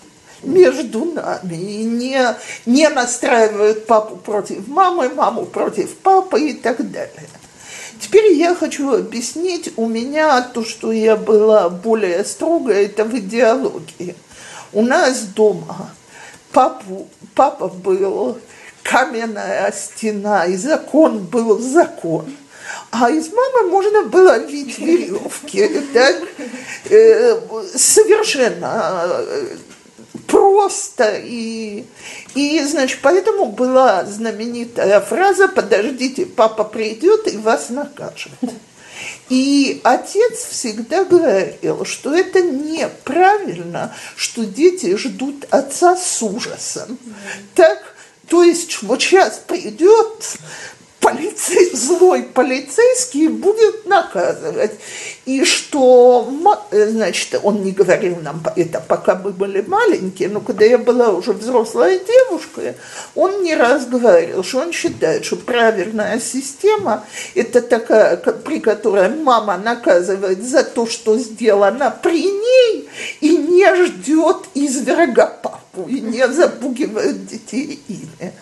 между 0.44 1.04
нами 1.04 1.56
и 1.56 1.84
не, 1.84 2.36
не 2.66 2.88
настраивают 2.90 3.86
папу 3.88 4.16
против 4.16 4.68
мамы, 4.68 5.10
маму 5.10 5.46
против 5.46 5.98
папы 5.98 6.50
и 6.50 6.54
так 6.54 6.92
далее. 6.92 7.30
Теперь 8.00 8.34
я 8.34 8.56
хочу 8.56 8.94
объяснить, 8.94 9.74
у 9.76 9.88
меня 9.88 10.42
то, 10.42 10.64
что 10.64 10.94
я 10.94 11.18
была 11.18 11.70
более 11.70 12.24
строгая, 12.24 12.86
это 12.86 13.04
в 13.04 13.18
идеологии. 13.18 14.16
У 14.72 14.82
нас 14.82 15.22
дома 15.24 15.90
папу, 16.54 17.08
папа 17.36 17.68
был 17.68 18.38
каменная 18.88 19.72
стена, 19.72 20.46
и 20.46 20.56
закон 20.56 21.20
был 21.20 21.60
закон. 21.60 22.26
А 22.92 23.10
из 23.10 23.32
мамы 23.32 23.70
можно 23.70 24.04
было 24.04 24.40
видеть 24.40 24.80
веревки. 24.80 25.82
Так? 25.94 26.16
Э, 26.90 27.40
Совершенно 27.76 29.06
э, 29.06 29.58
просто. 30.28 31.18
И, 31.24 31.86
и, 32.36 32.64
значит, 32.64 33.00
поэтому 33.02 33.48
была 33.48 34.06
знаменитая 34.06 35.02
фраза 35.02 35.48
«Подождите, 35.48 36.26
папа 36.26 36.64
придет 36.64 37.32
и 37.32 37.38
вас 37.38 37.70
накажет». 37.70 38.32
И 39.30 39.82
отец 39.84 40.46
всегда 40.50 41.04
говорил, 41.04 41.86
что 41.86 42.16
это 42.16 42.42
неправильно, 42.42 43.94
что 44.16 44.46
дети 44.46 44.96
ждут 44.96 45.46
отца 45.52 45.98
с 45.98 46.24
ужасом. 46.24 46.98
Так, 47.54 47.97
то 48.28 48.44
есть 48.44 48.82
вот 48.84 49.02
сейчас 49.02 49.42
придет 49.48 50.38
полицей, 51.08 51.70
злой 51.74 52.24
полицейский 52.24 53.28
будет 53.30 53.86
наказывать. 53.86 54.72
И 55.26 55.46
что, 55.46 56.30
э, 56.72 56.88
значит, 56.90 57.40
он 57.44 57.64
не 57.64 57.72
говорил 57.72 58.18
нам 58.22 58.44
это, 58.56 58.84
пока 58.86 59.16
мы 59.16 59.32
были 59.32 59.62
маленькие, 59.62 60.30
но 60.30 60.42
когда 60.42 60.66
я 60.66 60.78
была 60.78 61.10
уже 61.10 61.32
взрослая 61.32 62.00
девушка, 62.00 62.76
он 63.16 63.44
не 63.44 63.56
раз 63.56 63.86
говорил, 63.86 64.44
что 64.44 64.60
он 64.60 64.74
считает, 64.74 65.24
что 65.24 65.38
правильная 65.38 66.20
система– 66.20 67.06
это 67.36 67.62
такая, 67.62 68.18
при 68.18 68.60
которой 68.60 69.10
мама 69.10 69.58
наказывает 69.58 70.44
за 70.44 70.64
то, 70.64 70.88
что 70.88 71.18
сделано 71.18 71.98
при 72.04 72.24
ней, 72.24 72.90
и 73.22 73.38
не 73.38 73.86
ждет 73.86 74.48
изверга 74.56 75.28
и 75.28 75.67
не 75.86 76.28
запугивает 76.28 77.26
детей 77.28 77.80
ими. 77.88 78.34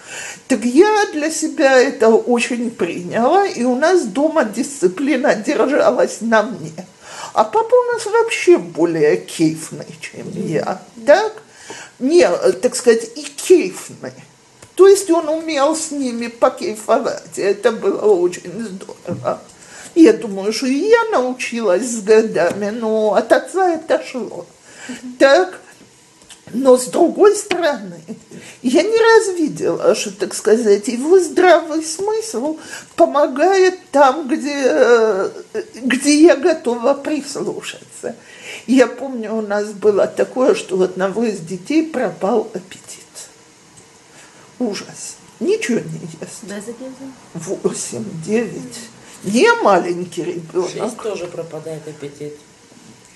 Так 0.48 0.64
я 0.64 1.06
для 1.14 1.30
себя 1.30 1.80
это 1.80 2.10
очень 2.10 2.72
приняла, 2.72 3.46
и 3.46 3.64
у 3.64 3.76
нас 3.76 4.04
дома 4.04 4.46
дисциплина 4.46 5.36
держалась 5.36 6.22
на 6.22 6.44
мне. 6.44 6.74
А 7.34 7.44
папа 7.44 7.74
у 7.74 7.94
нас 7.94 8.06
вообще 8.06 8.58
более 8.58 9.18
кейфный, 9.18 9.88
чем 10.00 10.30
я. 10.32 10.82
Так? 11.06 11.42
Не, 12.00 12.28
так 12.62 12.76
сказать, 12.76 13.10
и 13.16 13.24
кейфный. 13.24 14.14
То 14.76 14.88
есть 14.88 15.10
он 15.10 15.30
умел 15.30 15.76
с 15.76 15.92
ними 15.92 16.28
покейфовать, 16.28 17.38
и 17.38 17.42
это 17.42 17.72
было 17.72 18.02
очень 18.02 18.52
здорово. 18.52 19.42
Я 19.96 20.12
думаю, 20.12 20.52
что 20.52 20.68
и 20.68 20.90
я 20.90 21.06
научилась 21.12 21.90
с 21.90 22.02
годами, 22.02 22.70
но 22.70 23.14
от 23.14 23.32
отца 23.32 23.74
это 23.76 24.04
шло. 24.04 24.46
Так, 25.18 25.60
но 26.54 26.78
с 26.78 26.86
другой 26.86 27.36
стороны, 27.36 28.00
я 28.62 28.84
не 28.84 28.98
раз 28.98 29.38
видела, 29.38 29.96
что, 29.96 30.12
так 30.12 30.34
сказать, 30.34 30.88
его 30.88 31.20
здравый 31.20 31.84
смысл 31.84 32.58
помогает 32.96 33.80
там, 33.91 34.28
где, 34.28 35.32
где 35.76 36.22
я 36.22 36.36
готова 36.36 36.93
прислушаться. 36.93 38.16
Я 38.68 38.88
помню, 38.88 39.34
у 39.34 39.41
нас 39.41 39.72
было 39.72 40.08
такое, 40.08 40.56
что 40.56 40.78
у 40.78 40.84
одного 40.84 41.24
из 41.24 41.39
детей 41.39 41.86
пропал 41.86 42.50
аппетит. 42.54 43.04
Ужас. 44.60 45.18
Ничего 45.39 45.80
не 45.80 46.00
ест. 46.22 46.43
Восемь, 47.34 48.06
девять. 48.26 48.80
Не 49.24 49.52
маленький 49.64 50.24
ребенок. 50.24 50.72
Шесть 50.72 50.98
тоже 50.98 51.26
пропадает 51.26 51.88
аппетит. 51.88 52.38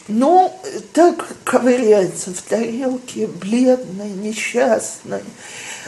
Ну, 0.09 0.51
так 0.91 1.23
ковыряется 1.43 2.31
в 2.31 2.41
тарелке, 2.41 3.27
бледный, 3.27 4.09
несчастный. 4.09 5.21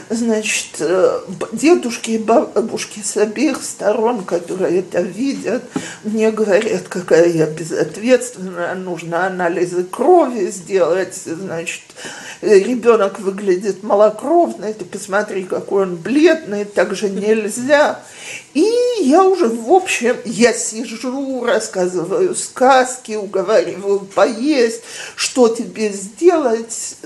Значит, 0.09 0.75
э, 0.79 1.21
дедушки 1.53 2.11
и 2.11 2.17
бабушки 2.19 2.99
с 3.03 3.17
обеих 3.17 3.63
сторон, 3.63 4.23
которые 4.23 4.79
это 4.79 5.01
видят, 5.01 5.63
мне 6.03 6.31
говорят, 6.31 6.87
какая 6.87 7.29
я 7.29 7.47
безответственная, 7.47 8.75
нужно 8.75 9.25
анализы 9.25 9.85
крови 9.85 10.51
сделать, 10.51 11.15
значит, 11.15 11.81
ребенок 12.41 13.19
выглядит 13.19 13.81
малокровный, 13.81 14.73
ты 14.73 14.85
посмотри, 14.85 15.43
какой 15.43 15.83
он 15.83 15.95
бледный, 15.95 16.65
так 16.65 16.95
же 16.95 17.09
нельзя. 17.09 17.99
И 18.53 18.69
я 19.03 19.23
уже, 19.23 19.47
в 19.47 19.71
общем, 19.71 20.17
я 20.25 20.53
сижу, 20.53 21.43
рассказываю 21.43 22.35
сказки, 22.35 23.13
уговариваю 23.13 23.99
поесть, 23.99 24.81
что 25.15 25.49
тебе 25.49 25.91
сделать. 25.91 26.97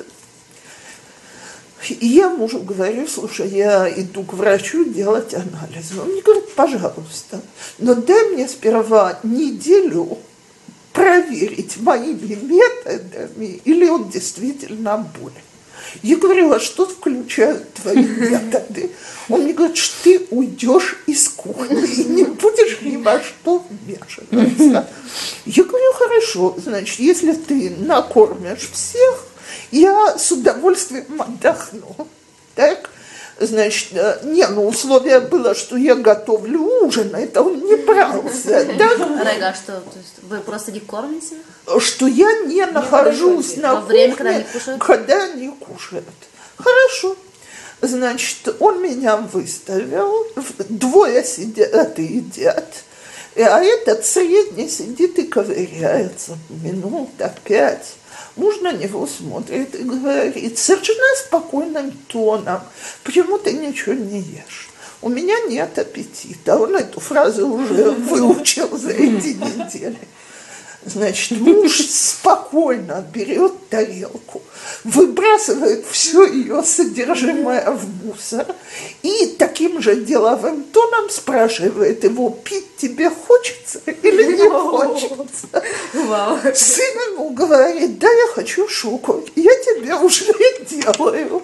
И 1.88 2.08
я 2.08 2.30
мужу 2.30 2.60
говорю, 2.60 3.08
слушай, 3.08 3.48
я 3.48 3.88
иду 3.89 4.24
к 4.24 4.34
врачу 4.34 4.86
делать 4.86 5.34
анализы. 5.34 6.00
Он 6.02 6.10
мне 6.10 6.22
говорит, 6.22 6.54
пожалуйста, 6.56 7.41
но 7.78 7.93
дай 7.93 8.30
мне 8.30 8.48
сперва 8.48 9.20
неделю 9.24 10.18
проверить 10.93 11.78
моими 11.78 12.36
методами, 12.36 13.62
или 13.66 13.88
он 13.88 14.10
действительно 14.10 14.98
болен. 15.20 15.45
Я 16.04 16.18
говорю, 16.18 16.52
а 16.52 16.60
что 16.60 16.86
включают 16.86 17.74
твои 17.74 18.04
методы? 18.04 18.91
Он 19.30 19.41
мне 19.41 19.54
говорит, 19.54 19.78
что 19.78 20.04
ты 20.04 20.28
уйдешь 20.30 20.98
из 21.08 21.28
кухни 21.30 21.86
и 21.86 22.04
не 22.06 22.24
будешь 22.24 22.82
ни 22.82 22.98
во 22.98 23.20
что 23.22 23.66
вмешиваться. 23.70 24.89
Я 25.46 25.64
говорю, 25.64 25.93
хорошо, 25.93 26.56
значит, 26.58 27.00
если 27.00 27.34
ты 27.34 27.72
накормишь 27.80 28.70
всех, 28.72 29.26
я 29.72 30.18
с 30.18 30.32
удовольствием 30.32 31.22
отдохну. 31.22 32.08
Так? 32.56 32.89
Значит, 33.38 33.90
э, 33.92 34.20
не, 34.24 34.48
ну 34.48 34.66
условие 34.66 35.20
было, 35.20 35.56
что 35.56 35.76
я 35.76 35.96
готовлю 35.96 36.62
ужин, 36.84 37.14
а 37.14 37.20
это 37.20 37.42
он 37.42 37.60
не 37.66 37.76
брался. 37.76 38.66
Да? 38.78 38.90
Рега, 38.94 39.54
что 39.54 39.74
то 39.74 39.98
есть 39.98 40.16
вы 40.24 40.40
просто 40.40 40.72
не 40.72 40.80
кормите? 40.80 41.36
Что 41.80 42.08
я 42.08 42.44
не 42.44 42.66
нахожусь 42.66 43.58
на 43.58 43.76
Во 43.76 43.82
время, 43.82 44.16
кухне, 44.16 44.16
когда 44.16 44.36
они 44.36 44.44
кушают? 44.54 44.82
когда 44.82 45.24
они 45.24 45.48
кушают. 45.50 46.06
Хорошо. 46.58 47.18
Значит, 47.82 48.56
он 48.60 48.82
меня 48.82 49.18
выставил, 49.18 50.28
двое 50.70 51.24
сидят 51.26 52.00
и 52.00 52.04
едят, 52.04 52.74
а 53.36 53.62
этот 53.62 54.06
средний 54.06 54.70
сидит 54.70 55.20
и 55.20 55.24
ковыряется 55.24 56.38
минут 56.50 57.10
пять. 57.44 57.96
Муж 58.36 58.60
на 58.62 58.74
него 58.74 59.08
смотрит 59.08 59.76
и 59.76 59.84
говорит 59.84 60.58
совершенно 60.58 61.16
спокойным 61.26 61.92
тоном, 62.08 62.62
почему 63.04 63.38
ты 63.38 63.54
ничего 63.54 63.94
не 63.94 64.20
ешь? 64.20 64.70
У 65.02 65.10
меня 65.10 65.40
нет 65.48 65.78
аппетита. 65.78 66.58
Он 66.58 66.76
эту 66.76 67.00
фразу 67.00 67.48
уже 67.48 67.92
выучил 67.92 68.78
за 68.78 68.92
эти 68.92 69.36
недели. 69.38 70.00
Значит, 70.84 71.40
муж 71.40 71.80
спокойно 71.80 73.06
берет 73.14 73.64
тарелку, 73.76 74.42
выбрасывает 74.84 75.86
все 75.90 76.26
ее 76.26 76.64
содержимое 76.64 77.72
в 77.72 78.06
мусор 78.06 78.46
и 79.04 79.36
таким 79.38 79.82
же 79.82 79.96
деловым 79.98 80.64
тоном 80.64 81.10
спрашивает 81.10 82.04
его, 82.04 82.30
пить 82.30 82.78
тебе 82.78 83.10
хочется 83.10 83.82
или 83.86 84.38
не 84.38 84.50
хочется. 84.50 85.64
Вау. 85.94 86.38
Сын 86.54 86.96
ему 87.12 87.30
говорит, 87.32 88.00
да, 88.00 88.10
я 88.10 88.28
хочу 88.28 88.68
шоку, 88.68 89.24
я 89.36 89.52
тебе 89.56 89.96
уже 89.96 90.26
делаю. 90.70 91.44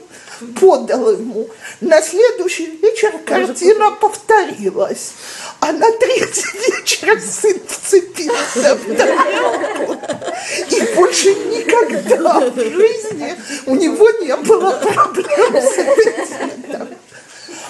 Подал 0.60 1.12
ему. 1.12 1.48
На 1.82 2.02
следующий 2.02 2.66
вечер 2.82 3.14
картина 3.26 3.92
повторилась. 3.92 5.12
А 5.60 5.72
на 5.72 5.92
третий 5.92 6.44
вечер 6.72 7.22
сын 7.22 7.62
вцепился 7.68 8.76
в 8.76 8.96
тарелку. 8.96 9.98
И 10.70 10.96
больше 10.96 11.34
никогда 11.34 12.40
в 12.40 12.56
жизни 12.56 13.36
у 13.66 13.76
него 13.76 14.10
не 14.22 14.36
было 14.38 14.72
проблем 14.72 15.56
с 15.56 15.78
аппетитом. 15.78 16.90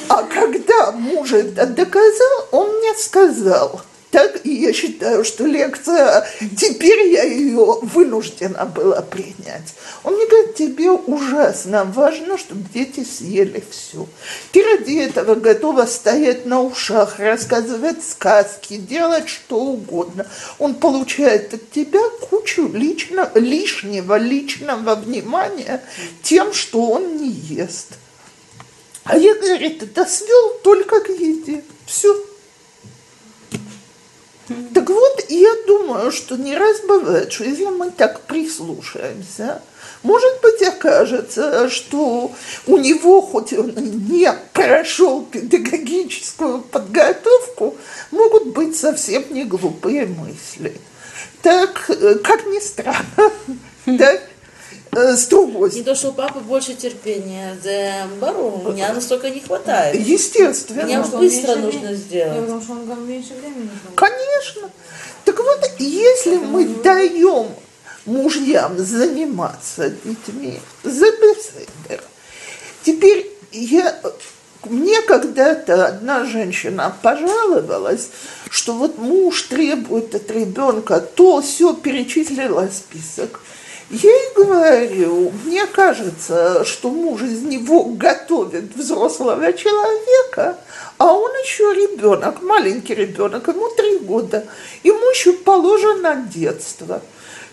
А 0.08 0.24
когда 0.24 0.92
муж 0.92 1.32
это 1.34 1.66
доказал, 1.66 2.48
он 2.52 2.78
мне 2.78 2.94
сказал, 2.96 3.82
так 4.12 4.46
и 4.46 4.54
я 4.54 4.74
считаю, 4.74 5.24
что 5.24 5.46
лекция, 5.46 6.28
теперь 6.58 7.08
я 7.08 7.24
ее 7.24 7.80
вынуждена 7.82 8.66
была 8.66 9.02
принять. 9.02 9.74
Он 10.04 10.16
мне 10.16 10.28
говорит, 10.28 10.56
тебе 10.56 10.92
ужасно 10.92 11.86
важно, 11.86 12.38
чтобы 12.38 12.66
дети 12.74 13.06
съели 13.06 13.64
все. 13.70 14.06
Ты 14.52 14.64
ради 14.64 14.98
этого 14.98 15.36
готова 15.36 15.86
стоять 15.86 16.46
на 16.46 16.62
ушах, 16.62 17.20
рассказывать 17.20 18.04
сказки, 18.04 18.76
делать 18.76 19.30
что 19.30 19.58
угодно. 19.58 20.28
Он 20.60 20.76
получает 20.76 21.54
от 21.54 21.72
тебя 21.72 22.02
кучу 22.30 22.68
лично, 22.68 23.32
лишнего 23.34 24.18
личного 24.18 24.96
внимания 24.96 25.82
тем, 26.22 26.54
что 26.54 26.92
он 26.92 27.16
не 27.16 27.30
ест. 27.30 27.94
А 29.06 29.18
я, 29.18 29.34
говорит, 29.36 29.82
это 29.82 30.06
свел 30.06 30.60
только 30.64 31.00
к 31.00 31.10
еде. 31.10 31.64
Все. 31.86 32.31
Так 34.74 34.90
вот, 34.90 35.26
я 35.30 35.54
думаю, 35.68 36.12
что 36.12 36.36
не 36.36 36.56
раз 36.56 36.82
бывает, 36.82 37.32
что 37.32 37.44
если 37.44 37.66
мы 37.66 37.92
так 37.92 38.22
прислушаемся, 38.22 39.62
может 40.04 40.42
быть, 40.42 40.62
окажется, 40.64 41.70
что 41.70 42.32
у 42.66 42.78
него, 42.78 43.22
хоть 43.22 43.54
он 43.54 43.74
не 44.10 44.32
прошел 44.54 45.24
педагогическую 45.24 46.62
подготовку, 46.62 47.76
могут 48.10 48.48
быть 48.48 48.76
совсем 48.76 49.24
не 49.30 49.44
глупые 49.44 50.08
мысли. 50.08 50.76
Так, 51.42 51.90
э, 51.90 52.16
как 52.16 52.46
ни 52.46 52.60
странно, 52.60 53.32
так, 53.98 54.22
э, 54.92 55.16
с 55.16 55.28
другой 55.28 55.72
Не 55.72 55.84
то, 55.84 55.96
что 55.96 56.10
у 56.10 56.14
папы 56.14 56.40
больше 56.40 56.74
терпения, 56.74 57.58
да, 57.64 58.08
бару, 58.20 58.62
у 58.66 58.72
меня 58.72 58.94
настолько 58.94 59.30
не 59.30 59.40
хватает. 59.40 59.96
Естественно. 59.96 60.84
Мне 60.84 61.00
быстро 61.00 61.56
нужно 61.56 61.94
сделать. 61.94 62.36
Я 62.36 62.42
потому 62.42 62.62
что 62.62 62.72
он 62.74 62.86
говорит, 62.86 63.06
меньше 63.08 63.34
времени 63.34 63.70
нужно. 63.72 63.92
Конечно. 63.96 64.70
Так 65.26 65.38
вот, 65.38 65.72
если 65.80 66.38
мы 66.38 66.66
даем 66.66 67.48
мужьям 68.06 68.78
заниматься 68.78 69.90
детьми, 69.90 70.60
за 70.84 71.06
беседер. 71.12 72.04
Теперь 72.84 73.30
я, 73.52 74.00
мне 74.66 75.02
когда-то 75.02 75.88
одна 75.88 76.26
женщина 76.26 76.96
пожаловалась, 77.02 78.10
что 78.50 78.74
вот 78.74 78.98
муж 78.98 79.44
требует 79.44 80.16
от 80.16 80.30
ребенка, 80.32 81.00
то 81.00 81.42
все 81.42 81.74
перечислила 81.74 82.70
список. 82.72 83.42
Я 83.92 84.10
ей 84.10 84.34
говорю, 84.34 85.34
мне 85.44 85.66
кажется, 85.66 86.64
что 86.64 86.90
муж 86.90 87.24
из 87.24 87.42
него 87.42 87.84
готовит 87.84 88.74
взрослого 88.74 89.52
человека, 89.52 90.58
а 90.98 91.14
он 91.14 91.30
еще 91.44 91.74
ребенок, 91.74 92.42
маленький 92.42 92.96
ребенок, 92.96 93.50
ему 93.50 93.68
три 93.76 93.98
года. 93.98 94.46
Ему 94.84 95.10
еще 95.10 95.34
положено 95.34 96.26
детство. 96.34 97.02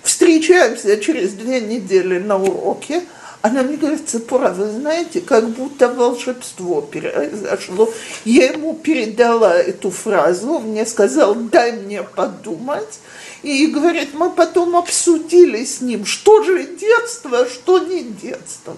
Встречаемся 0.04 0.98
через 0.98 1.32
две 1.32 1.60
недели 1.60 2.18
на 2.18 2.40
уроке. 2.40 3.02
Она 3.42 3.64
мне 3.64 3.76
говорит, 3.76 4.08
Цепора, 4.08 4.50
вы 4.50 4.70
знаете, 4.70 5.20
как 5.20 5.48
будто 5.48 5.88
волшебство 5.88 6.82
произошло. 6.82 7.92
Я 8.24 8.52
ему 8.52 8.74
передала 8.74 9.56
эту 9.56 9.90
фразу, 9.90 10.54
он 10.54 10.62
мне 10.68 10.86
сказал, 10.86 11.34
дай 11.34 11.72
мне 11.72 12.04
подумать. 12.04 13.00
И 13.42 13.66
говорит, 13.68 14.14
мы 14.14 14.30
потом 14.30 14.76
обсудили 14.76 15.64
с 15.64 15.80
ним, 15.80 16.04
что 16.04 16.42
же 16.42 16.64
детство, 16.64 17.46
что 17.48 17.78
не 17.78 18.02
детство. 18.02 18.76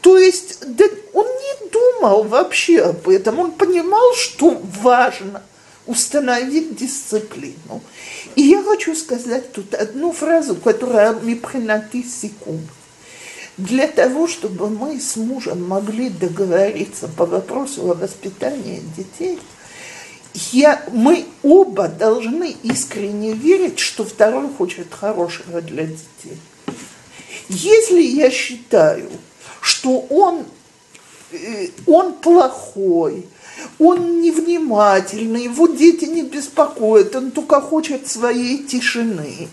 То 0.00 0.18
есть 0.18 0.58
да, 0.66 0.84
он 1.12 1.26
не 1.26 1.70
думал 1.70 2.24
вообще 2.24 2.80
об 2.80 3.08
этом, 3.08 3.38
он 3.38 3.52
понимал, 3.52 4.14
что 4.14 4.60
важно 4.80 5.42
установить 5.86 6.76
дисциплину. 6.76 7.80
И 8.36 8.42
я 8.42 8.62
хочу 8.62 8.94
сказать 8.94 9.52
тут 9.52 9.74
одну 9.74 10.12
фразу, 10.12 10.54
которая 10.54 11.14
мипхинати 11.14 12.04
секунд. 12.04 12.68
Для 13.56 13.88
того, 13.88 14.28
чтобы 14.28 14.68
мы 14.68 15.00
с 15.00 15.16
мужем 15.16 15.66
могли 15.66 16.10
договориться 16.10 17.08
по 17.08 17.26
вопросу 17.26 17.90
о 17.90 17.94
воспитании 17.94 18.82
детей, 18.96 19.40
я, 20.52 20.82
мы 20.92 21.26
оба 21.42 21.88
должны 21.88 22.54
искренне 22.62 23.32
верить, 23.32 23.78
что 23.78 24.04
второй 24.04 24.48
хочет 24.56 24.92
хорошего 24.92 25.60
для 25.60 25.84
детей. 25.84 26.38
Если 27.48 28.02
я 28.02 28.30
считаю, 28.30 29.10
что 29.60 30.00
он, 30.10 30.44
э, 31.32 31.68
он 31.86 32.14
плохой, 32.14 33.26
он 33.78 34.20
невнимательный, 34.20 35.44
его 35.44 35.66
дети 35.66 36.04
не 36.04 36.22
беспокоят, 36.22 37.16
он 37.16 37.30
только 37.30 37.60
хочет 37.60 38.06
своей 38.06 38.64
тишины. 38.64 39.48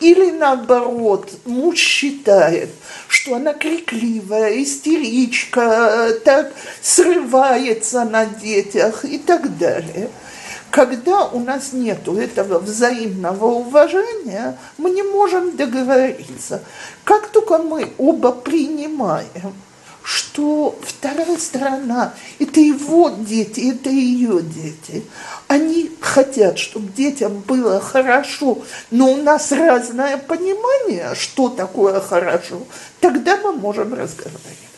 Или 0.00 0.30
наоборот, 0.30 1.30
муж 1.44 1.78
считает, 1.78 2.70
что 3.08 3.34
она 3.34 3.54
крикливая, 3.54 4.62
истеричка, 4.62 6.14
так 6.24 6.52
срывается 6.80 8.04
на 8.04 8.26
детях 8.26 9.04
и 9.04 9.18
так 9.18 9.58
далее. 9.58 10.10
Когда 10.72 11.26
у 11.26 11.38
нас 11.38 11.74
нет 11.74 12.08
этого 12.08 12.58
взаимного 12.58 13.44
уважения, 13.44 14.56
мы 14.78 14.88
не 14.88 15.02
можем 15.02 15.54
договориться. 15.54 16.62
Как 17.04 17.28
только 17.28 17.58
мы 17.58 17.92
оба 17.98 18.32
принимаем, 18.32 19.52
что 20.02 20.74
вторая 20.82 21.36
сторона– 21.36 22.14
это 22.38 22.60
его 22.60 23.10
дети, 23.10 23.70
это 23.70 23.90
ее 23.90 24.40
дети. 24.40 25.04
Они 25.46 25.90
хотят, 26.00 26.58
чтобы 26.58 26.90
детям 26.90 27.40
было 27.46 27.78
хорошо, 27.78 28.62
но 28.90 29.12
у 29.12 29.16
нас 29.16 29.52
разное 29.52 30.16
понимание, 30.16 31.14
что 31.14 31.50
такое 31.50 32.00
хорошо. 32.00 32.62
Тогда 32.98 33.36
мы 33.36 33.52
можем 33.52 33.92
разговаривать. 33.92 34.71